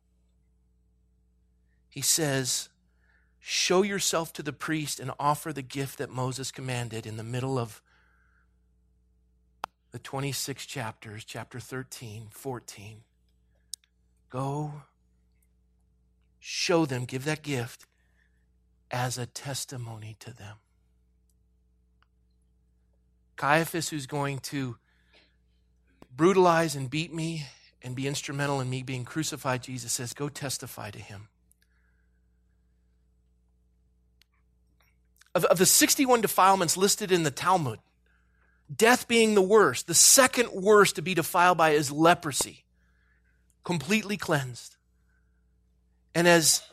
He 1.90 2.02
says, 2.02 2.70
Show 3.40 3.84
yourself 3.84 4.34
to 4.34 4.44
the 4.44 4.54
priest 4.54 5.00
and 5.00 5.12
offer 5.20 5.54
the 5.54 5.62
gift 5.62 5.98
that 5.98 6.10
Moses 6.10 6.52
commanded 6.52 7.06
in 7.06 7.18
the 7.18 7.24
middle 7.24 7.58
of 7.58 7.82
the 9.92 10.00
26 10.00 10.66
chapters, 10.66 11.24
chapter 11.24 11.60
13, 11.60 12.28
14. 12.32 13.02
Go 14.30 14.74
show 16.40 16.86
them, 16.86 17.06
give 17.06 17.26
that 17.26 17.44
gift 17.44 17.86
as 18.92 19.17
a 19.17 19.26
testimony 19.26 20.15
to 20.19 20.34
them. 20.34 20.58
Caiaphas, 23.36 23.90
who's 23.90 24.08
going 24.08 24.40
to 24.40 24.78
brutalize 26.20 26.76
and 26.76 26.90
beat 26.90 27.13
me 27.13 27.48
and 27.82 27.96
be 27.96 28.06
instrumental 28.06 28.60
in 28.60 28.70
me 28.70 28.84
being 28.84 29.06
crucified, 29.06 29.63
Jesus 29.63 29.94
says, 29.94 30.12
go 30.12 30.28
testify 30.28 30.92
to 30.92 31.00
him. 31.00 31.30
Of, 35.34 35.46
of 35.46 35.58
the 35.58 35.65
61 35.65 36.20
defilements 36.20 36.76
listed 36.76 37.13
in 37.13 37.24
the 37.24 37.32
Talmud, 37.32 37.80
death 38.76 39.08
being 39.08 39.34
the 39.34 39.42
worst, 39.42 39.88
the 39.88 39.94
second 39.94 40.52
worst 40.52 40.98
to 40.98 41.02
be 41.02 41.13
defiled 41.13 41.58
by 41.58 41.70
is 41.70 41.90
leprosy, 41.90 42.65
completely 43.63 44.17
cleansed. 44.17 44.76
And 46.13 46.28
as 46.28 46.63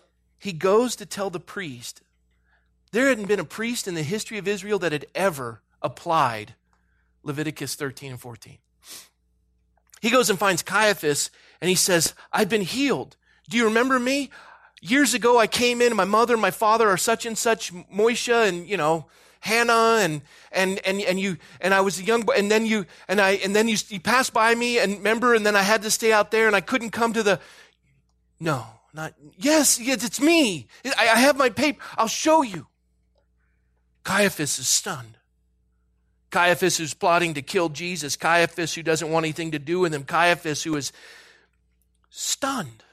he 0.40 0.53
goes 0.53 0.97
to 0.97 1.07
tell 1.07 1.30
the 1.30 1.38
priest, 1.38 2.03
there 2.90 3.11
hadn't 3.11 3.28
been 3.28 3.38
a 3.38 3.44
priest 3.44 3.86
in 3.86 3.94
the 3.94 4.03
history 4.03 4.38
of 4.38 4.49
Israel 4.49 4.80
that 4.80 4.90
had 4.90 5.07
ever 5.14 5.62
applied 5.80 6.57
Leviticus 7.22 7.76
13 7.76 8.11
and 8.11 8.20
14. 8.20 8.59
He 10.01 10.11
goes 10.11 10.30
and 10.30 10.38
finds 10.38 10.62
Caiaphas 10.62 11.30
and 11.61 11.68
he 11.68 11.74
says, 11.74 12.14
I've 12.32 12.49
been 12.49 12.62
healed. 12.62 13.16
Do 13.49 13.57
you 13.57 13.64
remember 13.64 13.99
me? 13.99 14.30
Years 14.82 15.14
ago, 15.14 15.38
I 15.38 15.47
came 15.47 15.80
in, 15.80 15.97
my 15.97 16.05
mother 16.05 16.34
and 16.34 16.42
my 16.42 16.51
father 16.51 16.88
are 16.88 16.97
such 16.97 17.26
and 17.26 17.36
such, 17.36 17.72
Moisha 17.72 18.49
and, 18.49 18.68
you 18.68 18.76
know, 18.76 19.07
Hannah 19.40 19.99
and, 20.01 20.22
and, 20.53 20.80
and, 20.84 21.01
and 21.01 21.18
you, 21.18 21.38
and 21.61 21.72
I 21.72 21.80
was 21.80 21.99
a 21.99 22.05
young 22.05 22.22
boy, 22.22 22.34
and 22.36 22.51
then 22.51 22.66
you, 22.66 22.84
and 23.09 23.20
I, 23.20 23.32
and 23.32 23.55
then 23.55 23.68
you, 23.68 23.76
you 23.88 24.01
passed 24.01 24.32
by 24.32 24.55
me 24.55 24.78
and 24.78 24.99
remember, 24.99 25.34
and 25.34 25.47
then 25.47 25.57
I 25.57 25.62
had 25.62 25.82
to 25.82 25.90
stay 25.90 26.12
out 26.12 26.30
there 26.30 26.47
and 26.47 26.55
I 26.55 26.61
couldn't 26.61 26.90
come 26.90 27.12
to 27.14 27.22
the, 27.22 27.40
no, 28.38 28.66
not, 28.92 29.14
yes, 29.38 29.80
yes, 29.80 30.05
it's 30.05 30.20
me. 30.20 30.66
I, 30.84 31.09
I 31.09 31.18
have 31.18 31.36
my 31.36 31.49
paper. 31.49 31.82
I'll 31.97 32.07
show 32.07 32.42
you. 32.42 32.66
Caiaphas 34.05 34.59
is 34.59 34.68
stunned. 34.68 35.15
Caiaphas 36.37 36.76
who's 36.76 36.93
plotting 36.93 37.32
to 37.32 37.41
kill 37.41 37.70
Jesus. 37.70 38.14
Caiaphas 38.14 38.74
who 38.74 38.82
doesn't 38.82 39.11
want 39.11 39.24
anything 39.24 39.53
to 39.53 39.59
do 39.59 39.80
with 39.80 39.95
him. 39.95 40.05
Caiaphas 40.05 40.64
who 40.64 40.76
is 40.76 40.93
stunned. 42.11 42.84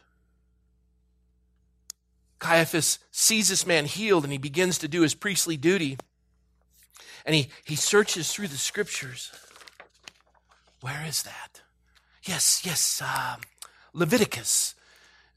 Caiaphas 2.40 3.00
sees 3.12 3.50
this 3.50 3.68
man 3.68 3.84
healed 3.84 4.24
and 4.24 4.32
he 4.32 4.38
begins 4.38 4.78
to 4.78 4.88
do 4.88 5.02
his 5.02 5.14
priestly 5.14 5.58
duty. 5.58 5.98
And 7.26 7.36
he, 7.36 7.50
he 7.66 7.76
searches 7.76 8.32
through 8.32 8.48
the 8.48 8.56
scriptures. 8.56 9.30
Where 10.80 11.04
is 11.06 11.24
that? 11.24 11.64
Yes, 12.24 12.62
yes, 12.64 13.02
uh, 13.04 13.36
Leviticus. 13.92 14.74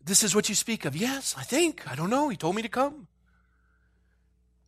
This 0.04 0.22
is 0.22 0.32
what 0.32 0.48
you 0.48 0.54
speak 0.54 0.84
of. 0.84 0.94
Yes, 0.94 1.34
I 1.36 1.42
think. 1.42 1.90
I 1.90 1.96
don't 1.96 2.10
know. 2.10 2.28
He 2.28 2.36
told 2.36 2.54
me 2.54 2.62
to 2.62 2.68
come. 2.68 3.08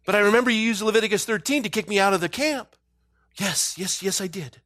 But 0.05 0.17
I 0.17 0.19
remember 0.19 0.51
you 0.51 0.59
used 0.59 0.83
Leviticus 0.83 1.25
13 1.25 1.63
to 1.63 1.69
kick 1.69 1.89
me 1.89 2.01
out 2.01 2.15
of 2.15 2.21
the 2.21 2.29
camp. 2.29 2.75
Yes, 3.39 3.77
yes, 3.79 4.03
yes, 4.03 4.21
I 4.21 4.27
did. 4.27 4.61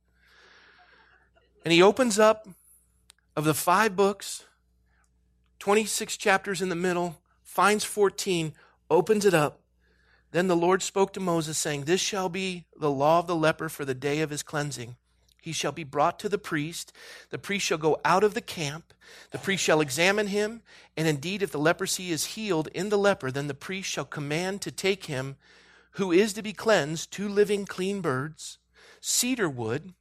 And 1.65 1.73
he 1.73 1.83
opens 1.83 2.19
up 2.19 2.49
of 3.37 3.45
the 3.45 3.55
five 3.55 3.95
books, 3.95 4.45
26 5.59 6.17
chapters 6.17 6.61
in 6.63 6.69
the 6.69 6.75
middle, 6.75 7.19
finds 7.43 7.85
14, 7.85 8.53
opens 8.91 9.25
it 9.25 9.35
up. 9.35 9.61
Then 10.33 10.49
the 10.49 10.57
Lord 10.57 10.83
spoke 10.83 11.13
to 11.13 11.21
Moses, 11.21 11.59
saying, 11.59 11.85
This 11.85 12.01
shall 12.01 12.31
be 12.31 12.65
the 12.79 12.91
law 12.91 13.19
of 13.19 13.27
the 13.27 13.37
leper 13.37 13.69
for 13.69 13.85
the 13.85 13.95
day 13.95 14.21
of 14.21 14.31
his 14.31 14.43
cleansing. 14.43 14.97
He 15.43 15.53
shall 15.53 15.73
be 15.73 15.85
brought 15.85 16.19
to 16.21 16.29
the 16.29 16.39
priest. 16.39 16.93
The 17.31 17.39
priest 17.39 17.67
shall 17.67 17.79
go 17.79 18.01
out 18.05 18.25
of 18.25 18.33
the 18.33 18.41
camp. 18.41 18.95
The 19.33 19.39
priest 19.39 19.63
shall 19.63 19.81
examine 19.81 20.29
him. 20.29 20.63
And 20.97 21.07
indeed, 21.07 21.43
if 21.43 21.53
the 21.53 21.59
leprosy 21.59 22.11
is 22.11 22.27
healed 22.27 22.69
in 22.69 22.89
the 22.89 22.97
leper, 22.97 23.31
then 23.31 23.49
the 23.49 23.55
priest 23.55 23.91
shall 23.91 24.05
command 24.05 24.63
to 24.63 24.71
take 24.71 25.07
him 25.07 25.37
who 25.93 26.13
is 26.13 26.33
to 26.33 26.43
be 26.43 26.53
cleansed 26.53 27.11
two 27.11 27.29
living 27.29 27.67
clean 27.67 28.01
birds, 28.01 28.59
cedar 29.03 29.51
wood, 29.51 29.93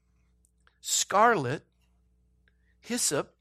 scarlet, 0.79 1.63
hyssop, 2.79 3.33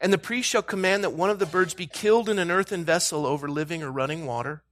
and 0.00 0.12
the 0.12 0.18
priest 0.18 0.48
shall 0.48 0.62
command 0.62 1.04
that 1.04 1.12
one 1.12 1.30
of 1.30 1.38
the 1.38 1.46
birds 1.46 1.74
be 1.74 1.86
killed 1.86 2.28
in 2.28 2.38
an 2.38 2.50
earthen 2.50 2.84
vessel 2.84 3.26
over 3.26 3.48
living 3.48 3.82
or 3.82 3.92
running 3.92 4.26
water. 4.26 4.62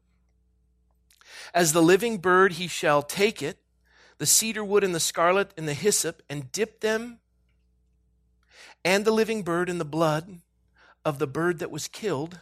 As 1.52 1.72
the 1.72 1.82
living 1.82 2.18
bird, 2.18 2.54
he 2.54 2.66
shall 2.66 3.02
take 3.02 3.42
it, 3.42 3.58
the 4.18 4.26
cedar 4.26 4.64
wood 4.64 4.84
and 4.84 4.94
the 4.94 5.00
scarlet 5.00 5.52
and 5.56 5.68
the 5.68 5.74
hyssop, 5.74 6.22
and 6.28 6.50
dip 6.50 6.80
them 6.80 7.20
and 8.84 9.04
the 9.04 9.12
living 9.12 9.42
bird 9.42 9.68
in 9.68 9.78
the 9.78 9.84
blood 9.84 10.40
of 11.04 11.18
the 11.18 11.26
bird 11.26 11.58
that 11.58 11.70
was 11.70 11.88
killed 11.88 12.38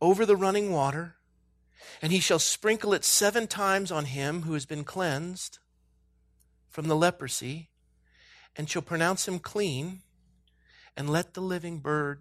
over 0.00 0.26
the 0.26 0.36
running 0.36 0.72
water. 0.72 1.16
And 2.02 2.12
he 2.12 2.20
shall 2.20 2.38
sprinkle 2.38 2.92
it 2.92 3.04
seven 3.04 3.46
times 3.46 3.90
on 3.90 4.06
him 4.06 4.42
who 4.42 4.54
has 4.54 4.66
been 4.66 4.84
cleansed 4.84 5.58
from 6.68 6.88
the 6.88 6.96
leprosy, 6.96 7.68
and 8.56 8.68
shall 8.68 8.82
pronounce 8.82 9.28
him 9.28 9.38
clean 9.38 10.02
and 10.96 11.08
let 11.08 11.34
the 11.34 11.40
living 11.40 11.78
bird 11.78 12.20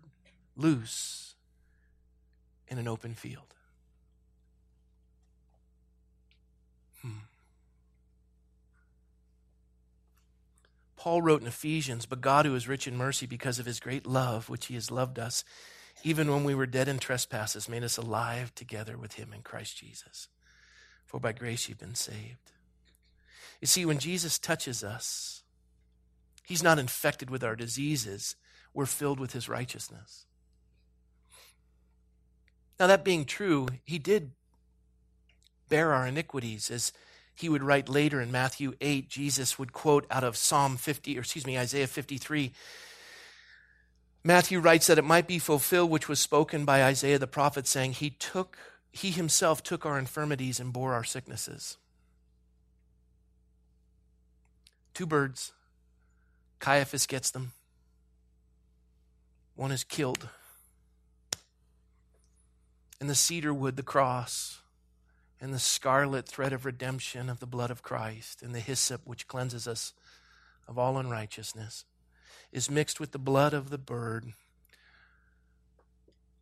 loose 0.55 1.35
in 2.67 2.77
an 2.77 2.87
open 2.87 3.15
field. 3.15 3.55
Hmm. 7.01 7.25
Paul 10.95 11.21
wrote 11.21 11.41
in 11.41 11.47
Ephesians, 11.47 12.05
But 12.05 12.21
God, 12.21 12.45
who 12.45 12.55
is 12.55 12.67
rich 12.67 12.87
in 12.87 12.95
mercy 12.95 13.25
because 13.25 13.59
of 13.59 13.65
his 13.65 13.79
great 13.79 14.05
love, 14.05 14.49
which 14.49 14.67
he 14.67 14.75
has 14.75 14.91
loved 14.91 15.19
us, 15.19 15.43
even 16.03 16.31
when 16.31 16.43
we 16.43 16.55
were 16.55 16.65
dead 16.65 16.87
in 16.87 16.97
trespasses, 16.97 17.69
made 17.69 17.83
us 17.83 17.97
alive 17.97 18.53
together 18.55 18.97
with 18.97 19.13
him 19.13 19.31
in 19.33 19.41
Christ 19.41 19.77
Jesus. 19.77 20.27
For 21.05 21.19
by 21.19 21.31
grace 21.31 21.69
you've 21.69 21.79
been 21.79 21.95
saved. 21.95 22.51
You 23.61 23.67
see, 23.67 23.85
when 23.85 23.99
Jesus 23.99 24.39
touches 24.39 24.83
us, 24.83 25.43
he's 26.43 26.63
not 26.63 26.79
infected 26.79 27.29
with 27.29 27.43
our 27.43 27.55
diseases 27.55 28.35
we're 28.73 28.85
filled 28.85 29.19
with 29.19 29.33
his 29.33 29.47
righteousness. 29.47 30.25
Now, 32.79 32.87
that 32.87 33.03
being 33.03 33.25
true, 33.25 33.67
he 33.83 33.99
did 33.99 34.31
bear 35.69 35.93
our 35.93 36.07
iniquities, 36.07 36.71
as 36.71 36.91
he 37.35 37.49
would 37.49 37.63
write 37.63 37.87
later 37.87 38.19
in 38.19 38.31
Matthew 38.31 38.73
8. 38.81 39.07
Jesus 39.07 39.57
would 39.57 39.73
quote 39.73 40.05
out 40.09 40.23
of 40.23 40.35
Psalm 40.35 40.77
50, 40.77 41.17
or 41.17 41.21
excuse 41.21 41.45
me, 41.45 41.57
Isaiah 41.57 41.87
53. 41.87 42.51
Matthew 44.23 44.59
writes 44.59 44.87
that 44.87 44.97
it 44.97 45.03
might 45.03 45.27
be 45.27 45.39
fulfilled 45.39 45.89
which 45.89 46.07
was 46.07 46.19
spoken 46.19 46.63
by 46.63 46.83
Isaiah 46.83 47.19
the 47.19 47.27
prophet, 47.27 47.67
saying, 47.67 47.93
He 47.93 48.11
took, 48.11 48.57
he 48.91 49.11
himself 49.11 49.61
took 49.61 49.85
our 49.85 49.99
infirmities 49.99 50.59
and 50.59 50.71
bore 50.71 50.93
our 50.93 51.03
sicknesses. 51.03 51.77
Two 54.93 55.05
birds. 55.05 55.51
Caiaphas 56.59 57.05
gets 57.05 57.31
them. 57.31 57.51
One 59.55 59.71
is 59.71 59.83
killed. 59.83 60.29
And 63.01 63.09
the 63.09 63.15
cedar 63.15 63.53
wood, 63.53 63.75
the 63.75 63.83
cross, 63.83 64.59
and 65.41 65.53
the 65.53 65.59
scarlet 65.59 66.25
thread 66.25 66.53
of 66.53 66.65
redemption 66.65 67.29
of 67.29 67.39
the 67.39 67.45
blood 67.45 67.69
of 67.69 67.83
Christ, 67.83 68.41
and 68.41 68.55
the 68.55 68.61
hyssop 68.61 69.01
which 69.03 69.27
cleanses 69.27 69.67
us 69.67 69.91
of 70.65 70.79
all 70.79 70.97
unrighteousness, 70.97 71.83
is 72.53 72.69
mixed 72.69 72.99
with 72.99 73.11
the 73.11 73.19
blood 73.19 73.53
of 73.53 73.71
the 73.71 73.77
bird, 73.79 74.31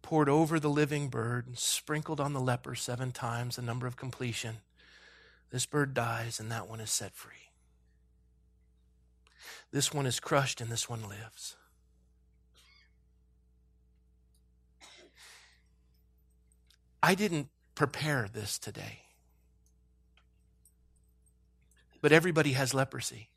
poured 0.02 0.28
over 0.28 0.60
the 0.60 0.70
living 0.70 1.08
bird, 1.08 1.48
and 1.48 1.58
sprinkled 1.58 2.20
on 2.20 2.34
the 2.34 2.40
leper 2.42 2.76
seven 2.76 3.14
times, 3.14 3.56
the 3.56 3.62
number 3.62 3.88
of 3.88 3.96
completion. 3.96 4.58
This 5.52 5.66
bird 5.66 5.94
dies, 5.94 6.40
and 6.40 6.52
that 6.52 6.68
one 6.70 6.82
is 6.82 6.92
set 6.92 7.16
free. 7.16 7.50
This 9.72 9.94
one 9.94 10.06
is 10.06 10.20
crushed, 10.20 10.60
and 10.60 10.70
this 10.70 10.90
one 10.90 11.02
lives. 11.08 11.56
I 17.02 17.16
didn't 17.16 17.48
prepare 17.74 18.28
this 18.32 18.60
today. 18.60 19.00
But 22.02 22.12
everybody 22.12 22.52
has 22.52 22.74
leprosy. 22.74 23.30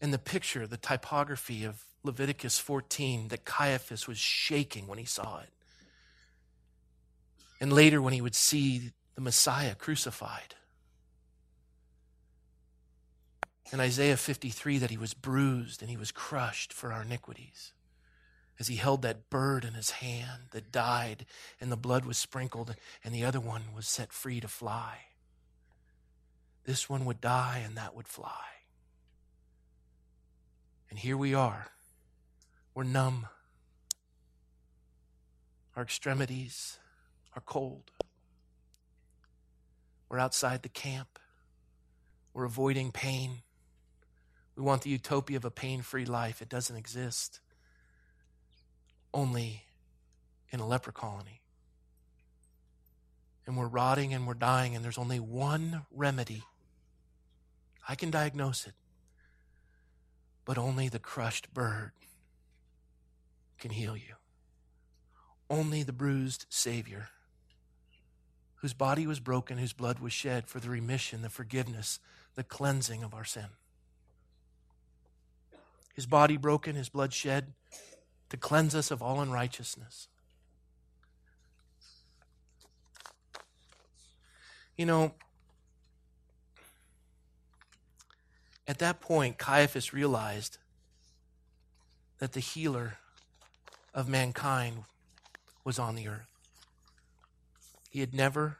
And 0.00 0.12
the 0.12 0.18
picture, 0.18 0.66
the 0.66 0.76
typography 0.76 1.64
of 1.64 1.82
Leviticus 2.02 2.58
14, 2.58 3.28
that 3.28 3.44
Caiaphas 3.44 4.06
was 4.06 4.18
shaking 4.18 4.86
when 4.86 4.98
he 4.98 5.04
saw 5.04 5.40
it. 5.40 5.50
And 7.60 7.72
later, 7.72 8.02
when 8.02 8.12
he 8.12 8.20
would 8.20 8.34
see 8.34 8.92
the 9.14 9.20
Messiah 9.22 9.74
crucified. 9.74 10.54
In 13.72 13.80
Isaiah 13.80 14.16
53, 14.16 14.78
that 14.78 14.90
he 14.90 14.98
was 14.98 15.14
bruised 15.14 15.82
and 15.82 15.90
he 15.90 15.96
was 15.96 16.12
crushed 16.12 16.72
for 16.72 16.92
our 16.92 17.02
iniquities 17.02 17.72
as 18.58 18.68
he 18.68 18.76
held 18.76 19.02
that 19.02 19.28
bird 19.28 19.64
in 19.64 19.74
his 19.74 19.90
hand 19.90 20.44
that 20.52 20.72
died 20.72 21.26
and 21.60 21.70
the 21.70 21.76
blood 21.76 22.04
was 22.04 22.16
sprinkled 22.16 22.74
and 23.04 23.14
the 23.14 23.24
other 23.24 23.40
one 23.40 23.64
was 23.74 23.88
set 23.88 24.12
free 24.12 24.40
to 24.40 24.48
fly. 24.48 24.98
This 26.64 26.88
one 26.88 27.04
would 27.04 27.20
die 27.20 27.62
and 27.64 27.76
that 27.76 27.94
would 27.94 28.08
fly. 28.08 28.44
And 30.90 30.98
here 30.98 31.16
we 31.16 31.34
are. 31.34 31.68
We're 32.74 32.84
numb. 32.84 33.26
Our 35.74 35.82
extremities 35.82 36.78
are 37.34 37.42
cold. 37.42 37.90
We're 40.08 40.18
outside 40.18 40.62
the 40.62 40.68
camp. 40.68 41.18
We're 42.32 42.44
avoiding 42.44 42.92
pain. 42.92 43.42
We 44.56 44.62
want 44.62 44.82
the 44.82 44.90
utopia 44.90 45.36
of 45.36 45.44
a 45.44 45.50
pain 45.50 45.82
free 45.82 46.04
life. 46.06 46.40
It 46.40 46.48
doesn't 46.48 46.76
exist 46.76 47.40
only 49.12 49.64
in 50.50 50.60
a 50.60 50.66
leper 50.66 50.92
colony. 50.92 51.40
And 53.46 53.56
we're 53.56 53.68
rotting 53.68 54.12
and 54.12 54.26
we're 54.26 54.34
dying, 54.34 54.74
and 54.74 54.84
there's 54.84 54.98
only 54.98 55.20
one 55.20 55.86
remedy. 55.90 56.42
I 57.88 57.94
can 57.94 58.10
diagnose 58.10 58.66
it, 58.66 58.74
but 60.46 60.56
only 60.56 60.88
the 60.88 61.00
crushed 61.00 61.52
bird 61.52 61.90
can 63.58 63.72
heal 63.72 63.96
you. 63.96 64.14
Only 65.50 65.82
the 65.82 65.92
bruised 65.92 66.46
Savior, 66.48 67.08
whose 68.56 68.72
body 68.72 69.06
was 69.06 69.20
broken, 69.20 69.58
whose 69.58 69.72
blood 69.74 69.98
was 69.98 70.12
shed 70.12 70.46
for 70.46 70.60
the 70.60 70.70
remission, 70.70 71.22
the 71.22 71.28
forgiveness, 71.28 71.98
the 72.36 72.44
cleansing 72.44 73.02
of 73.02 73.12
our 73.12 73.24
sin. 73.24 73.46
his 75.94 76.06
body 76.06 76.36
broken, 76.36 76.76
his 76.76 76.90
blood 76.90 77.12
shed 77.12 77.54
to 78.28 78.36
cleanse 78.36 78.74
us 78.74 78.90
of 78.90 79.02
all 79.02 79.20
unrighteousness. 79.20 80.08
You 84.76 84.84
know, 84.84 85.14
at 88.68 88.78
that 88.78 89.00
point, 89.00 89.38
Caiaphas 89.38 89.92
realized 89.92 90.58
that 92.18 92.32
the 92.32 92.40
healer 92.40 92.98
of 93.94 94.08
mankind 94.08 94.84
was 95.64 95.78
on 95.78 95.94
the 95.94 96.08
earth. 96.08 96.28
He 97.90 98.00
had 98.00 98.12
never 98.12 98.58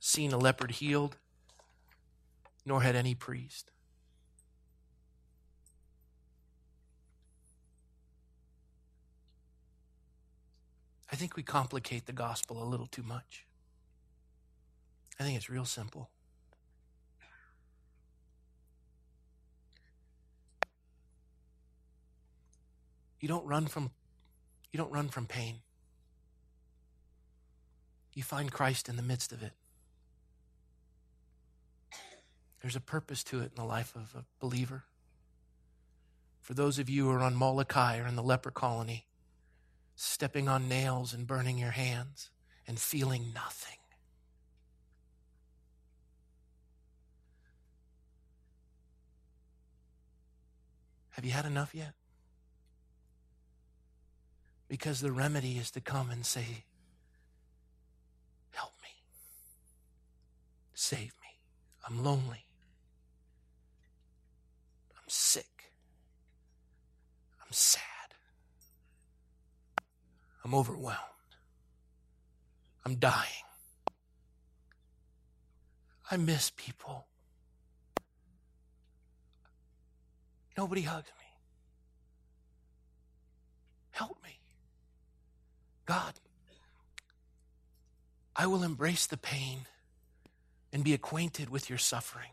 seen 0.00 0.32
a 0.32 0.38
leopard 0.38 0.72
healed, 0.72 1.16
nor 2.64 2.82
had 2.82 2.96
any 2.96 3.14
priest. 3.14 3.70
I 11.10 11.16
think 11.16 11.36
we 11.36 11.42
complicate 11.42 12.06
the 12.06 12.12
gospel 12.12 12.62
a 12.62 12.66
little 12.66 12.86
too 12.86 13.02
much. 13.02 13.46
I 15.20 15.22
think 15.22 15.36
it's 15.36 15.48
real 15.48 15.64
simple. 15.64 16.10
You 23.26 23.28
don't 23.28 23.44
run 23.44 23.66
from 23.66 23.90
you 24.70 24.78
don't 24.78 24.92
run 24.92 25.08
from 25.08 25.26
pain. 25.26 25.56
You 28.14 28.22
find 28.22 28.52
Christ 28.52 28.88
in 28.88 28.94
the 28.94 29.02
midst 29.02 29.32
of 29.32 29.42
it. 29.42 29.50
There's 32.62 32.76
a 32.76 32.80
purpose 32.80 33.24
to 33.24 33.40
it 33.40 33.50
in 33.50 33.56
the 33.56 33.64
life 33.64 33.96
of 33.96 34.14
a 34.14 34.24
believer. 34.38 34.84
For 36.40 36.54
those 36.54 36.78
of 36.78 36.88
you 36.88 37.06
who 37.06 37.10
are 37.10 37.18
on 37.18 37.34
Molokai 37.34 37.98
or 37.98 38.06
in 38.06 38.14
the 38.14 38.22
leper 38.22 38.52
colony, 38.52 39.06
stepping 39.96 40.48
on 40.48 40.68
nails 40.68 41.12
and 41.12 41.26
burning 41.26 41.58
your 41.58 41.72
hands 41.72 42.30
and 42.64 42.78
feeling 42.78 43.32
nothing. 43.34 43.78
Have 51.10 51.24
you 51.24 51.32
had 51.32 51.44
enough 51.44 51.74
yet? 51.74 51.94
Because 54.68 55.00
the 55.00 55.12
remedy 55.12 55.58
is 55.58 55.70
to 55.72 55.80
come 55.80 56.10
and 56.10 56.26
say, 56.26 56.64
Help 58.52 58.72
me. 58.82 58.88
Save 60.74 61.12
me. 61.22 61.38
I'm 61.88 62.02
lonely. 62.02 62.44
I'm 64.96 65.08
sick. 65.08 65.72
I'm 67.40 67.52
sad. 67.52 67.82
I'm 70.44 70.54
overwhelmed. 70.54 71.00
I'm 72.84 72.96
dying. 72.96 73.46
I 76.10 76.16
miss 76.16 76.52
people. 76.56 77.06
Nobody 80.56 80.82
hugs 80.82 81.10
me. 81.18 81.26
Help 83.90 84.16
me. 84.22 84.38
God, 85.86 86.14
I 88.34 88.46
will 88.46 88.62
embrace 88.62 89.06
the 89.06 89.16
pain 89.16 89.60
and 90.72 90.84
be 90.84 90.92
acquainted 90.92 91.48
with 91.48 91.70
your 91.70 91.78
suffering. 91.78 92.30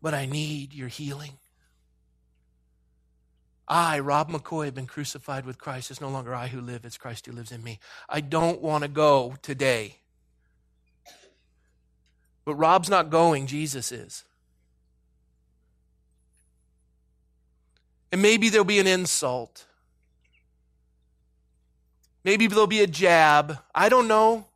But 0.00 0.14
I 0.14 0.26
need 0.26 0.74
your 0.74 0.88
healing. 0.88 1.32
I, 3.66 4.00
Rob 4.00 4.30
McCoy, 4.30 4.66
have 4.66 4.74
been 4.74 4.86
crucified 4.86 5.46
with 5.46 5.58
Christ. 5.58 5.90
It's 5.90 6.00
no 6.00 6.10
longer 6.10 6.34
I 6.34 6.48
who 6.48 6.60
live, 6.60 6.84
it's 6.84 6.98
Christ 6.98 7.26
who 7.26 7.32
lives 7.32 7.52
in 7.52 7.64
me. 7.64 7.78
I 8.08 8.20
don't 8.20 8.60
want 8.60 8.82
to 8.82 8.88
go 8.88 9.34
today. 9.40 9.96
But 12.44 12.56
Rob's 12.56 12.90
not 12.90 13.08
going, 13.08 13.46
Jesus 13.46 13.92
is. 13.92 14.24
And 18.10 18.20
maybe 18.20 18.50
there'll 18.50 18.64
be 18.64 18.80
an 18.80 18.86
insult. 18.86 19.64
Maybe 22.24 22.46
there'll 22.46 22.66
be 22.66 22.82
a 22.82 22.86
jab. 22.86 23.58
I 23.74 23.88
don't 23.88 24.08
know. 24.08 24.46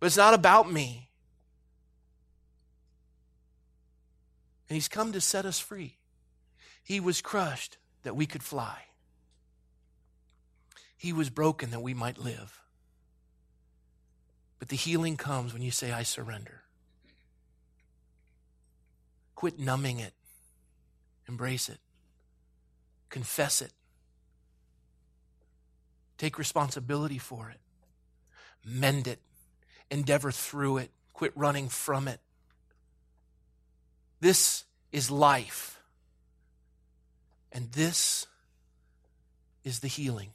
But 0.00 0.06
it's 0.06 0.16
not 0.16 0.34
about 0.34 0.70
me. 0.70 1.08
And 4.68 4.74
he's 4.74 4.88
come 4.88 5.12
to 5.12 5.20
set 5.20 5.44
us 5.44 5.58
free. 5.58 5.96
He 6.82 6.98
was 6.98 7.20
crushed 7.20 7.78
that 8.02 8.16
we 8.16 8.26
could 8.26 8.42
fly. 8.42 8.78
He 10.96 11.12
was 11.12 11.30
broken 11.30 11.70
that 11.70 11.80
we 11.80 11.94
might 11.94 12.18
live. 12.18 12.60
But 14.58 14.68
the 14.68 14.76
healing 14.76 15.16
comes 15.16 15.52
when 15.52 15.62
you 15.62 15.70
say, 15.70 15.90
I 15.90 16.04
surrender. 16.04 16.62
Quit 19.34 19.58
numbing 19.58 19.98
it, 19.98 20.14
embrace 21.28 21.68
it, 21.68 21.80
confess 23.10 23.60
it, 23.60 23.72
take 26.22 26.38
responsibility 26.38 27.18
for 27.18 27.50
it, 27.50 27.58
mend 28.64 29.08
it, 29.08 29.18
endeavor 29.90 30.30
through 30.30 30.76
it, 30.76 30.88
quit 31.12 31.32
running 31.34 31.68
from 31.68 32.06
it. 32.06 32.20
This 34.20 34.62
is 34.92 35.10
life. 35.10 35.80
And 37.50 37.72
this 37.72 38.28
is 39.64 39.80
the 39.80 39.88
healing. 39.88 40.28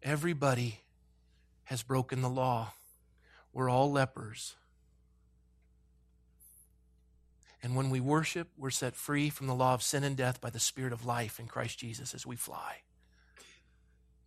Everybody 0.00 0.78
has 1.64 1.82
broken 1.82 2.22
the 2.22 2.30
law. 2.30 2.72
We're 3.52 3.68
all 3.68 3.90
lepers. 3.90 4.54
And 7.64 7.74
when 7.74 7.90
we 7.90 7.98
worship, 7.98 8.46
we're 8.56 8.70
set 8.70 8.94
free 8.94 9.28
from 9.28 9.48
the 9.48 9.56
law 9.56 9.74
of 9.74 9.82
sin 9.82 10.04
and 10.04 10.16
death 10.16 10.40
by 10.40 10.50
the 10.50 10.60
Spirit 10.60 10.92
of 10.92 11.04
life 11.04 11.40
in 11.40 11.48
Christ 11.48 11.80
Jesus 11.80 12.14
as 12.14 12.24
we 12.24 12.36
fly. 12.36 12.82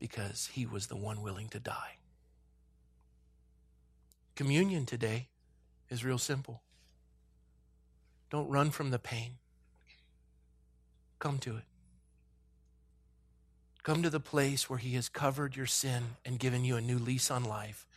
Because 0.04 0.50
he 0.52 0.66
was 0.66 0.88
the 0.88 0.98
one 0.98 1.22
willing 1.22 1.48
to 1.48 1.62
die. 1.62 1.96
Communion 4.36 4.86
today 4.86 5.30
is 5.90 6.04
real 6.04 6.18
simple. 6.18 6.62
Don't 8.30 8.50
run 8.50 8.70
from 8.70 8.92
the 8.92 9.00
pain. 9.00 9.36
Come 11.20 11.38
to 11.38 11.56
it. 11.56 11.64
Come 13.84 14.04
to 14.04 14.10
the 14.10 14.20
place 14.20 14.70
where 14.70 14.80
He 14.80 14.96
has 14.96 15.08
covered 15.08 15.56
your 15.56 15.68
sin 15.68 16.18
and 16.26 16.38
given 16.38 16.66
you 16.66 16.76
a 16.76 16.82
new 16.82 17.00
lease 17.00 17.32
on 17.32 17.46
life. 17.46 17.88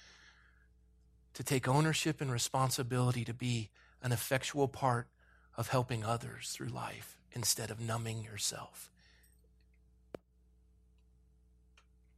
To 1.35 1.43
take 1.43 1.67
ownership 1.67 2.21
and 2.21 2.31
responsibility 2.31 3.25
to 3.25 3.35
be 3.35 3.71
an 4.01 4.13
effectual 4.13 4.69
part 4.69 5.09
of 5.57 5.71
helping 5.71 6.05
others 6.05 6.51
through 6.51 6.69
life 6.69 7.19
instead 7.33 7.73
of 7.73 7.81
numbing 7.81 8.23
yourself. 8.23 8.93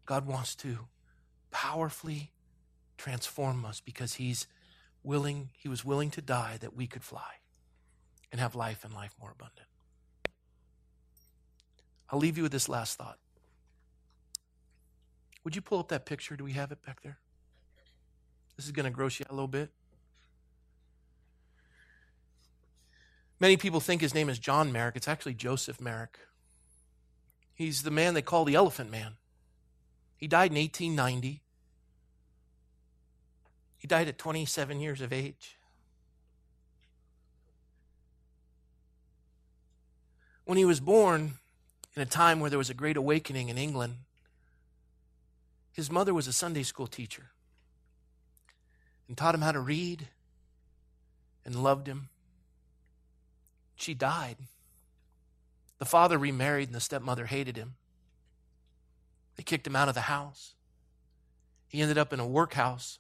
God 0.08 0.26
wants 0.26 0.54
to 0.54 0.78
powerfully 1.50 2.30
transform 2.96 3.66
us 3.66 3.82
because 3.84 4.14
He's 4.14 4.46
willing, 5.02 5.50
He 5.52 5.68
was 5.68 5.84
willing 5.84 6.10
to 6.12 6.22
die 6.22 6.56
that 6.62 6.74
we 6.74 6.86
could 6.86 7.04
fly 7.04 7.40
and 8.32 8.40
have 8.40 8.54
life 8.54 8.86
and 8.86 8.94
life 8.94 9.14
more 9.20 9.30
abundant. 9.30 9.68
I'll 12.08 12.18
leave 12.18 12.38
you 12.38 12.42
with 12.42 12.52
this 12.52 12.70
last 12.70 12.96
thought. 12.96 13.18
Would 15.44 15.54
you 15.54 15.60
pull 15.60 15.78
up 15.78 15.88
that 15.88 16.06
picture? 16.06 16.36
Do 16.36 16.44
we 16.44 16.52
have 16.52 16.72
it 16.72 16.82
back 16.86 17.02
there? 17.02 17.18
This 18.56 18.64
is 18.64 18.72
going 18.72 18.84
to 18.84 18.90
gross 18.90 19.20
you 19.20 19.26
out 19.26 19.30
a 19.30 19.34
little 19.34 19.46
bit. 19.46 19.68
Many 23.38 23.58
people 23.58 23.80
think 23.80 24.00
his 24.00 24.14
name 24.14 24.30
is 24.30 24.38
John 24.38 24.72
Merrick. 24.72 24.96
It's 24.96 25.06
actually 25.06 25.34
Joseph 25.34 25.82
Merrick. 25.82 26.18
He's 27.54 27.82
the 27.82 27.90
man 27.90 28.14
they 28.14 28.22
call 28.22 28.46
the 28.46 28.54
Elephant 28.54 28.90
Man. 28.90 29.18
He 30.18 30.26
died 30.26 30.50
in 30.50 30.58
1890. 30.58 31.40
He 33.78 33.88
died 33.88 34.08
at 34.08 34.18
27 34.18 34.80
years 34.80 35.00
of 35.00 35.12
age. 35.12 35.56
When 40.44 40.58
he 40.58 40.66
was 40.66 40.80
born, 40.80 41.38
in 41.98 42.02
a 42.02 42.06
time 42.06 42.38
where 42.38 42.48
there 42.48 42.58
was 42.58 42.70
a 42.70 42.74
great 42.74 42.96
awakening 42.96 43.48
in 43.48 43.58
England. 43.58 43.96
His 45.72 45.90
mother 45.90 46.14
was 46.14 46.28
a 46.28 46.32
Sunday 46.32 46.62
school 46.62 46.86
teacher 46.86 47.30
and 49.08 49.16
taught 49.16 49.34
him 49.34 49.40
how 49.40 49.50
to 49.50 49.58
read 49.58 50.06
and 51.44 51.56
loved 51.56 51.88
him. 51.88 52.08
She 53.74 53.94
died. 53.94 54.36
The 55.80 55.84
father 55.84 56.18
remarried 56.18 56.68
and 56.68 56.74
the 56.76 56.80
stepmother 56.80 57.26
hated 57.26 57.56
him. 57.56 57.74
They 59.38 59.44
kicked 59.44 59.66
him 59.66 59.76
out 59.76 59.88
of 59.88 59.94
the 59.94 60.02
house. 60.02 60.54
He 61.68 61.80
ended 61.80 61.96
up 61.96 62.12
in 62.12 62.20
a 62.20 62.26
workhouse. 62.26 62.98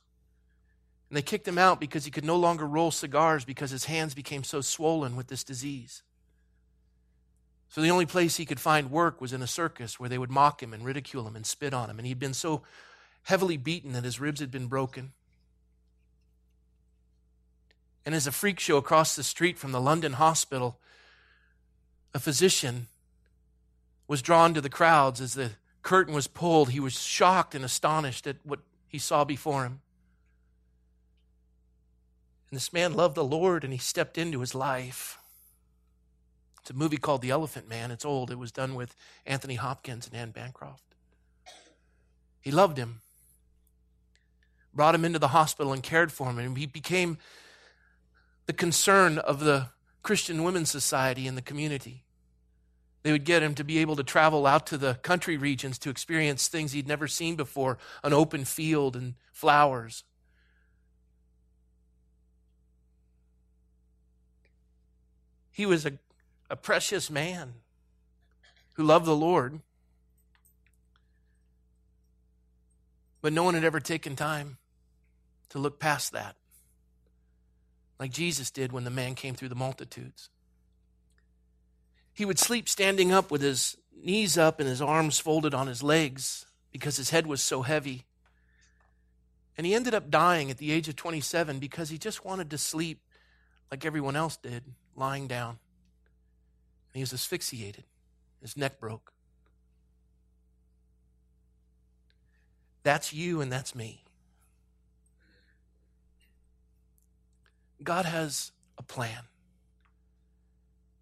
And 1.10 1.16
they 1.16 1.22
kicked 1.22 1.48
him 1.48 1.58
out 1.58 1.80
because 1.80 2.04
he 2.04 2.12
could 2.12 2.24
no 2.24 2.36
longer 2.36 2.66
roll 2.66 2.92
cigars 2.92 3.44
because 3.44 3.72
his 3.72 3.86
hands 3.86 4.14
became 4.14 4.44
so 4.44 4.60
swollen 4.60 5.16
with 5.16 5.26
this 5.26 5.42
disease. 5.42 6.02
So 7.68 7.82
the 7.82 7.90
only 7.90 8.06
place 8.06 8.36
he 8.36 8.46
could 8.46 8.60
find 8.60 8.90
work 8.90 9.20
was 9.20 9.32
in 9.32 9.42
a 9.42 9.48
circus 9.48 9.98
where 9.98 10.08
they 10.08 10.16
would 10.16 10.30
mock 10.30 10.62
him 10.62 10.72
and 10.72 10.84
ridicule 10.84 11.26
him 11.26 11.34
and 11.34 11.44
spit 11.44 11.74
on 11.74 11.90
him. 11.90 11.98
And 11.98 12.06
he'd 12.06 12.20
been 12.20 12.34
so 12.34 12.62
heavily 13.24 13.56
beaten 13.56 13.92
that 13.92 14.04
his 14.04 14.20
ribs 14.20 14.38
had 14.40 14.52
been 14.52 14.68
broken. 14.68 15.12
And 18.06 18.14
as 18.14 18.28
a 18.28 18.32
freak 18.32 18.60
show 18.60 18.76
across 18.76 19.16
the 19.16 19.24
street 19.24 19.58
from 19.58 19.72
the 19.72 19.80
London 19.80 20.14
hospital, 20.14 20.78
a 22.14 22.20
physician 22.20 22.86
was 24.06 24.22
drawn 24.22 24.54
to 24.54 24.60
the 24.60 24.70
crowds 24.70 25.20
as 25.20 25.34
the 25.34 25.52
curtain 25.88 26.12
was 26.12 26.26
pulled. 26.26 26.68
He 26.68 26.80
was 26.80 27.00
shocked 27.00 27.54
and 27.54 27.64
astonished 27.64 28.26
at 28.26 28.36
what 28.44 28.60
he 28.88 28.98
saw 28.98 29.24
before 29.24 29.64
him. 29.64 29.80
And 32.50 32.58
this 32.58 32.74
man 32.74 32.92
loved 32.92 33.14
the 33.14 33.24
Lord 33.24 33.64
and 33.64 33.72
he 33.72 33.78
stepped 33.78 34.18
into 34.18 34.40
his 34.40 34.54
life. 34.54 35.18
It's 36.60 36.68
a 36.68 36.74
movie 36.74 36.98
called 36.98 37.22
The 37.22 37.30
Elephant 37.30 37.70
Man. 37.70 37.90
It's 37.90 38.04
old. 38.04 38.30
It 38.30 38.38
was 38.38 38.52
done 38.52 38.74
with 38.74 38.94
Anthony 39.24 39.54
Hopkins 39.54 40.06
and 40.06 40.14
Anne 40.14 40.30
Bancroft. 40.30 40.84
He 42.42 42.50
loved 42.50 42.76
him, 42.76 43.00
brought 44.74 44.94
him 44.94 45.06
into 45.06 45.18
the 45.18 45.28
hospital 45.28 45.72
and 45.72 45.82
cared 45.82 46.12
for 46.12 46.28
him, 46.28 46.38
and 46.38 46.58
he 46.58 46.66
became 46.66 47.16
the 48.44 48.52
concern 48.52 49.16
of 49.16 49.40
the 49.40 49.68
Christian 50.02 50.44
Women's 50.44 50.70
Society 50.70 51.26
in 51.26 51.34
the 51.34 51.40
community. 51.40 52.04
They 53.02 53.12
would 53.12 53.24
get 53.24 53.42
him 53.42 53.54
to 53.54 53.64
be 53.64 53.78
able 53.78 53.96
to 53.96 54.02
travel 54.02 54.46
out 54.46 54.66
to 54.68 54.78
the 54.78 54.94
country 54.94 55.36
regions 55.36 55.78
to 55.78 55.90
experience 55.90 56.48
things 56.48 56.72
he'd 56.72 56.88
never 56.88 57.06
seen 57.06 57.36
before 57.36 57.78
an 58.02 58.12
open 58.12 58.44
field 58.44 58.96
and 58.96 59.14
flowers. 59.32 60.04
He 65.52 65.66
was 65.66 65.86
a, 65.86 65.92
a 66.50 66.56
precious 66.56 67.10
man 67.10 67.54
who 68.74 68.84
loved 68.84 69.06
the 69.06 69.16
Lord. 69.16 69.60
But 73.20 73.32
no 73.32 73.42
one 73.42 73.54
had 73.54 73.64
ever 73.64 73.80
taken 73.80 74.14
time 74.14 74.58
to 75.48 75.58
look 75.58 75.80
past 75.80 76.12
that, 76.12 76.36
like 77.98 78.12
Jesus 78.12 78.52
did 78.52 78.70
when 78.70 78.84
the 78.84 78.90
man 78.90 79.16
came 79.16 79.34
through 79.34 79.48
the 79.48 79.56
multitudes. 79.56 80.30
He 82.18 82.24
would 82.24 82.40
sleep 82.40 82.68
standing 82.68 83.12
up 83.12 83.30
with 83.30 83.42
his 83.42 83.76
knees 83.96 84.36
up 84.36 84.58
and 84.58 84.68
his 84.68 84.82
arms 84.82 85.20
folded 85.20 85.54
on 85.54 85.68
his 85.68 85.84
legs 85.84 86.46
because 86.72 86.96
his 86.96 87.10
head 87.10 87.28
was 87.28 87.40
so 87.40 87.62
heavy. 87.62 88.06
And 89.56 89.64
he 89.64 89.72
ended 89.72 89.94
up 89.94 90.10
dying 90.10 90.50
at 90.50 90.58
the 90.58 90.72
age 90.72 90.88
of 90.88 90.96
27 90.96 91.60
because 91.60 91.90
he 91.90 91.96
just 91.96 92.24
wanted 92.24 92.50
to 92.50 92.58
sleep 92.58 92.98
like 93.70 93.84
everyone 93.84 94.16
else 94.16 94.36
did, 94.36 94.64
lying 94.96 95.28
down. 95.28 95.50
And 95.50 96.94
he 96.94 97.02
was 97.02 97.12
asphyxiated. 97.12 97.84
His 98.40 98.56
neck 98.56 98.80
broke. 98.80 99.12
That's 102.82 103.12
you 103.12 103.40
and 103.40 103.52
that's 103.52 103.76
me. 103.76 104.02
God 107.80 108.06
has 108.06 108.50
a 108.76 108.82
plan. 108.82 109.22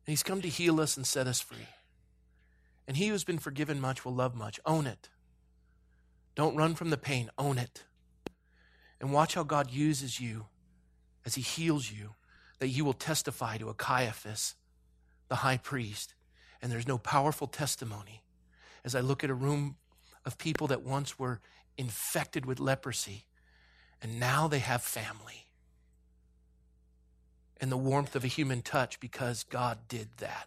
He's 0.06 0.22
come 0.22 0.40
to 0.42 0.48
heal 0.48 0.80
us 0.80 0.96
and 0.96 1.06
set 1.06 1.26
us 1.26 1.40
free. 1.40 1.68
And 2.86 2.96
he 2.96 3.08
who's 3.08 3.24
been 3.24 3.38
forgiven 3.38 3.80
much 3.80 4.04
will 4.04 4.14
love 4.14 4.34
much. 4.34 4.60
Own 4.64 4.86
it. 4.86 5.08
Don't 6.36 6.56
run 6.56 6.74
from 6.74 6.90
the 6.90 6.96
pain. 6.96 7.30
Own 7.36 7.58
it. 7.58 7.84
And 9.00 9.12
watch 9.12 9.34
how 9.34 9.42
God 9.42 9.70
uses 9.70 10.20
you 10.20 10.46
as 11.24 11.34
he 11.34 11.42
heals 11.42 11.90
you, 11.90 12.14
that 12.60 12.68
you 12.68 12.84
will 12.84 12.92
testify 12.92 13.58
to 13.58 13.68
a 13.68 13.74
Caiaphas, 13.74 14.54
the 15.28 15.36
high 15.36 15.56
priest. 15.56 16.14
And 16.62 16.70
there's 16.70 16.86
no 16.86 16.98
powerful 16.98 17.48
testimony 17.48 18.22
as 18.84 18.94
I 18.94 19.00
look 19.00 19.24
at 19.24 19.30
a 19.30 19.34
room 19.34 19.76
of 20.24 20.38
people 20.38 20.68
that 20.68 20.82
once 20.82 21.18
were 21.18 21.40
infected 21.76 22.46
with 22.46 22.60
leprosy 22.60 23.24
and 24.00 24.20
now 24.20 24.48
they 24.48 24.60
have 24.60 24.82
family 24.82 25.45
and 27.66 27.72
the 27.72 27.76
warmth 27.76 28.14
of 28.14 28.22
a 28.22 28.28
human 28.28 28.62
touch 28.62 29.00
because 29.00 29.42
God 29.42 29.76
did 29.88 30.06
that. 30.18 30.46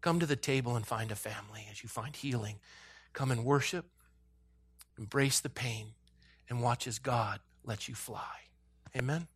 Come 0.00 0.18
to 0.18 0.26
the 0.26 0.34
table 0.34 0.74
and 0.74 0.84
find 0.84 1.12
a 1.12 1.14
family 1.14 1.68
as 1.70 1.84
you 1.84 1.88
find 1.88 2.16
healing. 2.16 2.56
Come 3.12 3.30
and 3.30 3.44
worship, 3.44 3.84
embrace 4.98 5.38
the 5.38 5.48
pain, 5.48 5.94
and 6.48 6.60
watch 6.60 6.88
as 6.88 6.98
God 6.98 7.38
lets 7.64 7.88
you 7.88 7.94
fly. 7.94 8.40
Amen? 8.96 9.28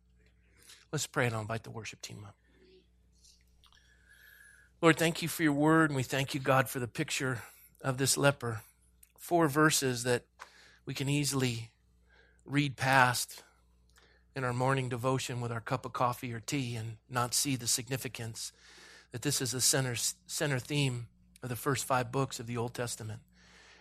Let's 0.91 1.07
pray 1.07 1.27
and 1.27 1.33
I'll 1.33 1.39
invite 1.39 1.63
the 1.63 1.71
worship 1.71 2.01
team 2.01 2.25
up. 2.27 2.35
Lord, 4.81 4.97
thank 4.97 5.21
you 5.21 5.29
for 5.29 5.43
your 5.43 5.53
word, 5.53 5.91
and 5.91 5.95
we 5.95 6.03
thank 6.03 6.33
you, 6.33 6.41
God, 6.41 6.67
for 6.67 6.79
the 6.79 6.89
picture 6.89 7.43
of 7.81 7.97
this 7.97 8.17
leper. 8.17 8.63
Four 9.17 9.47
verses 9.47 10.03
that 10.03 10.23
we 10.85 10.93
can 10.93 11.07
easily 11.07 11.71
read 12.43 12.75
past 12.75 13.43
in 14.37 14.43
our 14.43 14.53
morning 14.53 14.87
devotion 14.87 15.41
with 15.41 15.51
our 15.51 15.59
cup 15.59 15.83
of 15.83 15.93
coffee 15.93 16.31
or 16.31 16.39
tea 16.39 16.75
and 16.75 16.97
not 17.09 17.33
see 17.33 17.55
the 17.55 17.65
significance 17.65 18.51
that 19.11 19.23
this 19.23 19.41
is 19.41 19.49
the 19.49 19.59
center, 19.59 19.95
center 20.27 20.59
theme 20.59 21.07
of 21.41 21.49
the 21.49 21.55
first 21.55 21.85
five 21.85 22.11
books 22.11 22.39
of 22.39 22.45
the 22.45 22.55
Old 22.55 22.75
Testament. 22.75 23.19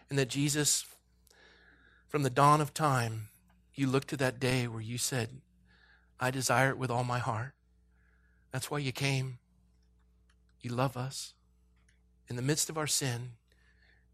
And 0.09 0.19
that 0.19 0.31
Jesus, 0.31 0.87
from 2.09 2.23
the 2.23 2.31
dawn 2.31 2.63
of 2.63 2.73
time, 2.73 3.29
you 3.75 3.87
look 3.87 4.07
to 4.07 4.17
that 4.17 4.41
day 4.41 4.67
where 4.67 4.81
you 4.81 4.97
said, 4.97 5.29
I 6.19 6.31
desire 6.31 6.71
it 6.71 6.79
with 6.79 6.91
all 6.91 7.05
my 7.05 7.19
heart. 7.19 7.53
That's 8.51 8.71
why 8.71 8.79
you 8.79 8.93
came. 8.93 9.37
You 10.63 10.71
love 10.71 10.97
us. 10.97 11.35
In 12.29 12.37
the 12.37 12.41
midst 12.41 12.71
of 12.71 12.79
our 12.79 12.87
sin, 12.87 13.33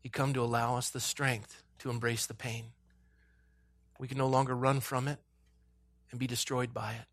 you 0.03 0.11
come 0.11 0.35
to 0.35 0.43
allow 0.43 0.77
us 0.77 0.91
the 0.91 0.99
strength 0.99 1.63
to 1.79 1.89
embrace 1.89 2.27
the 2.27 2.35
pain. 2.35 2.73
We 4.01 4.09
can 4.09 4.19
no 4.19 4.27
longer 4.27 4.57
run 4.57 4.81
from 4.81 5.07
it 5.07 5.21
and 6.13 6.21
be 6.21 6.29
destroyed 6.29 6.73
by 6.73 6.93
it. 6.93 7.07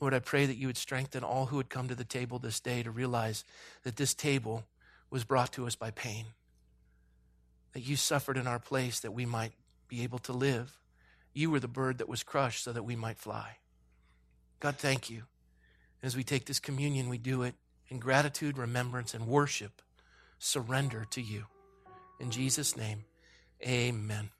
Lord, 0.00 0.14
I 0.14 0.18
pray 0.18 0.46
that 0.46 0.56
you 0.56 0.66
would 0.66 0.78
strengthen 0.78 1.22
all 1.22 1.46
who 1.46 1.56
would 1.56 1.68
come 1.68 1.86
to 1.88 1.94
the 1.94 2.04
table 2.04 2.38
this 2.38 2.58
day 2.58 2.82
to 2.82 2.90
realize 2.90 3.44
that 3.84 3.96
this 3.96 4.14
table 4.14 4.64
was 5.10 5.24
brought 5.24 5.52
to 5.52 5.66
us 5.66 5.76
by 5.76 5.90
pain, 5.90 6.24
that 7.74 7.80
you 7.80 7.96
suffered 7.96 8.38
in 8.38 8.46
our 8.46 8.58
place 8.58 9.00
that 9.00 9.12
we 9.12 9.26
might 9.26 9.52
be 9.88 10.02
able 10.02 10.18
to 10.20 10.32
live. 10.32 10.78
You 11.34 11.50
were 11.50 11.60
the 11.60 11.68
bird 11.68 11.98
that 11.98 12.08
was 12.08 12.22
crushed 12.22 12.64
so 12.64 12.72
that 12.72 12.82
we 12.82 12.96
might 12.96 13.18
fly. 13.18 13.58
God, 14.58 14.76
thank 14.76 15.10
you. 15.10 15.24
As 16.02 16.16
we 16.16 16.24
take 16.24 16.46
this 16.46 16.58
communion, 16.58 17.10
we 17.10 17.18
do 17.18 17.42
it 17.42 17.54
in 17.88 17.98
gratitude, 17.98 18.56
remembrance, 18.56 19.12
and 19.12 19.26
worship, 19.26 19.82
surrender 20.38 21.04
to 21.10 21.20
you. 21.20 21.44
In 22.18 22.30
Jesus' 22.30 22.76
name, 22.76 23.04
amen. 23.62 24.30